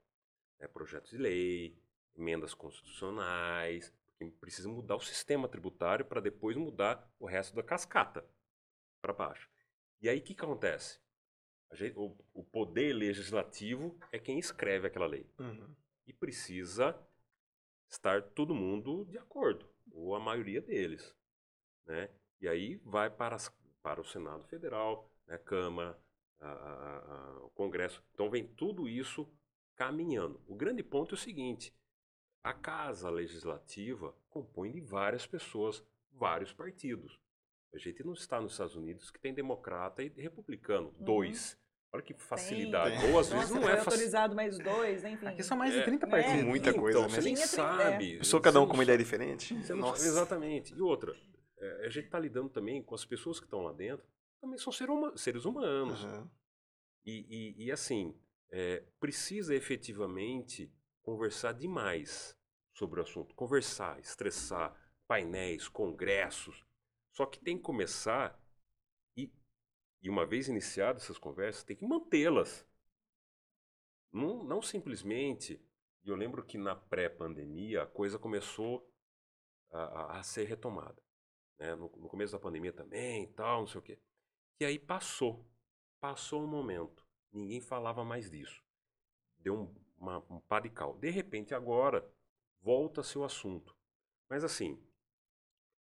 Né? 0.59 0.67
Projetos 0.67 1.11
de 1.11 1.17
lei, 1.17 1.81
emendas 2.15 2.53
constitucionais, 2.53 3.93
porque 4.17 4.25
precisa 4.39 4.69
mudar 4.69 4.95
o 4.95 5.01
sistema 5.01 5.47
tributário 5.47 6.05
para 6.05 6.21
depois 6.21 6.55
mudar 6.55 7.11
o 7.19 7.25
resto 7.25 7.55
da 7.55 7.63
cascata 7.63 8.25
para 9.01 9.13
baixo. 9.13 9.49
E 10.01 10.09
aí 10.09 10.19
o 10.19 10.21
que, 10.21 10.35
que 10.35 10.43
acontece? 10.43 10.99
Gente, 11.73 11.97
o, 11.97 12.15
o, 12.33 12.43
poder 12.43 12.93
legislativo 12.93 13.97
é 14.11 14.19
quem 14.19 14.37
escreve 14.37 14.87
aquela 14.87 15.07
lei. 15.07 15.27
Uhum. 15.39 15.75
E 16.05 16.13
precisa 16.13 16.95
estar 17.89 18.21
todo 18.21 18.53
mundo 18.53 19.05
de 19.05 19.17
acordo, 19.17 19.67
ou 19.91 20.15
a 20.15 20.19
maioria 20.19 20.61
deles. 20.61 21.15
Né? 21.85 22.09
E 22.39 22.47
aí 22.47 22.75
vai 22.85 23.09
para, 23.09 23.35
as, 23.35 23.49
para 23.81 23.99
o 23.99 24.05
Senado 24.05 24.43
Federal, 24.43 25.09
né, 25.25 25.37
Câmara, 25.37 25.99
a, 26.39 26.51
a, 26.51 26.97
a, 26.97 27.45
o 27.45 27.49
Congresso. 27.51 28.03
Então 28.13 28.29
vem 28.29 28.45
tudo 28.45 28.87
isso 28.87 29.27
caminhando. 29.75 30.41
O 30.47 30.55
grande 30.55 30.83
ponto 30.83 31.15
é 31.15 31.17
o 31.17 31.21
seguinte: 31.21 31.73
a 32.43 32.53
Casa 32.53 33.09
Legislativa 33.09 34.13
compõe 34.29 34.71
de 34.71 34.81
várias 34.81 35.25
pessoas, 35.25 35.83
vários 36.11 36.51
partidos. 36.51 37.19
A 37.73 37.77
gente 37.77 38.03
não 38.03 38.13
está 38.13 38.39
nos 38.39 38.51
Estados 38.51 38.75
Unidos 38.75 39.09
que 39.09 39.19
tem 39.19 39.33
democrata 39.33 40.03
e 40.03 40.09
republicano, 40.09 40.93
uhum. 40.99 41.05
dois. 41.05 41.57
Olha 41.91 42.01
que 42.01 42.13
facilidade. 42.15 42.99
Tem. 42.99 43.11
Ou 43.11 43.19
às 43.19 43.29
vezes 43.29 43.51
Nossa, 43.51 43.61
não 43.61 43.69
é 43.69 43.79
autorizado 43.79 44.35
mais 44.35 44.57
dois, 44.57 45.03
enfim. 45.03 45.27
Aqui 45.27 45.43
são 45.43 45.55
mais 45.55 45.73
de 45.73 45.83
30 45.83 46.05
é, 46.05 46.09
partidos. 46.09 46.39
É, 46.39 46.43
muita 46.43 46.73
coisa, 46.73 46.97
então, 46.97 47.09
né? 47.09 47.15
Você 47.15 47.21
nem 47.21 47.35
sabe. 47.35 48.17
Eu 48.17 48.23
sou 48.23 48.41
cada 48.41 48.59
um 48.59 48.67
com 48.67 48.73
uma 48.73 48.83
ideia 48.83 48.97
diferente. 48.97 49.53
Nossa. 49.75 50.05
Exatamente. 50.05 50.73
E 50.73 50.81
outra, 50.81 51.15
é, 51.59 51.85
a 51.85 51.89
gente 51.89 52.05
está 52.05 52.19
lidando 52.19 52.49
também 52.49 52.81
com 52.81 52.95
as 52.95 53.05
pessoas 53.05 53.39
que 53.39 53.45
estão 53.45 53.61
lá 53.61 53.71
dentro, 53.71 54.03
também 54.41 54.57
são 54.57 54.73
seres 54.73 55.45
humanos. 55.45 56.03
Uhum. 56.03 56.27
E, 57.05 57.53
e, 57.59 57.65
e, 57.65 57.71
assim, 57.71 58.15
é, 58.49 58.83
precisa 58.99 59.55
efetivamente 59.55 60.71
conversar 61.03 61.53
demais 61.53 62.35
sobre 62.73 62.99
o 62.99 63.03
assunto. 63.03 63.35
Conversar, 63.35 63.99
estressar, 63.99 64.75
painéis, 65.07 65.67
congressos. 65.67 66.65
Só 67.11 67.27
que 67.27 67.39
tem 67.39 67.57
que 67.57 67.63
começar 67.63 68.41
e 70.03 70.09
uma 70.09 70.25
vez 70.25 70.49
iniciadas 70.49 71.03
essas 71.03 71.17
conversas, 71.17 71.63
tem 71.63 71.77
que 71.77 71.85
mantê-las. 71.85 72.67
Não, 74.11 74.43
não 74.43 74.61
simplesmente. 74.61 75.65
Eu 76.03 76.17
lembro 76.17 76.43
que 76.43 76.57
na 76.57 76.75
pré-pandemia 76.75 77.83
a 77.83 77.87
coisa 77.87 78.19
começou 78.19 78.85
a, 79.71 79.79
a, 79.79 80.19
a 80.19 80.23
ser 80.23 80.43
retomada. 80.43 81.01
Né? 81.57 81.73
No, 81.75 81.89
no, 81.95 82.09
começo 82.09 82.33
da 82.33 82.39
pandemia 82.39 82.73
também 82.73 83.23
e 83.23 83.27
tal, 83.27 83.61
não 83.61 83.67
sei 83.67 83.79
o 83.79 83.81
quê. 83.81 83.97
E 84.59 84.65
aí 84.65 84.77
passou. 84.77 85.49
Passou 86.01 86.43
um 86.43 86.47
momento. 86.47 87.07
Ninguém 87.31 87.61
falava 87.61 88.03
mais 88.03 88.29
disso. 88.29 88.61
Deu 89.37 89.55
um, 89.55 89.73
uma, 90.03 90.17
um 90.29 90.39
pá 90.41 90.59
de 90.59 90.69
cal. 90.69 90.97
De 90.97 91.09
repente, 91.09 91.55
agora, 91.55 92.05
volta-se 92.61 93.17
o 93.17 93.23
assunto. 93.23 93.75
Mas 94.29 94.43
assim, 94.43 94.77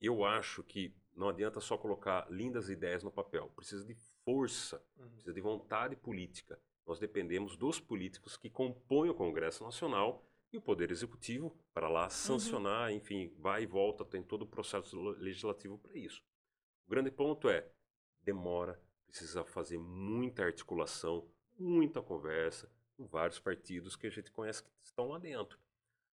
eu 0.01 0.25
acho 0.25 0.61
que 0.63 0.93
não 1.15 1.29
adianta 1.29 1.59
só 1.59 1.77
colocar 1.77 2.29
lindas 2.29 2.69
ideias 2.69 3.03
no 3.03 3.11
papel. 3.11 3.51
Precisa 3.55 3.85
de 3.85 3.95
força, 4.23 4.83
uhum. 4.97 5.09
precisa 5.09 5.33
de 5.33 5.41
vontade 5.41 5.95
política. 5.95 6.59
Nós 6.85 6.99
dependemos 6.99 7.55
dos 7.55 7.79
políticos 7.79 8.35
que 8.35 8.49
compõem 8.49 9.09
o 9.09 9.15
Congresso 9.15 9.63
Nacional 9.63 10.25
e 10.51 10.57
o 10.57 10.61
Poder 10.61 10.91
Executivo 10.91 11.55
para 11.73 11.87
lá 11.87 12.05
uhum. 12.05 12.09
sancionar, 12.09 12.89
uhum. 12.89 12.95
enfim, 12.95 13.33
vai 13.37 13.63
e 13.63 13.67
volta, 13.67 14.03
tem 14.03 14.23
todo 14.23 14.43
o 14.43 14.47
processo 14.47 14.99
legislativo 15.01 15.77
para 15.77 15.97
isso. 15.97 16.23
O 16.87 16.89
grande 16.89 17.11
ponto 17.11 17.49
é, 17.49 17.69
demora, 18.23 18.81
precisa 19.07 19.43
fazer 19.43 19.77
muita 19.77 20.43
articulação, 20.43 21.29
muita 21.57 22.01
conversa 22.01 22.71
vários 23.07 23.39
partidos 23.39 23.95
que 23.95 24.07
a 24.07 24.09
gente 24.09 24.31
conhece 24.31 24.63
que 24.63 24.69
estão 24.83 25.09
lá 25.09 25.19
dentro. 25.19 25.57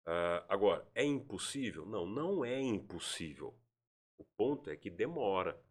Uh, 0.08 0.44
agora, 0.48 0.88
é 0.96 1.04
impossível? 1.04 1.86
Não, 1.86 2.06
não 2.06 2.44
é 2.44 2.60
impossível. 2.60 3.56
O 4.18 4.24
ponto 4.24 4.70
é 4.70 4.76
que 4.76 4.90
demora. 4.90 5.62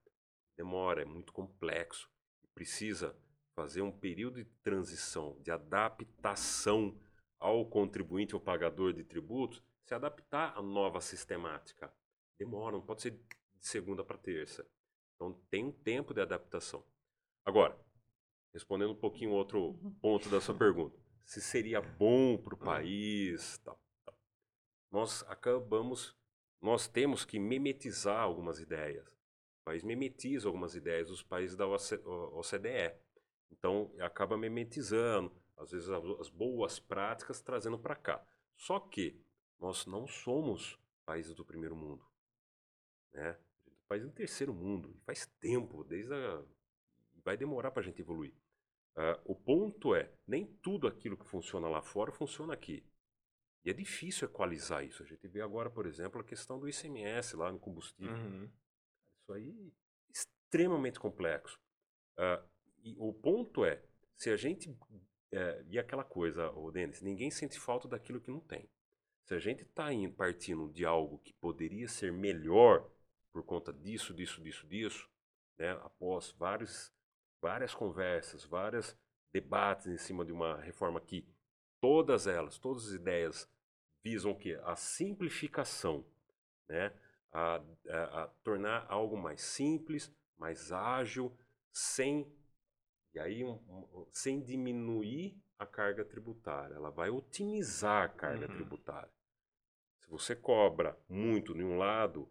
Demora, 0.56 1.02
é 1.02 1.04
muito 1.04 1.32
complexo 1.32 2.10
precisa 2.58 3.16
fazer 3.54 3.82
um 3.82 3.92
período 3.92 4.42
de 4.42 4.44
transição, 4.64 5.40
de 5.42 5.50
adaptação 5.52 7.00
ao 7.38 7.64
contribuinte 7.64 8.34
ou 8.34 8.40
pagador 8.40 8.92
de 8.92 9.04
tributos, 9.04 9.62
se 9.84 9.94
adaptar 9.94 10.58
à 10.58 10.60
nova 10.60 11.00
sistemática. 11.00 11.94
Demora, 12.36 12.74
não 12.74 12.84
pode 12.84 13.02
ser 13.02 13.12
de 13.12 13.18
segunda 13.60 14.02
para 14.02 14.18
terça. 14.18 14.66
Então 15.14 15.32
tem 15.48 15.66
um 15.66 15.70
tempo 15.70 16.12
de 16.12 16.20
adaptação. 16.20 16.84
Agora, 17.44 17.78
respondendo 18.58 18.92
um 18.92 18.96
pouquinho 18.96 19.30
outro 19.30 19.70
uhum. 19.70 19.94
ponto 20.00 20.28
da 20.28 20.40
sua 20.40 20.54
pergunta, 20.54 20.98
se 21.24 21.40
seria 21.40 21.80
bom 21.80 22.36
para 22.36 22.54
o 22.54 22.58
país, 22.58 23.58
tal, 23.58 23.80
tal. 24.04 24.14
nós 24.90 25.24
acabamos, 25.28 26.16
nós 26.60 26.88
temos 26.88 27.24
que 27.24 27.38
mimetizar 27.38 28.20
algumas 28.20 28.60
ideias 28.60 29.18
país 29.68 29.84
memetiza 29.84 30.48
algumas 30.48 30.74
ideias 30.74 31.08
dos 31.08 31.22
países 31.22 31.54
da 31.54 31.66
OCDE. 31.66 32.94
Então, 33.50 33.92
acaba 34.00 34.34
memetizando, 34.38 35.30
às 35.58 35.72
vezes, 35.72 35.90
as 35.90 36.30
boas 36.30 36.78
práticas 36.78 37.42
trazendo 37.42 37.78
para 37.78 37.94
cá. 37.94 38.26
Só 38.56 38.80
que 38.80 39.20
nós 39.60 39.84
não 39.84 40.06
somos 40.06 40.78
países 41.04 41.34
do 41.34 41.44
primeiro 41.44 41.76
mundo. 41.76 42.02
Né? 43.12 43.36
País 43.86 44.02
do 44.02 44.10
terceiro 44.10 44.54
mundo. 44.54 44.96
Faz 45.04 45.26
tempo, 45.38 45.84
desde 45.84 46.14
a... 46.14 46.42
vai 47.22 47.36
demorar 47.36 47.70
para 47.70 47.82
a 47.82 47.84
gente 47.84 48.00
evoluir. 48.00 48.32
Uh, 48.98 49.20
o 49.24 49.34
ponto 49.34 49.94
é, 49.94 50.10
nem 50.26 50.44
tudo 50.44 50.88
aquilo 50.88 51.16
que 51.16 51.24
funciona 51.24 51.68
lá 51.68 51.80
fora 51.80 52.10
funciona 52.10 52.52
aqui. 52.52 52.84
E 53.64 53.70
é 53.70 53.72
difícil 53.72 54.26
equalizar 54.26 54.84
isso. 54.84 55.02
A 55.02 55.06
gente 55.06 55.28
vê 55.28 55.40
agora, 55.40 55.70
por 55.70 55.86
exemplo, 55.86 56.20
a 56.20 56.24
questão 56.24 56.58
do 56.58 56.68
ICMS 56.68 57.36
lá 57.36 57.52
no 57.52 57.60
combustível. 57.60 58.12
Uhum. 58.12 58.50
Isso 59.22 59.32
aí 59.32 59.72
é 60.08 60.12
extremamente 60.12 60.98
complexo. 60.98 61.60
Uh, 62.18 62.44
e 62.82 62.96
o 62.98 63.12
ponto 63.12 63.64
é, 63.64 63.80
se 64.16 64.30
a 64.30 64.36
gente. 64.36 64.76
É, 65.30 65.62
e 65.68 65.78
aquela 65.78 66.04
coisa, 66.04 66.50
o 66.52 66.70
Denis, 66.72 67.02
ninguém 67.02 67.30
sente 67.30 67.58
falta 67.60 67.86
daquilo 67.86 68.20
que 68.20 68.30
não 68.30 68.40
tem. 68.40 68.68
Se 69.26 69.34
a 69.34 69.38
gente 69.38 69.62
está 69.62 69.88
partindo 70.16 70.72
de 70.72 70.86
algo 70.86 71.18
que 71.18 71.34
poderia 71.34 71.86
ser 71.86 72.10
melhor 72.10 72.90
por 73.30 73.44
conta 73.44 73.72
disso, 73.72 74.14
disso, 74.14 74.40
disso, 74.40 74.66
disso, 74.66 75.08
né, 75.58 75.72
após 75.82 76.30
vários, 76.32 76.90
várias 77.40 77.74
conversas, 77.74 78.44
vários 78.44 78.96
debates 79.32 79.86
em 79.86 79.98
cima 79.98 80.24
de 80.24 80.32
uma 80.32 80.56
reforma 80.60 81.00
que 81.00 81.26
todas 81.80 82.26
elas, 82.26 82.58
todas 82.58 82.88
as 82.88 82.92
ideias 82.92 83.48
visam 84.02 84.32
o 84.32 84.38
quê? 84.38 84.58
A 84.64 84.74
simplificação, 84.76 86.04
né? 86.68 86.92
a, 87.32 87.62
a, 87.88 88.22
a 88.22 88.26
tornar 88.42 88.86
algo 88.88 89.16
mais 89.16 89.42
simples, 89.42 90.12
mais 90.36 90.72
ágil, 90.72 91.36
sem 91.72 92.32
e 93.14 93.18
aí 93.18 93.44
um, 93.44 93.54
um, 93.68 94.06
sem 94.12 94.40
diminuir 94.40 95.36
a 95.58 95.66
carga 95.66 96.04
tributária. 96.04 96.74
Ela 96.74 96.90
vai 96.90 97.10
otimizar 97.10 98.04
a 98.04 98.08
carga 98.08 98.46
uhum. 98.46 98.54
tributária. 98.54 99.10
Se 100.00 100.08
você 100.08 100.36
cobra 100.36 100.98
muito 101.08 101.54
de 101.54 101.64
um 101.64 101.76
lado 101.76 102.28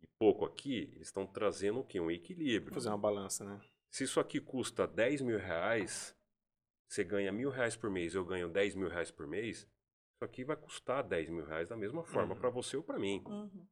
e 0.00 0.06
pouco 0.18 0.44
aqui, 0.44 0.90
eles 0.94 1.08
estão 1.08 1.26
trazendo 1.26 1.80
o 1.80 1.84
quê? 1.84 2.00
Um 2.00 2.10
equilíbrio. 2.10 2.74
Fazer 2.74 2.88
uma 2.88 2.98
balança, 2.98 3.44
né? 3.44 3.60
Se 3.92 4.04
isso 4.04 4.18
aqui 4.18 4.40
custa 4.40 4.86
10 4.86 5.20
mil 5.20 5.38
reais, 5.38 6.16
você 6.88 7.04
ganha 7.04 7.30
mil 7.30 7.50
reais 7.50 7.76
por 7.76 7.90
mês, 7.90 8.14
eu 8.14 8.24
ganho 8.24 8.48
10 8.48 8.74
mil 8.74 8.88
reais 8.88 9.10
por 9.10 9.26
mês, 9.26 9.58
isso 9.58 10.24
aqui 10.24 10.44
vai 10.44 10.56
custar 10.56 11.06
10 11.06 11.28
mil 11.28 11.44
reais 11.44 11.68
da 11.68 11.76
mesma 11.76 12.02
forma 12.02 12.34
uhum. 12.34 12.40
para 12.40 12.48
você 12.48 12.74
ou 12.74 12.82
para 12.82 12.98
mim. 12.98 13.22
Uhum. 13.26 13.66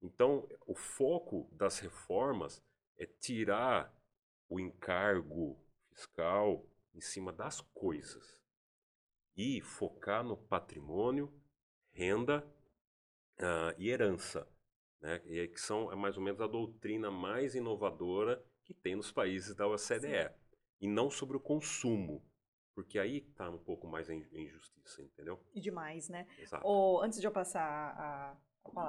Então, 0.00 0.48
o 0.66 0.74
foco 0.74 1.46
das 1.52 1.78
reformas 1.78 2.64
é 2.96 3.04
tirar 3.04 3.94
o 4.48 4.58
encargo 4.58 5.62
fiscal 5.90 6.66
em 6.94 7.00
cima 7.02 7.30
das 7.30 7.60
coisas 7.60 8.42
e 9.36 9.60
focar 9.60 10.24
no 10.24 10.38
patrimônio, 10.38 11.30
renda 11.92 12.42
uh, 13.40 13.74
e 13.76 13.90
herança, 13.90 14.48
né? 15.02 15.20
E 15.26 15.46
que 15.48 15.60
são 15.60 15.92
é 15.92 15.96
mais 15.96 16.16
ou 16.16 16.22
menos 16.22 16.40
a 16.40 16.46
doutrina 16.46 17.10
mais 17.10 17.54
inovadora 17.54 18.42
que 18.66 18.74
tem 18.74 18.96
nos 18.96 19.12
países 19.12 19.54
da 19.54 19.66
OCDE 19.66 20.30
e 20.80 20.88
não 20.88 21.08
sobre 21.08 21.36
o 21.36 21.40
consumo, 21.40 22.22
porque 22.74 22.98
aí 22.98 23.18
está 23.18 23.48
um 23.48 23.58
pouco 23.58 23.86
mais 23.86 24.10
a 24.10 24.14
injustiça, 24.14 25.02
entendeu? 25.02 25.40
E 25.54 25.60
demais, 25.60 26.08
né? 26.08 26.26
Exato. 26.38 26.66
Ou, 26.66 27.00
antes 27.00 27.20
de 27.20 27.26
eu 27.26 27.32
passar 27.32 27.62
a 27.62 28.36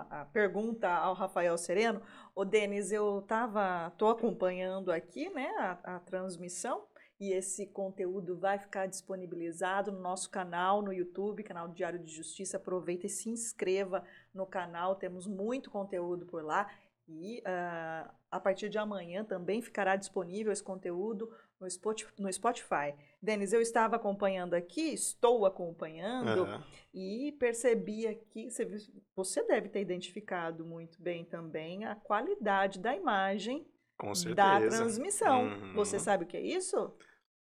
a 0.10 0.26
pergunta 0.26 0.90
ao 0.90 1.14
Rafael 1.14 1.58
Sereno. 1.58 2.02
O 2.34 2.44
Denis, 2.44 2.92
eu 2.92 3.22
tava, 3.28 3.92
tô 3.92 4.08
acompanhando 4.08 4.92
aqui, 4.92 5.30
né, 5.30 5.48
a, 5.60 5.96
a, 5.96 6.00
transmissão 6.00 6.86
e 7.20 7.32
esse 7.32 7.66
conteúdo 7.68 8.38
vai 8.38 8.60
ficar 8.60 8.86
disponibilizado 8.86 9.92
no 9.92 10.00
nosso 10.00 10.30
canal 10.30 10.82
no 10.82 10.94
YouTube, 10.94 11.44
canal 11.44 11.68
Diário 11.68 12.00
de 12.00 12.12
Justiça. 12.12 12.58
Aproveita 12.58 13.08
e 13.08 13.10
se 13.10 13.30
inscreva 13.30 14.04
no 14.34 14.46
canal, 14.46 14.96
temos 14.96 15.26
muito 15.26 15.72
conteúdo 15.72 16.26
por 16.26 16.44
lá. 16.44 16.70
E 17.08 17.40
uh, 17.40 18.12
a 18.30 18.40
partir 18.40 18.70
de 18.70 18.78
amanhã 18.78 19.24
também 19.24 19.62
ficará 19.62 19.96
disponível 19.96 20.52
esse 20.52 20.64
conteúdo 20.64 21.32
no 22.18 22.32
Spotify. 22.32 22.94
Denis, 23.22 23.54
eu 23.54 23.62
estava 23.62 23.96
acompanhando 23.96 24.54
aqui, 24.54 24.94
estou 24.94 25.46
acompanhando 25.46 26.44
uhum. 26.44 26.64
e 26.94 27.32
percebi 27.40 28.06
aqui, 28.06 28.50
você 29.16 29.44
deve 29.44 29.70
ter 29.70 29.82
identificado 29.82 30.66
muito 30.66 31.02
bem 31.02 31.26
também 31.26 31.86
a 31.86 31.96
qualidade 31.96 32.80
da 32.80 32.96
imagem 32.96 33.66
da 34.36 34.60
transmissão. 34.60 35.46
Uhum. 35.46 35.74
Você 35.74 36.00
sabe 36.00 36.26
o 36.26 36.28
que 36.28 36.38
é 36.38 36.42
isso? 36.42 36.78
O 36.78 36.94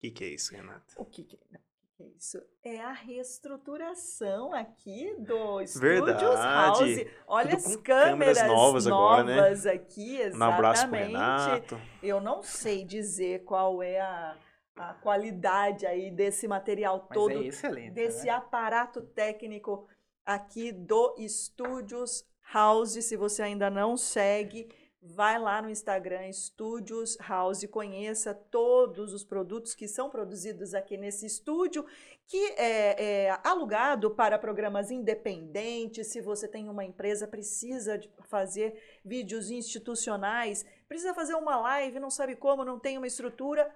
que, 0.01 0.11
que, 0.11 0.25
é 0.25 0.29
isso, 0.29 0.55
Renata? 0.55 0.95
O 0.97 1.05
que, 1.05 1.25
que 1.25 1.37
é? 1.53 1.64
É 2.01 2.07
isso? 2.17 2.39
É 2.65 2.81
a 2.81 2.93
reestruturação 2.93 4.53
aqui 4.53 5.15
do 5.19 5.65
Studios 5.67 5.75
Verdade. 5.75 6.25
House. 6.25 7.07
Olha 7.27 7.55
as 7.55 7.77
câmeras, 7.77 8.39
câmeras 8.39 8.47
novas, 8.47 8.87
agora, 8.87 9.25
né? 9.25 9.73
aqui, 9.73 10.17
exatamente. 10.17 10.39
Um 10.39 10.43
abraço 10.43 10.89
pro 10.89 10.99
Renato. 10.99 11.81
Eu 12.03 12.21
não 12.21 12.43
sei 12.43 12.85
dizer 12.85 13.45
qual 13.45 13.83
é 13.83 14.01
a 14.01 14.37
a 14.77 14.95
qualidade 14.95 15.87
aí 15.87 16.11
desse 16.11 16.49
material 16.49 17.07
Mas 17.09 17.15
todo, 17.15 17.31
é 17.31 17.47
excelente, 17.47 17.93
desse 17.93 18.27
né? 18.27 18.33
aparato 18.33 19.03
técnico 19.03 19.87
aqui 20.25 20.73
do 20.73 21.15
Estúdios 21.19 22.25
House. 22.53 22.93
Se 23.05 23.17
você 23.17 23.43
ainda 23.43 23.71
não 23.71 23.97
segue, 23.97 24.69
vai 25.07 25.39
lá 25.39 25.61
no 25.61 25.69
Instagram 25.69 26.29
Estúdios 26.29 27.19
House, 27.21 27.67
conheça 27.67 28.33
todos 28.33 29.13
os 29.13 29.23
produtos 29.23 29.75
que 29.75 29.87
são 29.87 30.09
produzidos 30.09 30.73
aqui 30.73 30.97
nesse 30.97 31.27
estúdio, 31.27 31.85
que 32.27 32.55
é, 32.57 33.27
é, 33.27 33.41
alugado 33.45 34.11
para 34.11 34.39
programas 34.39 34.91
independentes. 34.91 36.07
Se 36.07 36.23
você 36.23 36.49
tem 36.49 36.71
uma 36.71 36.85
empresa, 36.85 37.29
precisa 37.29 38.01
fazer 38.23 39.01
vídeos 39.05 39.51
institucionais, 39.51 40.65
precisa 40.89 41.13
fazer 41.13 41.35
uma 41.35 41.61
live, 41.61 42.01
não 42.01 42.11
sabe 42.11 42.35
como, 42.35 42.65
não 42.65 42.79
tem 42.79 42.97
uma 42.97 43.07
estrutura, 43.07 43.71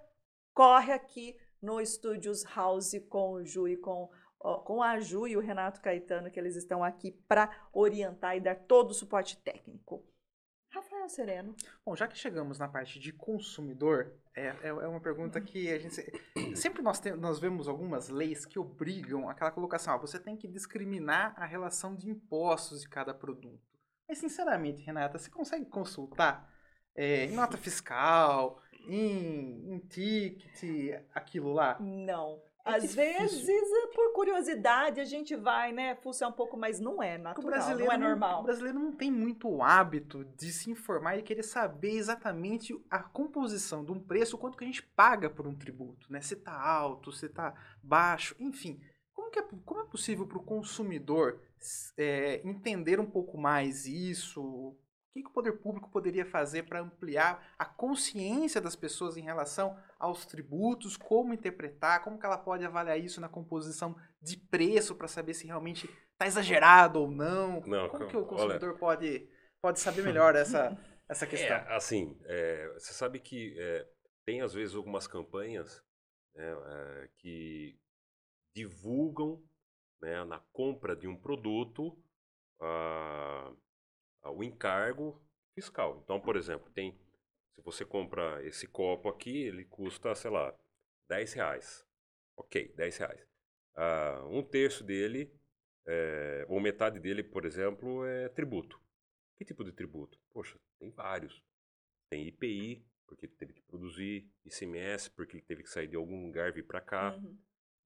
corre 0.55 0.93
aqui 0.93 1.37
no 1.61 1.79
Estúdios 1.79 2.43
House 2.45 2.93
com 3.11 3.33
o 3.33 3.45
Ju 3.45 3.69
e 3.69 3.77
com, 3.77 4.09
com 4.39 4.83
a 4.83 4.99
Ju 4.99 5.27
e 5.27 5.37
o 5.37 5.41
Renato 5.41 5.83
Caetano, 5.83 6.31
que 6.31 6.41
eles 6.41 6.57
estão 6.57 6.83
aqui 6.83 7.11
para 7.29 7.69
orientar 7.71 8.35
e 8.35 8.41
dar 8.41 8.55
todo 8.55 8.93
o 8.93 8.95
suporte 8.95 9.37
técnico. 9.37 10.03
Rafael 11.09 11.11
Sereno. 11.11 11.57
Bom, 11.85 11.97
já 11.97 12.07
que 12.07 12.17
chegamos 12.17 12.59
na 12.59 12.69
parte 12.69 13.01
de 13.01 13.13
consumidor, 13.13 14.13
é, 14.37 14.49
é, 14.63 14.69
é 14.69 14.87
uma 14.87 15.01
pergunta 15.01 15.41
que 15.41 15.73
a 15.73 15.79
gente. 15.79 15.97
Sempre 16.55 16.83
nós, 16.83 17.01
tem, 17.01 17.17
nós 17.17 17.41
vemos 17.41 17.67
algumas 17.67 18.09
leis 18.09 18.45
que 18.45 18.59
obrigam 18.59 19.29
aquela 19.29 19.51
colocação: 19.51 19.95
ó, 19.95 19.99
você 19.99 20.19
tem 20.19 20.37
que 20.37 20.47
discriminar 20.47 21.35
a 21.37 21.47
relação 21.47 21.95
de 21.95 22.09
impostos 22.09 22.83
de 22.83 22.89
cada 22.89 23.13
produto. 23.15 23.67
Mas, 24.09 24.19
sinceramente, 24.19 24.83
Renata, 24.83 25.19
você 25.19 25.31
consegue 25.31 25.67
consultar 25.67 26.51
é, 26.95 27.25
em 27.25 27.35
nota 27.35 27.59
fiscal, 27.59 28.61
em, 28.87 29.75
em 29.75 29.79
ticket, 29.81 31.03
aquilo 31.15 31.53
lá? 31.53 31.79
Não. 31.81 32.41
É 32.69 32.77
Às 32.77 32.95
vezes, 32.95 33.49
é 33.49 33.87
por 33.89 34.13
curiosidade, 34.13 35.01
a 35.01 35.05
gente 35.05 35.35
vai, 35.35 35.73
né, 35.73 35.95
fuçar 35.97 36.29
um 36.29 36.33
pouco, 36.33 36.57
mas 36.57 36.79
não 36.79 37.03
é 37.03 37.17
natural, 37.17 37.77
não 37.77 37.93
é 37.93 37.97
normal. 37.97 38.33
Não, 38.33 38.41
o 38.41 38.45
brasileiro 38.45 38.79
não 38.79 38.93
tem 38.93 39.11
muito 39.11 39.63
hábito 39.63 40.25
de 40.37 40.53
se 40.53 40.71
informar 40.71 41.17
e 41.17 41.23
querer 41.23 41.43
saber 41.43 41.93
exatamente 41.93 42.79
a 42.91 42.99
composição 43.03 43.85
de 43.85 43.91
um 43.91 43.99
preço, 43.99 44.37
quanto 44.37 44.59
que 44.59 44.65
a 44.65 44.67
gente 44.67 44.83
paga 44.83 45.31
por 45.31 45.47
um 45.47 45.55
tributo, 45.55 46.13
né? 46.13 46.21
Se 46.21 46.35
está 46.35 46.53
alto, 46.53 47.11
se 47.11 47.27
está 47.27 47.55
baixo, 47.83 48.37
enfim. 48.39 48.81
Como, 49.13 49.31
que 49.31 49.39
é, 49.39 49.45
como 49.65 49.81
é 49.81 49.85
possível 49.85 50.27
para 50.27 50.39
o 50.39 50.45
consumidor 50.45 51.41
é, 51.97 52.41
entender 52.45 53.01
um 53.01 53.07
pouco 53.07 53.39
mais 53.39 53.87
isso? 53.87 54.77
Que, 55.19 55.23
que 55.23 55.29
o 55.29 55.33
poder 55.33 55.53
público 55.53 55.91
poderia 55.91 56.25
fazer 56.25 56.65
para 56.65 56.81
ampliar 56.81 57.55
a 57.59 57.65
consciência 57.65 58.61
das 58.61 58.77
pessoas 58.77 59.17
em 59.17 59.23
relação 59.23 59.77
aos 59.99 60.25
tributos, 60.25 60.97
como 60.97 61.35
interpretar, 61.35 62.03
como 62.03 62.19
que 62.19 62.27
ela 62.27 62.39
pode 62.39 62.65
avaliar 62.65 62.99
isso 62.99 63.21
na 63.21 63.29
composição 63.29 63.97
de 64.21 64.37
preço 64.37 64.95
para 64.95 65.09
saber 65.09 65.35
se 65.35 65.47
realmente 65.47 65.89
está 66.13 66.27
exagerado 66.27 67.01
ou 67.01 67.11
não? 67.11 67.61
não 67.63 67.89
como 67.89 68.07
que 68.07 68.17
o 68.17 68.25
consumidor 68.25 68.71
olha... 68.71 68.79
pode, 68.79 69.29
pode 69.61 69.81
saber 69.81 70.03
melhor 70.05 70.35
essa, 70.37 70.77
essa 71.09 71.25
é, 71.25 71.29
questão? 71.29 71.57
É, 71.57 71.77
assim, 71.77 72.19
é, 72.25 72.69
você 72.75 72.93
sabe 72.93 73.19
que 73.19 73.55
é, 73.59 73.87
tem 74.25 74.41
às 74.41 74.55
vezes 74.55 74.75
algumas 74.75 75.07
campanhas 75.07 75.83
né, 76.35 76.45
é, 76.45 77.09
que 77.19 77.79
divulgam 78.55 79.43
né, 80.01 80.25
na 80.25 80.41
compra 80.53 80.95
de 80.95 81.07
um 81.07 81.17
produto 81.17 81.89
uh, 82.61 83.08
o 84.39 84.45
encargo 84.45 85.21
fiscal. 85.55 86.01
Então, 86.05 86.21
por 86.21 86.37
exemplo, 86.37 86.71
tem 86.71 86.97
se 87.55 87.63
você 87.63 87.85
compra 87.85 88.41
esse 88.47 88.69
copo 88.69 89.09
aqui, 89.09 89.37
ele 89.43 89.65
custa, 89.65 90.15
sei 90.15 90.31
lá, 90.31 90.57
10 91.09 91.33
reais. 91.33 91.85
Ok, 92.37 92.73
10 92.77 92.97
reais. 92.99 93.27
Uh, 93.77 94.29
um 94.29 94.43
terço 94.45 94.85
dele, 94.85 95.33
é, 95.85 96.47
ou 96.49 96.61
metade 96.61 97.01
dele, 97.01 97.25
por 97.25 97.45
exemplo, 97.45 98.05
é 98.05 98.29
tributo. 98.29 98.81
Que 99.37 99.45
tipo 99.45 99.65
de 99.65 99.73
tributo? 99.73 100.21
Poxa, 100.31 100.57
tem 100.79 100.91
vários. 100.91 101.43
Tem 102.09 102.29
IPI, 102.29 102.87
porque 103.09 103.27
teve 103.27 103.55
que 103.55 103.63
produzir, 103.63 104.31
ICMS, 104.45 105.11
porque 105.11 105.41
teve 105.41 105.65
que 105.65 105.71
sair 105.71 105.89
de 105.89 105.97
algum 105.97 106.27
lugar 106.27 106.53
vir 106.53 106.65
para 106.65 106.81
cá, 106.81 107.17
uhum. 107.17 107.37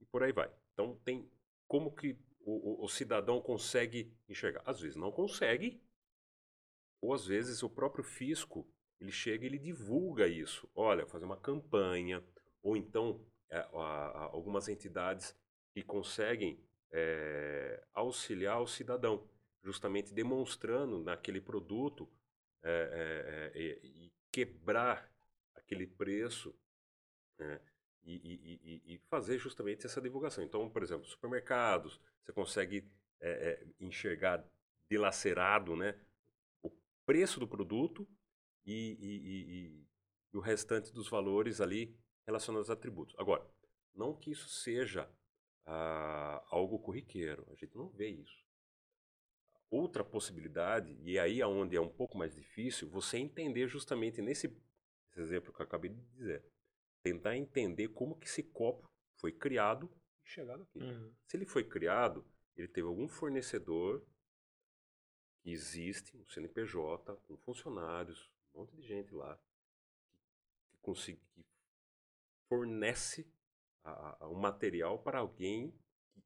e 0.03 0.05
por 0.05 0.23
aí 0.23 0.33
vai. 0.33 0.53
Então, 0.75 1.01
tem 1.03 1.31
como 1.67 1.95
que 1.95 2.19
o, 2.41 2.83
o, 2.83 2.85
o 2.85 2.89
cidadão 2.89 3.41
consegue 3.41 4.15
enxergar? 4.29 4.63
Às 4.67 4.81
vezes 4.81 4.97
não 4.97 5.11
consegue, 5.11 5.83
ou 7.03 7.13
às 7.13 7.27
vezes 7.27 7.65
o 7.65 7.69
próprio 7.69 8.05
fisco, 8.05 8.65
ele 9.01 9.11
chega 9.11 9.45
e 9.45 9.49
ele 9.49 9.59
divulga 9.59 10.29
isso. 10.29 10.71
Olha, 10.73 11.05
fazer 11.05 11.25
uma 11.25 11.37
campanha, 11.37 12.23
ou 12.63 12.77
então 12.77 13.21
é, 13.51 13.69
algumas 13.73 14.69
entidades 14.69 15.37
que 15.73 15.83
conseguem 15.83 16.65
é, 16.93 17.83
auxiliar 17.93 18.63
o 18.63 18.69
cidadão, 18.69 19.29
justamente 19.65 20.15
demonstrando 20.15 21.03
naquele 21.03 21.41
produto 21.41 22.09
é, 22.63 23.51
e 23.53 24.13
quebrar 24.31 25.11
aquele 25.55 25.89
preço 25.89 26.55
né, 27.37 27.61
e, 28.05 28.15
e, 28.15 28.95
e, 28.95 28.99
fazer 29.09 29.39
justamente 29.39 29.87
essa 29.87 30.01
divulgação. 30.01 30.45
Então, 30.45 30.71
por 30.71 30.83
exemplo, 30.83 31.05
supermercados, 31.07 32.01
você 32.23 32.33
consegue 32.33 32.89
enxergar 33.81 34.45
dilacerado 34.89 35.77
né, 35.77 35.97
preço 37.05 37.41
do 37.41 37.49
produto 37.49 38.09
e, 38.65 38.97
e, 39.01 39.17
e, 39.17 39.87
e, 40.33 40.37
o 40.37 40.41
restante 40.41 40.93
dos 40.93 41.09
valores 41.09 41.61
ali 41.61 41.97
relacionados 42.27 42.71
a 42.71 42.77
tributos. 42.77 43.15
Agora, 43.19 43.47
não 43.95 44.15
que 44.17 44.31
isso 44.31 44.49
seja 44.49 45.11
ah, 45.67 46.45
algo 46.51 46.79
corriqueiro, 46.79 47.47
a 47.51 47.55
gente 47.55 47.77
não 47.77 47.89
vê 47.89 48.09
isso. 48.09 48.43
Outra 49.71 50.05
possibilidade, 50.05 50.99
e 51.03 51.19
aí 51.19 51.41
é 51.41 51.47
onde 51.47 51.77
é 51.77 51.81
um 51.81 51.89
pouco 51.89 52.17
mais 52.17 52.35
difícil, 52.35 52.89
você 52.89 53.19
entender 53.19 53.67
justamente 53.67 54.21
nesse 54.21 54.55
exemplo 55.17 55.53
que 55.53 55.61
eu 55.61 55.67
acabei 55.67 55.91
de 55.91 56.01
dizer, 56.13 56.45
tentar 57.03 57.37
entender 57.37 57.89
como 57.89 58.19
que 58.19 58.27
esse 58.27 58.43
copo 58.43 58.89
foi 59.19 59.33
criado 59.33 59.91
e 60.25 60.29
chegado 60.29 60.63
aqui. 60.63 60.79
Uhum. 60.79 61.15
Se 61.27 61.37
ele 61.37 61.47
foi 61.47 61.65
criado, 61.65 62.25
ele 62.57 62.69
teve 62.69 62.87
algum 62.87 63.09
fornecedor 63.09 64.07
existe 65.45 66.17
um 66.17 66.25
CNPJ 66.27 67.17
com 67.27 67.37
funcionários, 67.37 68.31
um 68.55 68.61
monte 68.61 68.77
de 68.77 68.83
gente 68.83 69.15
lá, 69.15 69.39
que, 70.69 70.77
consegue, 70.79 71.21
que 71.35 71.45
fornece 72.49 73.27
a, 73.83 74.25
a, 74.25 74.29
um 74.29 74.35
material 74.35 74.99
para 74.99 75.19
alguém, 75.19 75.75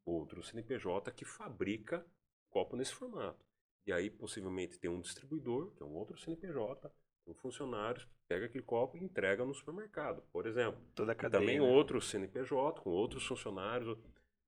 outro 0.05 0.43
CNPJ, 0.43 1.11
que 1.13 1.25
fabrica 1.25 2.07
copo 2.51 2.77
nesse 2.77 2.95
formato. 2.95 3.45
E 3.87 3.93
aí, 3.93 4.11
possivelmente, 4.11 4.79
tem 4.79 4.91
um 4.91 5.01
distribuidor, 5.01 5.71
que 5.73 5.83
é 5.83 5.87
um 5.87 5.95
outro 5.95 6.19
CNPJ, 6.19 6.93
um 7.27 7.35
funcionário 7.35 8.01
que 8.01 8.09
pega 8.29 8.47
aquele 8.47 8.65
copo 8.65 8.97
e 8.97 9.03
entrega 9.03 9.45
no 9.45 9.55
supermercado, 9.55 10.23
por 10.33 10.47
exemplo. 10.47 10.81
Toda 10.95 11.13
a 11.13 11.15
cadeia, 11.15 11.41
também 11.41 11.61
né? 11.61 11.67
outro 11.67 12.01
CNPJ, 12.01 12.81
com 12.81 12.91
outros 12.91 13.25
funcionários. 13.27 13.97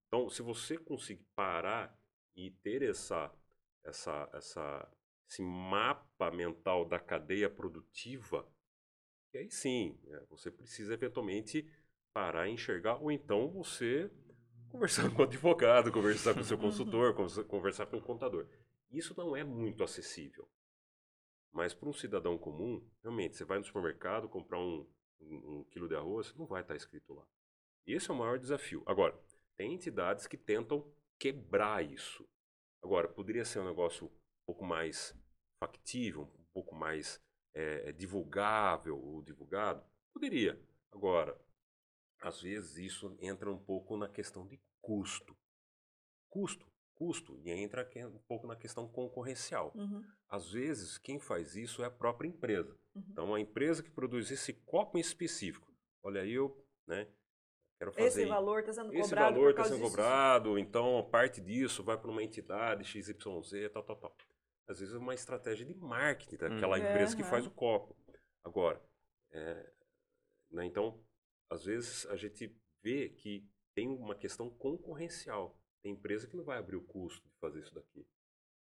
Então, 0.07 0.29
se 0.29 0.43
você 0.43 0.77
conseguir 0.77 1.25
parar 1.35 1.97
e 2.37 2.51
ter 2.51 2.83
essa 2.83 3.33
essa, 3.89 4.29
essa, 4.33 4.89
esse 5.29 5.43
mapa 5.43 6.31
mental 6.31 6.85
da 6.85 6.99
cadeia 6.99 7.49
produtiva, 7.51 8.47
e 9.33 9.39
aí 9.39 9.51
sim, 9.51 9.99
é, 10.07 10.21
você 10.31 10.51
precisa 10.51 10.95
eventualmente 10.95 11.71
parar 12.13 12.49
e 12.49 12.53
enxergar, 12.53 12.97
ou 12.97 13.11
então 13.11 13.51
você 13.51 14.11
conversar 14.69 15.11
com 15.15 15.23
o 15.23 15.25
advogado, 15.25 15.93
conversar 15.93 16.35
com 16.35 16.41
o 16.41 16.45
seu 16.45 16.59
consultor, 16.59 17.15
conversar 17.47 17.87
com 17.87 17.99
o 17.99 18.03
contador. 18.03 18.47
Isso 18.91 19.15
não 19.17 19.37
é 19.37 19.45
muito 19.45 19.85
acessível. 19.85 20.49
Mas 21.53 21.75
para 21.75 21.89
um 21.89 21.93
cidadão 21.93 22.39
comum, 22.39 22.87
realmente, 23.03 23.37
você 23.37 23.45
vai 23.45 23.59
no 23.59 23.65
supermercado 23.65 24.29
comprar 24.29 24.59
um, 24.59 24.87
um, 25.21 25.59
um 25.59 25.65
quilo 25.71 25.89
de 25.89 25.95
arroz, 25.95 26.35
não 26.37 26.47
vai 26.47 26.63
estar 26.63 26.77
escrito 26.77 27.15
lá. 27.15 27.27
Esse 27.87 28.11
é 28.11 28.15
o 28.15 28.17
maior 28.17 28.39
desafio. 28.39 28.83
Agora, 28.87 29.19
tem 29.57 29.75
entidades 29.75 30.27
que 30.27 30.37
tentam 30.37 30.91
quebrar 31.19 31.85
isso. 31.85 32.29
Agora, 32.83 33.09
poderia 33.09 33.45
ser 33.45 33.61
um 33.61 33.69
negócio 33.69 34.07
um 34.07 34.47
pouco 34.47 34.65
mais 34.65 35.15
factível, 35.61 36.23
um 36.23 36.45
pouco 36.53 36.75
mais 36.75 37.21
é, 37.55 37.93
divulgável 37.93 38.99
ou 38.99 39.23
divulgado? 39.23 39.85
Poderia. 40.13 40.61
Agora, 40.91 41.39
às 42.21 42.41
vezes 42.41 42.77
isso 42.77 43.17
entra 43.21 43.51
um 43.51 43.59
pouco 43.59 43.97
na 43.97 44.09
questão 44.09 44.47
de 44.47 44.61
custo. 44.81 45.37
Custo, 46.29 46.67
custo, 46.95 47.39
e 47.39 47.51
entra 47.51 47.89
um 48.07 48.19
pouco 48.27 48.47
na 48.47 48.57
questão 48.57 48.89
concorrencial. 48.89 49.73
Uhum. 49.75 50.05
Às 50.29 50.51
vezes, 50.51 50.99
quem 50.99 51.19
faz 51.19 51.57
isso 51.57 51.83
é 51.83 51.87
a 51.87 51.91
própria 51.91 52.29
empresa. 52.29 52.77
Uhum. 52.95 53.05
Então, 53.09 53.35
a 53.35 53.41
empresa 53.41 53.83
que 53.83 53.91
produz 53.91 54.31
esse 54.31 54.53
copo 54.53 54.99
em 54.99 55.01
específico, 55.01 55.73
olha, 56.03 56.27
eu 56.27 56.65
né, 56.87 57.09
Quero 57.79 57.93
fazer 57.93 58.07
esse 58.09 58.27
valor 58.27 58.61
está 58.61 58.73
sendo 58.73 58.87
cobrado. 58.87 59.05
Esse 59.05 59.15
valor 59.15 59.51
está 59.51 59.65
sendo 59.65 59.77
disso. 59.77 59.91
cobrado, 59.91 60.59
então 60.59 61.09
parte 61.11 61.41
disso 61.41 61.85
vai 61.85 61.97
para 61.97 62.11
uma 62.11 62.23
entidade 62.23 62.85
XYZ, 62.85 63.15
tal, 63.73 63.85
tal, 63.85 63.97
tal. 63.97 64.17
Às 64.67 64.81
vezes 64.81 64.95
é 64.95 64.99
uma 64.99 65.15
estratégia 65.15 65.65
de 65.65 65.75
marketing 65.75 66.37
daquela 66.37 66.77
hum. 66.77 66.81
empresa 66.81 67.15
é, 67.15 67.17
que 67.17 67.23
faz 67.23 67.47
o 67.47 67.51
copo. 67.51 67.97
Agora, 68.45 68.83
é, 69.31 69.73
né, 70.51 70.67
então, 70.67 71.01
às 71.49 71.65
vezes 71.65 72.05
a 72.07 72.17
gente 72.17 72.55
vê 72.83 73.09
que 73.11 73.49
tem 73.75 73.89
uma 73.89 74.15
questão 74.15 74.51
concorrencial. 74.51 75.57
Tem 75.81 75.93
empresa 75.93 76.27
que 76.27 76.37
não 76.37 76.45
vai 76.45 76.59
abrir 76.59 76.77
o 76.77 76.85
custo 76.85 77.29
de 77.29 77.39
fazer 77.39 77.61
isso 77.61 77.75
daqui. 77.75 78.05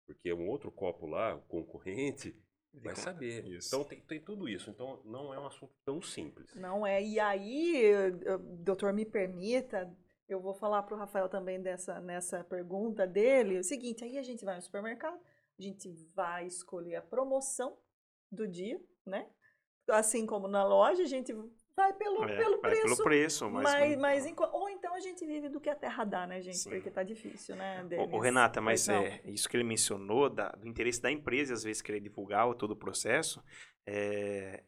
Porque 0.06 0.32
um 0.32 0.48
outro 0.48 0.70
copo 0.70 1.06
lá, 1.06 1.34
o 1.34 1.42
concorrente, 1.42 2.36
vai 2.74 2.94
saber. 2.96 3.46
Isso. 3.46 3.68
Então 3.68 3.84
tem, 3.84 4.00
tem, 4.00 4.20
tudo 4.20 4.48
isso. 4.48 4.70
Então 4.70 5.00
não 5.04 5.32
é 5.34 5.38
um 5.38 5.46
assunto 5.46 5.72
tão 5.84 6.00
simples. 6.00 6.54
Não 6.54 6.86
é. 6.86 7.02
E 7.02 7.18
aí, 7.18 7.92
doutor, 8.62 8.92
me 8.92 9.04
permita, 9.04 9.92
eu 10.28 10.40
vou 10.40 10.54
falar 10.54 10.82
para 10.82 10.94
o 10.94 10.98
Rafael 10.98 11.28
também 11.28 11.60
dessa, 11.60 12.00
nessa 12.00 12.44
pergunta 12.44 13.06
dele. 13.06 13.58
O 13.58 13.64
seguinte, 13.64 14.04
aí 14.04 14.18
a 14.18 14.22
gente 14.22 14.44
vai 14.44 14.56
no 14.56 14.62
supermercado, 14.62 15.18
a 15.58 15.62
gente 15.62 15.92
vai 16.14 16.46
escolher 16.46 16.96
a 16.96 17.02
promoção 17.02 17.76
do 18.30 18.46
dia, 18.46 18.80
né? 19.04 19.28
Assim 19.88 20.24
como 20.24 20.46
na 20.46 20.64
loja, 20.64 21.02
a 21.02 21.06
gente 21.06 21.34
vai 21.76 21.92
pelo, 21.92 22.24
é, 22.24 22.36
pelo 22.36 22.60
vai 22.60 22.70
preço. 22.72 22.82
pelo 22.82 22.96
preço, 23.04 23.50
mas. 23.50 23.62
mas, 23.62 23.98
mas 23.98 24.26
em, 24.26 24.34
ou 24.52 24.68
então 24.68 24.94
a 24.94 25.00
gente 25.00 25.24
vive 25.26 25.48
do 25.48 25.60
que 25.60 25.68
a 25.68 25.74
terra 25.74 26.04
dá, 26.04 26.26
né, 26.26 26.40
gente? 26.40 26.58
Sim. 26.58 26.70
Porque 26.70 26.90
tá 26.90 27.02
difícil, 27.02 27.56
né? 27.56 27.86
Ô, 28.10 28.18
Renata, 28.18 28.60
mas 28.60 28.88
é, 28.88 29.20
isso 29.24 29.48
que 29.48 29.56
ele 29.56 29.64
mencionou, 29.64 30.28
da, 30.28 30.50
do 30.50 30.68
interesse 30.68 31.00
da 31.00 31.10
empresa, 31.10 31.54
às 31.54 31.62
vezes, 31.62 31.82
querer 31.82 32.00
divulgar 32.00 32.52
todo 32.54 32.72
o 32.72 32.76
processo, 32.76 33.42
é, 33.86 34.62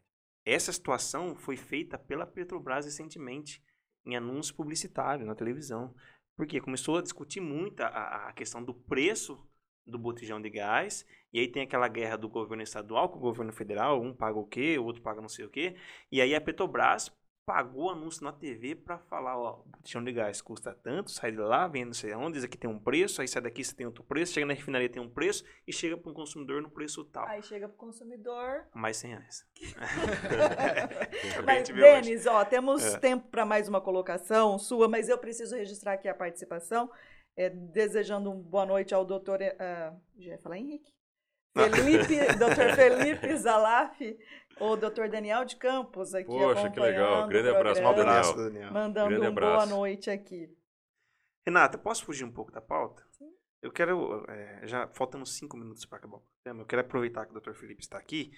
essa 0.45 0.71
situação 0.71 1.35
foi 1.35 1.55
feita 1.55 1.97
pela 1.97 2.25
Petrobras 2.25 2.85
recentemente, 2.85 3.63
em 4.05 4.15
anúncio 4.15 4.53
publicitário 4.55 5.25
na 5.25 5.35
televisão. 5.35 5.95
Porque 6.35 6.59
começou 6.59 6.97
a 6.97 7.01
discutir 7.01 7.39
muito 7.39 7.81
a, 7.81 8.27
a 8.27 8.33
questão 8.33 8.63
do 8.63 8.73
preço 8.73 9.39
do 9.85 9.97
botijão 9.97 10.41
de 10.41 10.49
gás, 10.49 11.05
e 11.31 11.39
aí 11.39 11.47
tem 11.47 11.63
aquela 11.63 11.87
guerra 11.87 12.17
do 12.17 12.29
governo 12.29 12.63
estadual 12.63 13.09
com 13.09 13.17
o 13.17 13.21
governo 13.21 13.51
federal, 13.51 14.01
um 14.01 14.13
paga 14.13 14.37
o 14.37 14.45
quê, 14.45 14.77
o 14.77 14.85
outro 14.85 15.01
paga 15.01 15.21
não 15.21 15.29
sei 15.29 15.45
o 15.45 15.49
quê, 15.49 15.75
e 16.11 16.21
aí 16.21 16.33
a 16.33 16.41
Petrobras 16.41 17.11
pagou 17.45 17.89
anúncio 17.89 18.23
na 18.23 18.31
TV 18.31 18.73
para 18.73 18.97
falar, 18.97 19.37
ó, 19.37 19.61
o 19.65 19.69
botijão 19.69 20.03
de 20.03 20.13
gás 20.13 20.41
custa 20.41 20.73
tanto, 20.73 21.11
sai 21.11 21.31
de 21.31 21.37
lá, 21.37 21.67
vem 21.67 21.83
não 21.83 21.93
sei 21.93 22.13
onde, 22.13 22.33
diz 22.33 22.43
aqui 22.43 22.57
tem 22.57 22.69
um 22.69 22.79
preço, 22.79 23.21
aí 23.21 23.27
sai 23.27 23.41
daqui 23.41 23.63
você 23.63 23.75
tem 23.75 23.85
outro 23.85 24.03
preço, 24.03 24.33
chega 24.33 24.45
na 24.45 24.53
refinaria 24.53 24.87
tem 24.87 25.01
um 25.01 25.09
preço, 25.09 25.43
e 25.67 25.73
chega 25.73 25.97
para 25.97 26.09
o 26.09 26.13
consumidor 26.13 26.61
no 26.61 26.69
preço 26.69 27.03
tal. 27.05 27.27
Aí 27.27 27.43
chega 27.43 27.67
para 27.67 27.75
o 27.75 27.77
consumidor... 27.77 28.65
Mais 28.73 28.97
100 28.97 29.11
reais. 29.11 29.45
mas, 31.45 31.67
Denis, 31.67 32.25
ó, 32.25 32.45
temos 32.45 32.83
é. 32.85 32.99
tempo 32.99 33.27
para 33.27 33.45
mais 33.45 33.67
uma 33.67 33.81
colocação 33.81 34.57
sua, 34.57 34.87
mas 34.87 35.09
eu 35.09 35.17
preciso 35.17 35.55
registrar 35.55 35.93
aqui 35.93 36.07
a 36.07 36.15
participação 36.15 36.89
é, 37.35 37.49
desejando 37.49 38.31
uma 38.31 38.41
boa 38.41 38.65
noite 38.65 38.93
ao 38.93 39.05
doutor. 39.05 39.39
Uh, 39.41 39.99
já 40.17 40.31
ia 40.31 40.37
falar 40.39 40.57
Henrique? 40.57 40.93
Felipe, 41.55 42.17
doutor 42.37 42.73
Felipe 42.75 43.37
Zalaf, 43.37 43.99
o 44.59 44.75
doutor 44.75 45.07
Daniel 45.09 45.45
de 45.45 45.55
Campos 45.55 46.15
aqui 46.15 46.27
Poxa, 46.27 46.69
que 46.69 46.79
legal. 46.79 47.27
Grande 47.27 47.49
abraço, 47.49 47.81
um 47.81 47.87
abraço, 47.87 48.35
Daniel. 48.35 48.71
Mandando 48.71 49.09
Grande 49.09 49.25
um 49.25 49.29
abraço. 49.29 49.67
boa 49.67 49.77
noite 49.77 50.09
aqui. 50.09 50.49
Renata, 51.45 51.77
posso 51.77 52.05
fugir 52.05 52.23
um 52.23 52.31
pouco 52.31 52.51
da 52.51 52.61
pauta? 52.61 53.05
Sim. 53.11 53.31
Eu 53.61 53.71
quero, 53.71 54.25
é, 54.29 54.65
já 54.65 54.87
faltando 54.87 55.25
cinco 55.25 55.55
minutos 55.55 55.85
para 55.85 55.97
acabar 55.97 56.17
o 56.17 56.21
programa, 56.21 56.63
eu 56.63 56.67
quero 56.67 56.81
aproveitar 56.81 57.25
que 57.25 57.31
o 57.31 57.33
doutor 57.33 57.53
Felipe 57.53 57.81
está 57.81 57.97
aqui 57.97 58.31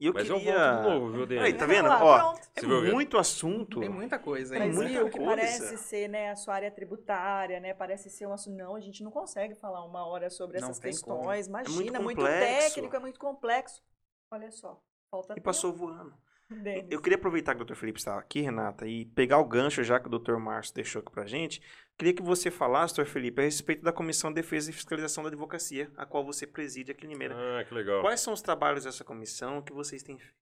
e 0.00 0.06
eu 0.06 0.14
Mas 0.14 0.28
queria... 0.30 0.52
eu 0.52 0.54
volto 0.54 0.82
de 0.82 0.88
novo, 0.88 1.12
viu, 1.12 1.26
Dani? 1.26 1.40
Aí, 1.40 1.52
tá 1.52 1.66
vendo? 1.66 1.90
Ó, 1.90 2.34
é 2.56 2.62
muito 2.90 3.18
assunto. 3.18 3.80
Tem 3.80 3.88
muita 3.90 4.18
coisa, 4.18 4.56
hein? 4.56 4.62
Tem 4.62 4.72
muita 4.72 5.00
coisa. 5.02 5.10
que 5.10 5.24
parece 5.24 5.76
ser, 5.76 6.08
né, 6.08 6.30
a 6.30 6.36
sua 6.36 6.54
área 6.54 6.70
tributária, 6.70 7.60
né? 7.60 7.74
Parece 7.74 8.08
ser 8.08 8.26
um 8.26 8.32
assunto... 8.32 8.56
Não, 8.56 8.74
a 8.74 8.80
gente 8.80 9.04
não 9.04 9.10
consegue 9.10 9.54
falar 9.54 9.84
uma 9.84 10.06
hora 10.06 10.30
sobre 10.30 10.56
essas 10.56 10.78
questões. 10.78 11.46
Como. 11.46 11.60
Imagina, 11.60 11.98
é 11.98 12.00
muito, 12.00 12.20
muito 12.20 12.22
técnico, 12.24 12.96
é 12.96 12.98
muito 12.98 13.20
complexo. 13.20 13.82
Olha 14.30 14.50
só, 14.50 14.82
falta 15.10 15.32
E 15.32 15.36
tempo. 15.36 15.44
passou 15.44 15.72
voando. 15.72 16.14
Denis. 16.54 16.86
Eu 16.90 17.00
queria 17.00 17.16
aproveitar 17.16 17.54
que 17.54 17.62
o 17.62 17.64
Dr. 17.64 17.74
Felipe 17.74 17.98
está 17.98 18.18
aqui, 18.18 18.40
Renata, 18.40 18.86
e 18.86 19.04
pegar 19.06 19.38
o 19.38 19.44
gancho 19.44 19.84
já 19.84 20.00
que 20.00 20.08
o 20.08 20.18
Dr. 20.18 20.36
Márcio 20.36 20.74
deixou 20.74 21.00
aqui 21.00 21.10
pra 21.10 21.26
gente. 21.26 21.62
Queria 21.96 22.14
que 22.14 22.22
você 22.22 22.50
falasse, 22.50 22.94
Dr. 22.94 23.04
Felipe, 23.04 23.40
a 23.40 23.44
respeito 23.44 23.82
da 23.82 23.92
Comissão 23.92 24.30
de 24.30 24.36
Defesa 24.36 24.70
e 24.70 24.72
Fiscalização 24.72 25.22
da 25.22 25.28
Advocacia, 25.28 25.90
a 25.96 26.06
qual 26.06 26.24
você 26.24 26.46
preside 26.46 26.90
aqui 26.90 27.06
em 27.06 27.10
Limeira. 27.10 27.34
Ah, 27.36 27.64
que 27.64 27.74
legal. 27.74 28.00
Quais 28.00 28.20
são 28.20 28.32
os 28.32 28.42
trabalhos 28.42 28.84
dessa 28.84 29.04
comissão 29.04 29.62
que 29.62 29.72
vocês 29.72 30.02
têm 30.02 30.18
feito? 30.18 30.34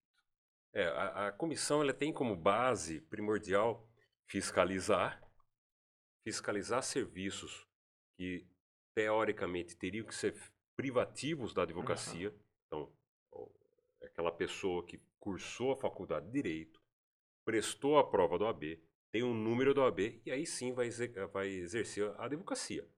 É, 0.74 0.86
a, 0.86 1.28
a 1.28 1.32
comissão 1.32 1.82
ela 1.82 1.92
tem 1.92 2.12
como 2.12 2.36
base 2.36 3.00
primordial 3.02 3.88
fiscalizar, 4.28 5.20
fiscalizar 6.24 6.82
serviços 6.82 7.66
que 8.16 8.46
teoricamente 8.94 9.76
teriam 9.76 10.06
que 10.06 10.14
ser 10.14 10.34
privativos 10.76 11.52
da 11.52 11.62
advocacia. 11.62 12.30
Uhum. 12.30 12.38
Então, 12.66 12.92
aquela 14.02 14.32
pessoa 14.32 14.84
que 14.84 15.00
cursou 15.18 15.72
a 15.72 15.76
faculdade 15.76 16.26
de 16.26 16.32
Direito, 16.32 16.80
prestou 17.44 17.98
a 17.98 18.08
prova 18.08 18.38
do 18.38 18.46
AB, 18.46 18.82
tem 19.10 19.22
um 19.22 19.34
número 19.34 19.72
do 19.72 19.82
AB 19.82 20.22
e 20.24 20.30
aí 20.30 20.46
sim 20.46 20.72
vai, 20.72 20.90
vai 21.32 21.48
exercer 21.48 22.10
a 22.16 22.26
advocacia. 22.26 22.88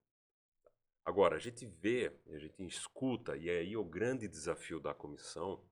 Agora, 1.04 1.36
a 1.36 1.38
gente 1.38 1.66
vê, 1.66 2.14
a 2.28 2.38
gente 2.38 2.66
escuta, 2.66 3.36
e 3.36 3.48
aí 3.48 3.76
o 3.76 3.84
grande 3.84 4.28
desafio 4.28 4.78
da 4.78 4.94
comissão 4.94 5.64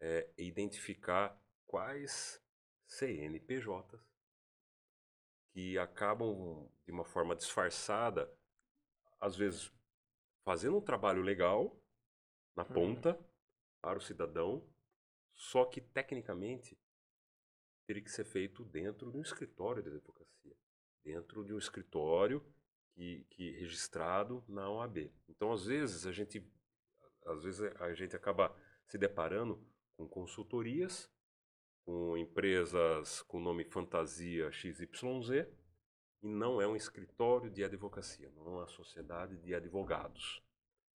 é 0.00 0.30
identificar 0.36 1.40
quais 1.66 2.42
CNPJs 2.86 4.00
que 5.52 5.78
acabam 5.78 6.70
de 6.84 6.92
uma 6.92 7.04
forma 7.04 7.34
disfarçada, 7.34 8.32
às 9.20 9.36
vezes 9.36 9.72
fazendo 10.44 10.76
um 10.78 10.82
trabalho 10.82 11.22
legal 11.22 11.78
na 12.56 12.62
uhum. 12.64 12.72
ponta 12.72 13.27
para 13.80 13.98
o 13.98 14.02
cidadão, 14.02 14.66
só 15.34 15.64
que 15.64 15.80
tecnicamente 15.80 16.78
teria 17.86 18.02
que 18.02 18.10
ser 18.10 18.24
feito 18.24 18.64
dentro 18.64 19.10
de 19.10 19.16
um 19.16 19.22
escritório 19.22 19.82
de 19.82 19.88
advocacia, 19.88 20.56
dentro 21.02 21.44
de 21.44 21.54
um 21.54 21.58
escritório 21.58 22.44
que, 22.92 23.24
que 23.30 23.50
registrado 23.52 24.44
na 24.48 24.68
OAB. 24.68 25.10
Então, 25.28 25.52
às 25.52 25.64
vezes 25.64 26.06
a 26.06 26.12
gente, 26.12 26.44
às 27.24 27.44
vezes 27.44 27.62
a 27.80 27.94
gente 27.94 28.14
acaba 28.14 28.54
se 28.86 28.98
deparando 28.98 29.64
com 29.96 30.08
consultorias, 30.08 31.10
com 31.84 32.16
empresas 32.18 33.22
com 33.22 33.40
nome 33.40 33.64
fantasia 33.64 34.50
XYZ, 34.52 35.46
e 36.20 36.28
não 36.28 36.60
é 36.60 36.66
um 36.66 36.76
escritório 36.76 37.50
de 37.50 37.64
advocacia, 37.64 38.30
não 38.34 38.46
é 38.46 38.50
uma 38.50 38.68
sociedade 38.68 39.38
de 39.38 39.54
advogados, 39.54 40.42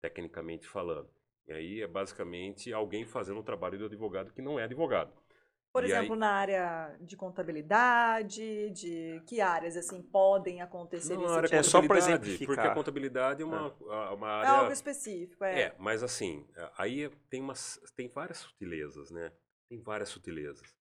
tecnicamente 0.02 0.68
falando. 0.68 1.19
E 1.50 1.52
aí 1.52 1.82
é 1.82 1.88
basicamente 1.88 2.72
alguém 2.72 3.06
fazendo 3.06 3.40
um 3.40 3.44
trabalho 3.44 3.76
de 3.76 3.84
advogado 3.84 4.32
que 4.32 4.42
não 4.42 4.60
é 4.60 4.66
advogado. 4.66 5.12
Por 5.74 5.84
e 5.84 5.88
exemplo, 5.88 6.14
aí... 6.14 6.20
na 6.20 6.32
área 6.32 6.96
de 7.02 7.18
contabilidade, 7.18 8.70
de 8.70 9.22
que 9.26 9.42
áreas 9.42 9.76
assim 9.76 10.00
podem 10.02 10.62
acontecer 10.62 11.16
não, 11.16 11.24
nesse 11.24 11.34
área 11.34 11.48
tipo? 11.48 11.60
É 11.60 11.64
só 11.64 11.82
para 11.82 11.98
exemplificar. 11.98 12.56
Porque 12.56 12.68
a 12.68 12.74
contabilidade 12.74 13.42
é 13.42 13.46
uma, 13.46 13.76
é. 13.82 14.14
uma 14.14 14.28
área... 14.28 14.48
É 14.48 14.52
algo 14.52 14.72
específico, 14.72 15.44
é. 15.44 15.62
É, 15.62 15.76
mas 15.80 16.04
assim, 16.04 16.48
aí 16.78 17.10
tem, 17.30 17.42
umas, 17.42 17.82
tem 17.96 18.08
várias 18.08 18.38
sutilezas, 18.38 19.10
né? 19.10 19.32
Tem 19.68 19.82
várias 19.82 20.10
sutilezas. 20.10 20.76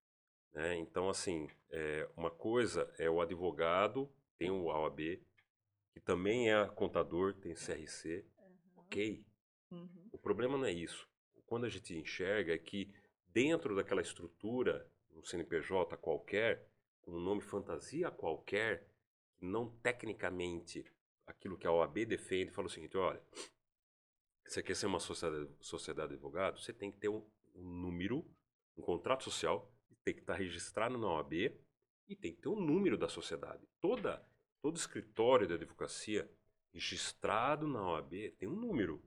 Né? 0.53 0.77
Então, 0.77 1.09
assim, 1.09 1.49
é, 1.71 2.07
uma 2.15 2.31
coisa 2.31 2.93
é 2.99 3.09
o 3.09 3.23
advogado, 3.23 4.11
tem 4.39 4.51
o 4.51 4.65
OAB, 4.65 4.99
que 5.95 6.01
também 6.05 6.53
é 6.53 6.67
contador, 6.67 7.35
tem 7.35 7.55
CRC, 7.55 8.27
uhum. 8.39 8.83
ok. 8.83 9.25
Uhum. 9.71 10.08
O 10.19 10.21
problema 10.21 10.59
não 10.59 10.65
é 10.65 10.73
isso. 10.73 11.09
Quando 11.47 11.65
a 11.65 11.69
gente 11.69 11.97
enxerga 11.97 12.53
é 12.53 12.59
que 12.59 12.93
dentro 13.29 13.77
daquela 13.77 14.03
estrutura, 14.03 14.91
um 15.13 15.25
CNPJ 15.25 15.97
qualquer, 15.97 16.69
um 17.07 17.21
nome 17.21 17.41
fantasia 17.41 18.11
qualquer, 18.11 18.87
não 19.41 19.71
tecnicamente 19.79 20.85
aquilo 21.25 21.57
que 21.57 21.67
a 21.67 21.73
OAB 21.73 22.05
defende, 22.05 22.51
fala 22.51 22.67
o 22.67 22.71
seguinte, 22.71 22.97
olha, 22.97 23.23
você 24.45 24.61
quer 24.63 24.75
ser 24.75 24.87
uma 24.87 24.99
sociedade, 24.99 25.47
de 25.61 26.15
advogado, 26.15 26.59
você 26.59 26.73
tem 26.73 26.91
que 26.91 26.99
ter 26.99 27.09
um, 27.09 27.25
um 27.55 27.63
número, 27.63 28.29
um 28.77 28.83
contrato 28.83 29.23
social, 29.25 29.73
tem 30.05 30.15
que 30.15 30.21
estar 30.21 30.35
registrado 30.35 30.99
na 30.99 31.07
OAB 31.07 31.33
e 32.09 32.17
tem 32.17 32.35
que 32.35 32.41
ter 32.41 32.49
um 32.49 32.61
número 32.61 32.99
da 32.99 33.09
sociedade. 33.09 33.67
Toda, 33.81 34.27
todo 34.61 34.77
escritório 34.77 35.47
de 35.47 35.55
advocacia 35.55 36.29
registrado 36.73 37.69
na 37.69 37.83
OAB 37.83 38.31
tem 38.39 38.49
um 38.49 38.57
número. 38.57 39.03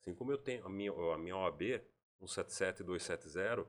Assim 0.00 0.14
como 0.14 0.32
eu 0.32 0.38
tenho 0.38 0.64
a 0.64 0.68
minha, 0.68 0.92
a 0.92 1.18
minha 1.18 1.36
OAB 1.36 1.60
177270, 2.20 3.66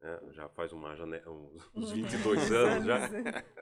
né, 0.00 0.20
já 0.32 0.48
faz 0.48 0.72
uma, 0.72 0.92
uns, 1.26 1.70
uns 1.74 1.92
22 1.92 2.50
anos, 2.52 2.84
já, 2.84 3.08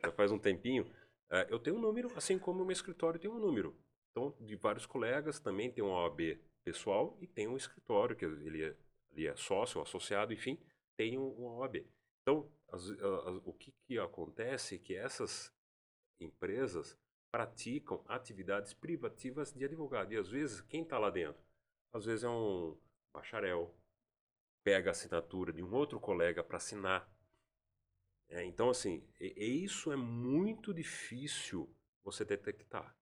já 0.03 0.12
faz 0.12 0.32
um 0.32 0.39
tempinho. 0.39 0.91
É, 1.30 1.47
eu 1.51 1.59
tenho 1.59 1.76
um 1.76 1.80
número, 1.80 2.11
assim 2.16 2.39
como 2.39 2.62
o 2.62 2.64
meu 2.64 2.72
escritório 2.72 3.20
tem 3.20 3.30
um 3.30 3.39
número. 3.39 3.76
Então, 4.11 4.35
de 4.41 4.55
vários 4.57 4.87
colegas 4.87 5.41
também 5.41 5.70
tem 5.70 5.82
uma 5.82 6.05
OAB 6.05 6.39
pessoal 6.62 7.16
e 7.20 7.26
tem 7.26 7.49
um 7.49 7.57
escritório, 7.57 8.16
que 8.16 8.24
ele 8.24 8.64
é, 8.64 8.76
ele 9.12 9.26
é 9.26 9.37
sócio, 9.37 9.80
associado, 9.80 10.32
enfim, 10.32 10.59
tem 10.97 11.18
uma 11.18 11.57
OAB. 11.57 11.85
Então, 12.22 12.51
as, 12.72 12.89
as, 12.89 13.41
o 13.45 13.53
que, 13.53 13.72
que 13.87 13.99
acontece 13.99 14.76
é 14.76 14.78
que 14.78 14.95
essas 14.95 15.53
empresas 16.20 16.97
praticam 17.30 18.03
atividades 18.07 18.72
privativas 18.72 19.53
de 19.53 19.64
advogado. 19.64 20.12
E 20.12 20.16
às 20.16 20.28
vezes, 20.28 20.61
quem 20.61 20.82
está 20.82 20.99
lá 20.99 21.11
dentro? 21.11 21.44
Às 21.95 22.07
vezes 22.07 22.25
é 22.25 22.29
um 22.29 22.77
bacharel, 23.13 23.73
pega 24.65 24.91
a 24.91 24.93
assinatura 24.93 25.53
de 25.53 25.63
um 25.63 25.73
outro 25.73 26.01
colega 26.01 26.43
para 26.43 26.57
assinar. 26.57 27.09
É, 28.29 28.45
então, 28.45 28.69
assim, 28.69 29.07
e, 29.21 29.33
e 29.37 29.65
isso 29.65 29.93
é 29.93 29.97
muito 29.97 30.75
difícil 30.75 31.73
você 32.03 32.25
detectar. 32.25 32.97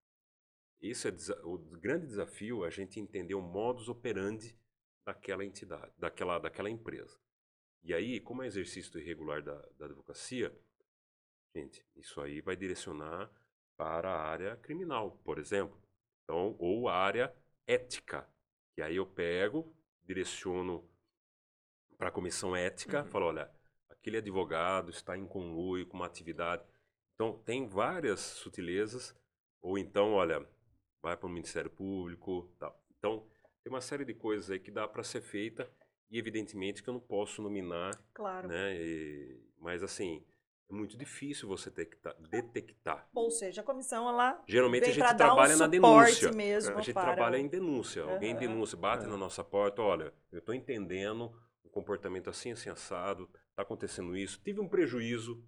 Esse 0.78 1.08
é 1.08 1.12
o 1.42 1.56
grande 1.56 2.06
desafio, 2.06 2.64
a 2.64 2.70
gente 2.70 3.00
entender 3.00 3.34
o 3.34 3.40
modus 3.40 3.88
operandi 3.88 4.54
daquela 5.06 5.42
entidade, 5.42 5.90
daquela, 5.96 6.38
daquela 6.38 6.68
empresa. 6.68 7.18
E 7.82 7.94
aí, 7.94 8.20
como 8.20 8.42
é 8.42 8.46
exercício 8.46 9.00
irregular 9.00 9.42
da, 9.42 9.58
da 9.78 9.86
advocacia, 9.86 10.54
gente, 11.56 11.82
isso 11.96 12.20
aí 12.20 12.42
vai 12.42 12.56
direcionar 12.56 13.32
para 13.74 14.10
a 14.10 14.22
área 14.22 14.56
criminal, 14.58 15.12
por 15.24 15.38
exemplo. 15.38 15.80
Então, 16.24 16.54
ou 16.58 16.88
a 16.88 16.94
área 16.94 17.34
ética. 17.66 18.28
E 18.76 18.82
aí 18.82 18.96
eu 18.96 19.06
pego, 19.06 19.74
direciono 20.04 20.88
para 21.98 22.08
a 22.08 22.12
comissão 22.12 22.56
ética, 22.56 23.02
uhum. 23.02 23.06
falo, 23.08 23.26
olha, 23.26 23.50
aquele 23.88 24.16
advogado 24.16 24.90
está 24.90 25.16
em 25.16 25.26
conluio 25.26 25.86
com 25.86 25.96
uma 25.96 26.06
atividade. 26.06 26.64
Então, 27.14 27.38
tem 27.44 27.66
várias 27.66 28.20
sutilezas. 28.20 29.14
Ou 29.60 29.78
então, 29.78 30.14
olha, 30.14 30.44
vai 31.00 31.16
para 31.16 31.26
o 31.26 31.30
Ministério 31.30 31.70
Público, 31.70 32.52
tal. 32.58 32.82
Então, 32.98 33.28
tem 33.62 33.72
uma 33.72 33.80
série 33.80 34.04
de 34.04 34.14
coisas 34.14 34.50
aí 34.50 34.58
que 34.58 34.70
dá 34.70 34.88
para 34.88 35.04
ser 35.04 35.20
feita 35.20 35.70
e 36.10 36.18
evidentemente 36.18 36.82
que 36.82 36.90
eu 36.90 36.94
não 36.94 37.00
posso 37.00 37.40
nominar, 37.40 37.92
claro. 38.12 38.48
né? 38.48 38.74
E, 38.76 39.40
mas 39.58 39.82
assim, 39.82 40.24
é 40.72 40.74
muito 40.74 40.96
difícil 40.96 41.46
você 41.46 41.68
detectar, 41.68 42.16
detectar. 42.30 43.06
Ou 43.14 43.30
seja, 43.30 43.60
a 43.60 43.64
comissão 43.64 44.08
ela 44.08 44.42
geralmente 44.48 44.84
a 44.84 44.92
gente 44.92 45.16
trabalha 45.16 45.54
um 45.54 45.58
na 45.58 45.66
denúncia. 45.66 46.32
Mesmo 46.32 46.78
a 46.78 46.80
gente 46.80 46.94
para... 46.94 47.12
trabalha 47.12 47.36
em 47.36 47.46
denúncia. 47.46 48.04
Uhum. 48.06 48.12
Alguém 48.14 48.34
denuncia, 48.34 48.78
bate 48.78 49.04
uhum. 49.04 49.10
na 49.10 49.18
nossa 49.18 49.44
porta, 49.44 49.82
olha, 49.82 50.14
eu 50.32 50.38
estou 50.38 50.54
entendendo 50.54 51.30
o 51.62 51.68
comportamento 51.68 52.30
assim, 52.30 52.52
assim 52.52 52.70
assado, 52.70 53.28
está 53.50 53.62
acontecendo 53.62 54.16
isso, 54.16 54.40
tive 54.42 54.60
um 54.60 54.68
prejuízo 54.68 55.44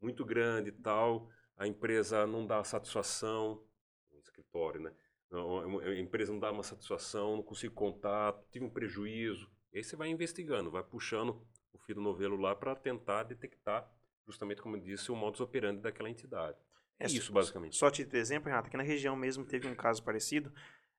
muito 0.00 0.24
grande 0.24 0.68
e 0.68 0.72
tal, 0.72 1.30
a 1.56 1.66
empresa 1.66 2.26
não 2.26 2.46
dá 2.46 2.62
satisfação, 2.62 3.64
no 4.12 4.20
escritório, 4.20 4.80
né? 4.80 4.92
a 5.32 5.98
empresa 5.98 6.30
não 6.30 6.38
dá 6.38 6.52
uma 6.52 6.62
satisfação, 6.62 7.36
não 7.36 7.42
consigo 7.42 7.74
contato, 7.74 8.46
tive 8.50 8.64
um 8.64 8.70
prejuízo. 8.70 9.50
E 9.72 9.78
aí 9.78 9.84
você 9.84 9.96
vai 9.96 10.08
investigando, 10.08 10.70
vai 10.70 10.84
puxando 10.84 11.42
o 11.72 11.78
fio 11.78 11.96
do 11.96 12.00
novelo 12.00 12.36
lá 12.36 12.54
para 12.54 12.76
tentar 12.76 13.24
detectar, 13.24 13.90
justamente 14.26 14.60
como 14.60 14.76
eu 14.76 14.80
disse, 14.80 15.10
o 15.10 15.16
modus 15.16 15.40
operandi 15.40 15.80
daquela 15.80 16.10
entidade. 16.10 16.58
É, 16.98 17.04
é 17.04 17.06
isso, 17.06 17.32
basicamente. 17.32 17.76
Só 17.76 17.90
te 17.90 18.04
de 18.04 18.16
exemplo, 18.16 18.48
Renato, 18.48 18.68
aqui 18.68 18.76
na 18.76 18.82
região 18.82 19.14
mesmo 19.14 19.44
teve 19.44 19.68
um 19.68 19.74
caso 19.74 20.02
parecido. 20.02 20.52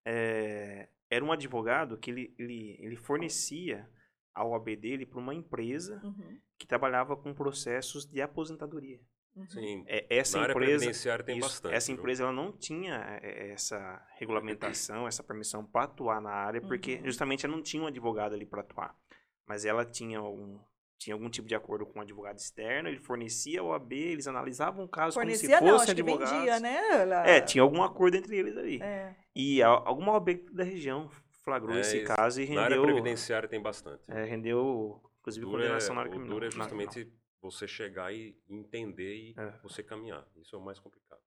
É, 0.06 0.88
era 1.10 1.24
um 1.24 1.32
advogado 1.32 1.98
que 1.98 2.12
ele, 2.12 2.36
ele, 2.38 2.78
ele 2.80 2.96
fornecia 2.96 3.90
a 4.34 4.46
OAB 4.46 4.76
dele 4.76 5.06
para 5.06 5.20
uma 5.20 5.34
empresa 5.34 6.00
uhum. 6.04 6.40
que 6.58 6.68
trabalhava 6.68 7.18
com 7.18 7.34
processos 7.34 8.06
de 8.06 8.22
aposentadoria. 8.22 9.02
Uhum. 9.36 9.50
Sim. 9.50 9.84
É, 9.88 10.06
essa 10.10 10.40
Na 10.40 10.50
empresa, 10.50 11.24
tem 11.24 11.38
isso, 11.38 11.48
bastante. 11.48 11.76
Essa 11.76 11.92
empresa 11.92 12.24
ela 12.24 12.32
não 12.32 12.52
tinha 12.52 13.20
é, 13.22 13.52
essa 13.52 14.06
regulamentação, 14.18 15.08
essa 15.08 15.24
permissão 15.24 15.66
para 15.66 15.86
atuar 15.86 16.22
na 16.22 16.32
área, 16.32 16.62
porque 16.62 16.96
uhum. 16.96 17.06
justamente 17.06 17.46
ela 17.46 17.56
não 17.56 17.64
tinha 17.64 17.82
um 17.82 17.88
advogado 17.88 18.34
ali 18.34 18.46
para 18.46 18.62
atuar. 18.62 18.96
Mas 19.48 19.66
ela 19.66 19.86
tinha 19.86 20.22
um, 20.22 20.60
tinha 20.98 21.14
algum 21.14 21.30
tipo 21.30 21.48
de 21.48 21.56
acordo 21.56 21.86
com 21.86 22.00
um 22.00 22.02
advogado 22.02 22.38
externo, 22.38 22.90
ele 22.90 23.00
fornecia 23.00 23.64
o 23.64 23.68
OAB, 23.68 23.94
eles 23.94 24.28
analisavam 24.28 24.86
o 24.86 24.90
caso 24.90 25.14
fornecia, 25.14 25.60
como 25.60 25.72
se 25.72 25.78
fosse 25.80 25.92
advogado. 25.92 26.30
vendia, 26.30 26.60
né? 26.60 27.02
Ela... 27.02 27.28
É, 27.28 27.40
tinha 27.40 27.62
algum 27.62 27.84
acordo 27.84 28.18
entre 28.18 28.36
eles 28.36 28.58
ali. 28.58 28.82
É. 28.82 29.16
E 29.36 29.62
a, 29.62 29.68
alguma 29.68 30.14
OAB 30.14 30.30
da 30.52 30.64
região 30.64 31.10
flagrou 31.44 31.78
é, 31.78 31.82
esse 31.82 32.04
caso 32.04 32.42
e 32.42 32.46
rendeu... 32.46 32.62
Na 32.62 32.66
área 32.66 32.82
previdenciária 32.82 33.48
tem 33.48 33.62
bastante. 33.62 34.04
É, 34.08 34.24
rendeu, 34.26 35.02
inclusive, 35.20 35.46
condenação 35.46 35.94
é, 35.94 35.96
na 35.96 36.02
área 36.02 36.12
criminal. 36.12 36.38
O 36.38 36.40
duro 36.40 36.48
é 36.48 36.52
justamente 36.52 37.14
você 37.42 37.68
chegar 37.68 38.14
e 38.14 38.36
entender 38.50 39.16
e 39.16 39.36
é. 39.38 39.54
você 39.62 39.84
caminhar. 39.84 40.28
Isso 40.36 40.56
é 40.56 40.60
o 40.60 40.62
mais 40.62 40.80
complicado. 40.80 41.22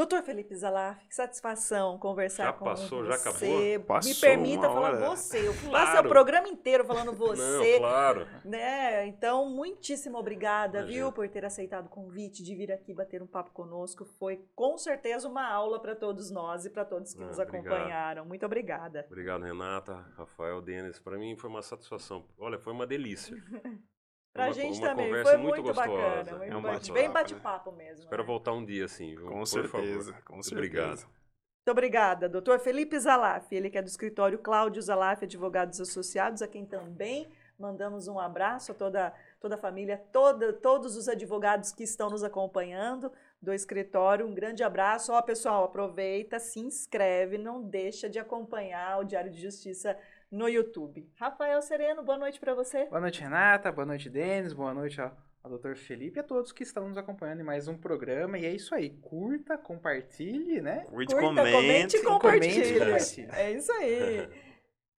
Doutor 0.00 0.22
Felipe 0.22 0.56
Zalaf, 0.56 1.06
que 1.06 1.14
satisfação 1.14 1.98
conversar 1.98 2.44
já 2.44 2.52
com 2.54 2.64
passou, 2.64 3.04
você. 3.04 3.10
Já 3.10 3.18
passou, 3.18 3.80
Passou 3.80 4.10
Me 4.10 4.18
permita 4.18 4.62
falar 4.62 4.92
você. 4.92 5.46
Eu 5.46 5.52
claro. 5.52 5.70
passo 5.70 6.06
o 6.06 6.08
programa 6.08 6.48
inteiro 6.48 6.86
falando 6.86 7.12
você. 7.12 7.72
Não, 7.74 7.80
claro. 7.80 8.26
Né? 8.42 9.06
Então, 9.08 9.50
muitíssimo 9.50 10.16
obrigada, 10.16 10.78
Imagina. 10.78 11.04
viu, 11.04 11.12
por 11.12 11.28
ter 11.28 11.44
aceitado 11.44 11.84
o 11.84 11.88
convite 11.90 12.42
de 12.42 12.54
vir 12.54 12.72
aqui 12.72 12.94
bater 12.94 13.22
um 13.22 13.26
papo 13.26 13.50
conosco. 13.50 14.06
Foi 14.18 14.42
com 14.54 14.78
certeza 14.78 15.28
uma 15.28 15.46
aula 15.46 15.78
para 15.78 15.94
todos 15.94 16.30
nós 16.30 16.64
e 16.64 16.70
para 16.70 16.86
todos 16.86 17.12
que 17.12 17.20
Não, 17.20 17.26
nos 17.26 17.38
acompanharam. 17.38 18.24
Muito 18.24 18.46
obrigada. 18.46 19.04
Obrigado, 19.06 19.42
Renata, 19.42 20.06
Rafael, 20.16 20.62
Denis. 20.62 20.98
Para 20.98 21.18
mim 21.18 21.36
foi 21.36 21.50
uma 21.50 21.60
satisfação. 21.60 22.24
Olha, 22.38 22.58
foi 22.58 22.72
uma 22.72 22.86
delícia. 22.86 23.36
Pra 24.32 24.46
uma, 24.46 24.52
gente 24.52 24.78
uma 24.78 24.88
também, 24.88 25.10
foi 25.22 25.36
muito, 25.36 25.62
muito 25.62 25.62
gostosa. 25.62 25.88
bacana. 25.88 26.38
Muito 26.38 26.52
é 26.52 26.56
um 26.56 26.62
bate 26.62 26.92
bem 26.92 27.10
bate-papo 27.10 27.72
né? 27.72 27.84
mesmo. 27.84 28.04
Espero 28.04 28.22
né? 28.22 28.26
voltar 28.26 28.52
um 28.52 28.64
dia 28.64 28.84
assim. 28.84 29.16
Com 29.16 29.44
certeza, 29.44 30.12
favor. 30.12 30.24
com 30.24 30.42
certeza. 30.42 30.54
Obrigado. 30.54 31.20
Muito 31.60 31.72
obrigada, 31.72 32.28
doutor 32.28 32.58
Felipe 32.58 32.98
Zalaf, 32.98 33.52
ele 33.52 33.68
que 33.68 33.76
é 33.76 33.82
do 33.82 33.88
escritório 33.88 34.38
Cláudio 34.38 34.80
Zalaf, 34.80 35.22
Advogados 35.22 35.78
Associados, 35.78 36.40
a 36.40 36.48
quem 36.48 36.64
também 36.64 37.28
mandamos 37.58 38.08
um 38.08 38.18
abraço 38.18 38.72
a 38.72 38.74
toda, 38.74 39.12
toda 39.38 39.56
a 39.56 39.58
família, 39.58 40.02
toda, 40.10 40.52
todos 40.54 40.96
os 40.96 41.08
advogados 41.08 41.70
que 41.70 41.84
estão 41.84 42.08
nos 42.08 42.24
acompanhando 42.24 43.12
do 43.40 43.52
escritório, 43.52 44.26
um 44.26 44.34
grande 44.34 44.62
abraço. 44.62 45.12
Ó, 45.12 45.20
pessoal, 45.20 45.64
aproveita, 45.64 46.38
se 46.38 46.60
inscreve, 46.60 47.36
não 47.36 47.62
deixa 47.62 48.08
de 48.08 48.18
acompanhar 48.18 48.98
o 48.98 49.04
Diário 49.04 49.30
de 49.30 49.40
Justiça 49.40 49.96
no 50.30 50.48
YouTube. 50.48 51.10
Rafael 51.16 51.60
Sereno, 51.60 52.02
boa 52.02 52.18
noite 52.18 52.38
para 52.38 52.54
você. 52.54 52.86
Boa 52.86 53.00
noite, 53.00 53.20
Renata. 53.20 53.72
Boa 53.72 53.86
noite, 53.86 54.08
Denis. 54.08 54.52
Boa 54.52 54.72
noite 54.72 55.00
ao, 55.00 55.16
ao 55.42 55.58
Dr. 55.58 55.74
Felipe 55.74 56.18
e 56.18 56.20
a 56.20 56.24
todos 56.24 56.52
que 56.52 56.62
estão 56.62 56.88
nos 56.88 56.96
acompanhando 56.96 57.40
em 57.40 57.44
mais 57.44 57.66
um 57.66 57.76
programa. 57.76 58.38
E 58.38 58.46
é 58.46 58.54
isso 58.54 58.74
aí. 58.74 58.90
Curta, 59.00 59.58
compartilhe, 59.58 60.60
né? 60.60 60.84
Curta, 60.84 61.16
comente, 61.16 61.52
comente 61.52 61.96
e 61.96 62.02
compartilhe. 62.02 62.78
Comente, 62.78 63.28
é 63.32 63.52
isso 63.52 63.72
aí. 63.72 64.28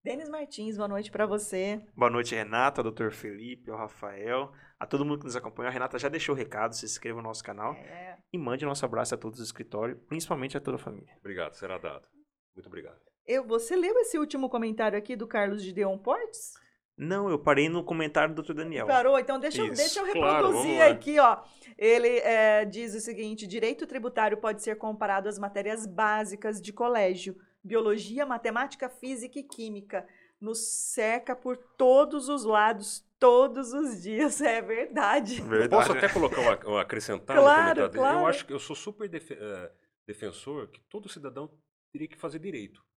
Denis 0.03 0.31
Martins, 0.31 0.79
boa 0.79 0.89
noite 0.89 1.11
para 1.11 1.27
você. 1.27 1.79
Boa 1.95 2.11
noite, 2.11 2.35
Renata, 2.35 2.83
Dr. 2.83 3.11
Felipe, 3.11 3.71
ao 3.71 3.77
Rafael, 3.77 4.51
a 4.79 4.87
todo 4.87 5.05
mundo 5.05 5.19
que 5.19 5.27
nos 5.27 5.37
acompanha. 5.37 5.69
A 5.69 5.73
Renata 5.73 5.99
já 5.99 6.09
deixou 6.09 6.35
o 6.35 6.39
recado, 6.39 6.75
se 6.75 6.87
inscreva 6.87 7.19
no 7.19 7.29
nosso 7.29 7.45
canal 7.45 7.75
é. 7.75 8.17
e 8.33 8.39
mande 8.39 8.65
nosso 8.65 8.83
abraço 8.87 9.15
a 9.15 9.19
todos 9.19 9.39
do 9.39 9.45
escritório, 9.45 9.99
principalmente 10.09 10.57
a 10.57 10.61
toda 10.61 10.77
a 10.77 10.81
família. 10.81 11.15
Obrigado, 11.19 11.53
será 11.53 11.77
dado. 11.77 12.09
Muito 12.57 12.67
obrigado. 12.67 13.10
Eu, 13.31 13.45
você 13.45 13.77
leu 13.77 13.97
esse 14.01 14.19
último 14.19 14.49
comentário 14.49 14.99
aqui 14.99 15.15
do 15.15 15.25
Carlos 15.25 15.63
de 15.63 15.73
Deon 15.73 15.97
Portes? 15.97 16.55
Não, 16.99 17.31
eu 17.31 17.39
parei 17.39 17.69
no 17.69 17.85
comentário 17.85 18.35
do 18.35 18.43
Dr. 18.43 18.55
Daniel. 18.55 18.89
Parou? 18.89 19.17
Então 19.21 19.39
deixa, 19.39 19.63
eu, 19.63 19.73
deixa 19.73 20.01
eu 20.01 20.05
reproduzir 20.05 20.75
claro, 20.75 20.93
aqui, 20.93 21.17
ó. 21.21 21.39
Ele 21.79 22.09
é, 22.09 22.65
diz 22.65 22.93
o 22.93 22.99
seguinte: 22.99 23.47
direito 23.47 23.87
tributário 23.87 24.37
pode 24.37 24.65
ser 24.65 24.77
comparado 24.77 25.29
às 25.29 25.39
matérias 25.39 25.87
básicas 25.87 26.61
de 26.61 26.73
colégio, 26.73 27.37
biologia, 27.63 28.27
matemática, 28.27 28.89
física 28.89 29.39
e 29.39 29.45
química. 29.45 30.05
Nos 30.41 30.59
cerca 30.67 31.37
por 31.37 31.57
todos 31.57 32.29
os 32.29 32.45
lados, 32.45 33.07
todos 33.17 33.73
os 33.73 34.03
dias. 34.03 34.41
É 34.43 34.61
verdade. 34.61 35.41
verdade. 35.41 35.69
Posso 35.69 35.93
até 35.93 36.09
colocar 36.09 36.67
um, 36.67 36.77
acrescentar 36.77 37.37
claro, 37.37 37.85
no 37.85 37.91
Claro. 37.91 38.19
Eu 38.19 38.27
acho 38.27 38.45
que 38.45 38.53
eu 38.53 38.59
sou 38.59 38.75
super 38.75 39.09
def, 39.09 39.31
uh, 39.31 39.71
defensor 40.05 40.67
que 40.67 40.81
todo 40.91 41.09
cidadão 41.09 41.49
teria 41.93 42.09
que 42.09 42.17
fazer 42.17 42.41
direito 42.41 42.90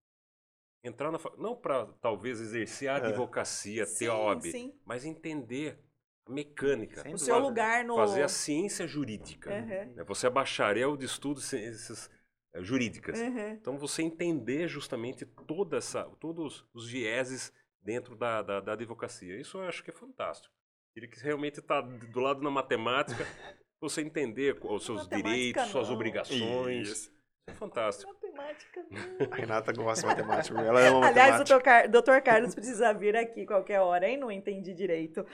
entrar 0.83 1.11
na 1.11 1.19
não 1.37 1.55
para 1.55 1.85
talvez 2.01 2.41
exercer 2.41 2.89
a 2.89 2.97
é. 2.97 3.07
advocacia, 3.07 3.85
sim, 3.85 4.05
ter 4.05 4.51
sim. 4.51 4.73
mas 4.85 5.05
entender 5.05 5.79
a 6.27 6.31
mecânica. 6.31 7.09
O 7.09 7.17
seu 7.17 7.39
lugar 7.39 7.83
no 7.85 7.95
fazer 7.95 8.23
a 8.23 8.27
ciência 8.27 8.85
jurídica. 8.85 9.51
Uhum. 9.51 10.05
Você 10.05 10.27
é 10.27 10.29
bacharel 10.29 10.97
de 10.97 11.05
estudos 11.05 11.45
ciências 11.45 12.09
eh, 12.53 12.61
jurídicas. 12.61 13.19
Uhum. 13.19 13.49
Então 13.51 13.77
você 13.77 14.03
entender 14.03 14.67
justamente 14.67 15.25
toda 15.25 15.77
essa, 15.77 16.03
todos 16.19 16.65
os 16.73 16.87
vieses 16.89 17.53
dentro 17.81 18.15
da, 18.15 18.41
da, 18.41 18.59
da 18.59 18.73
advocacia. 18.73 19.39
Isso 19.39 19.57
eu 19.57 19.63
acho 19.63 19.83
que 19.83 19.89
é 19.89 19.93
fantástico. 19.93 20.53
Ele 20.95 21.07
que 21.07 21.19
realmente 21.19 21.59
está 21.59 21.81
do 21.81 22.19
lado 22.19 22.41
da 22.41 22.51
matemática, 22.51 23.25
você 23.81 24.01
entender 24.01 24.57
os 24.61 24.85
seus 24.85 25.07
direitos, 25.07 25.63
não. 25.63 25.69
suas 25.69 25.89
obrigações. 25.89 26.89
Isso. 26.89 27.13
É 27.47 27.53
fantástico. 27.53 28.13
Matemática. 28.33 28.85
A 29.31 29.35
Renata 29.35 29.71
gosta 29.71 30.07
de 30.07 30.07
matemática. 30.07 30.59
Ela 30.59 30.87
ama 30.87 31.07
Aliás, 31.07 31.49
o 31.49 31.61
Car 31.61 31.89
doutor 31.89 32.21
Carlos 32.21 32.55
precisa 32.55 32.93
vir 32.93 33.15
aqui 33.15 33.45
qualquer 33.45 33.79
hora, 33.79 34.07
hein? 34.07 34.17
Não 34.17 34.31
entendi 34.31 34.73
direito. 34.73 35.25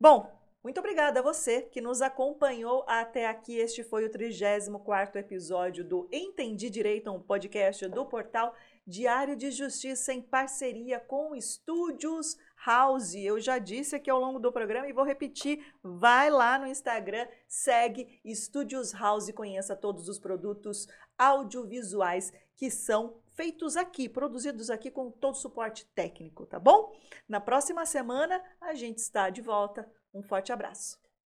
Bom, 0.00 0.32
muito 0.62 0.80
obrigada 0.80 1.20
a 1.20 1.22
você 1.22 1.62
que 1.62 1.80
nos 1.80 2.02
acompanhou 2.02 2.84
até 2.88 3.26
aqui. 3.26 3.56
Este 3.56 3.82
foi 3.84 4.04
o 4.04 4.10
34 4.10 5.20
episódio 5.20 5.84
do 5.84 6.08
Entendi 6.12 6.70
Direito, 6.70 7.10
um 7.12 7.20
podcast 7.20 7.86
do 7.88 8.04
portal 8.04 8.54
Diário 8.86 9.36
de 9.36 9.50
Justiça 9.50 10.12
em 10.12 10.22
parceria 10.22 11.00
com 11.00 11.34
Estúdios 11.34 12.36
House. 12.64 13.14
Eu 13.14 13.40
já 13.40 13.58
disse 13.58 13.94
aqui 13.94 14.10
ao 14.10 14.20
longo 14.20 14.38
do 14.38 14.52
programa 14.52 14.88
e 14.88 14.92
vou 14.92 15.04
repetir. 15.04 15.64
Vai 15.82 16.30
lá 16.30 16.58
no 16.58 16.66
Instagram, 16.66 17.28
segue 17.46 18.20
Estúdios 18.24 18.92
House 18.92 19.28
e 19.28 19.32
conheça 19.32 19.76
todos 19.76 20.08
os 20.08 20.18
produtos 20.18 20.88
audiovisuais 21.18 22.32
que 22.56 22.70
são 22.70 23.16
feitos 23.34 23.76
aqui, 23.76 24.08
produzidos 24.08 24.70
aqui 24.70 24.90
com 24.90 25.10
todo 25.10 25.34
o 25.34 25.38
suporte 25.38 25.84
técnico, 25.94 26.46
tá 26.46 26.58
bom? 26.58 26.96
Na 27.28 27.40
próxima 27.40 27.84
semana 27.84 28.42
a 28.60 28.74
gente 28.74 28.98
está 28.98 29.28
de 29.28 29.42
volta. 29.42 29.90
Um 30.12 30.22
forte 30.22 30.52
abraço. 30.52 31.05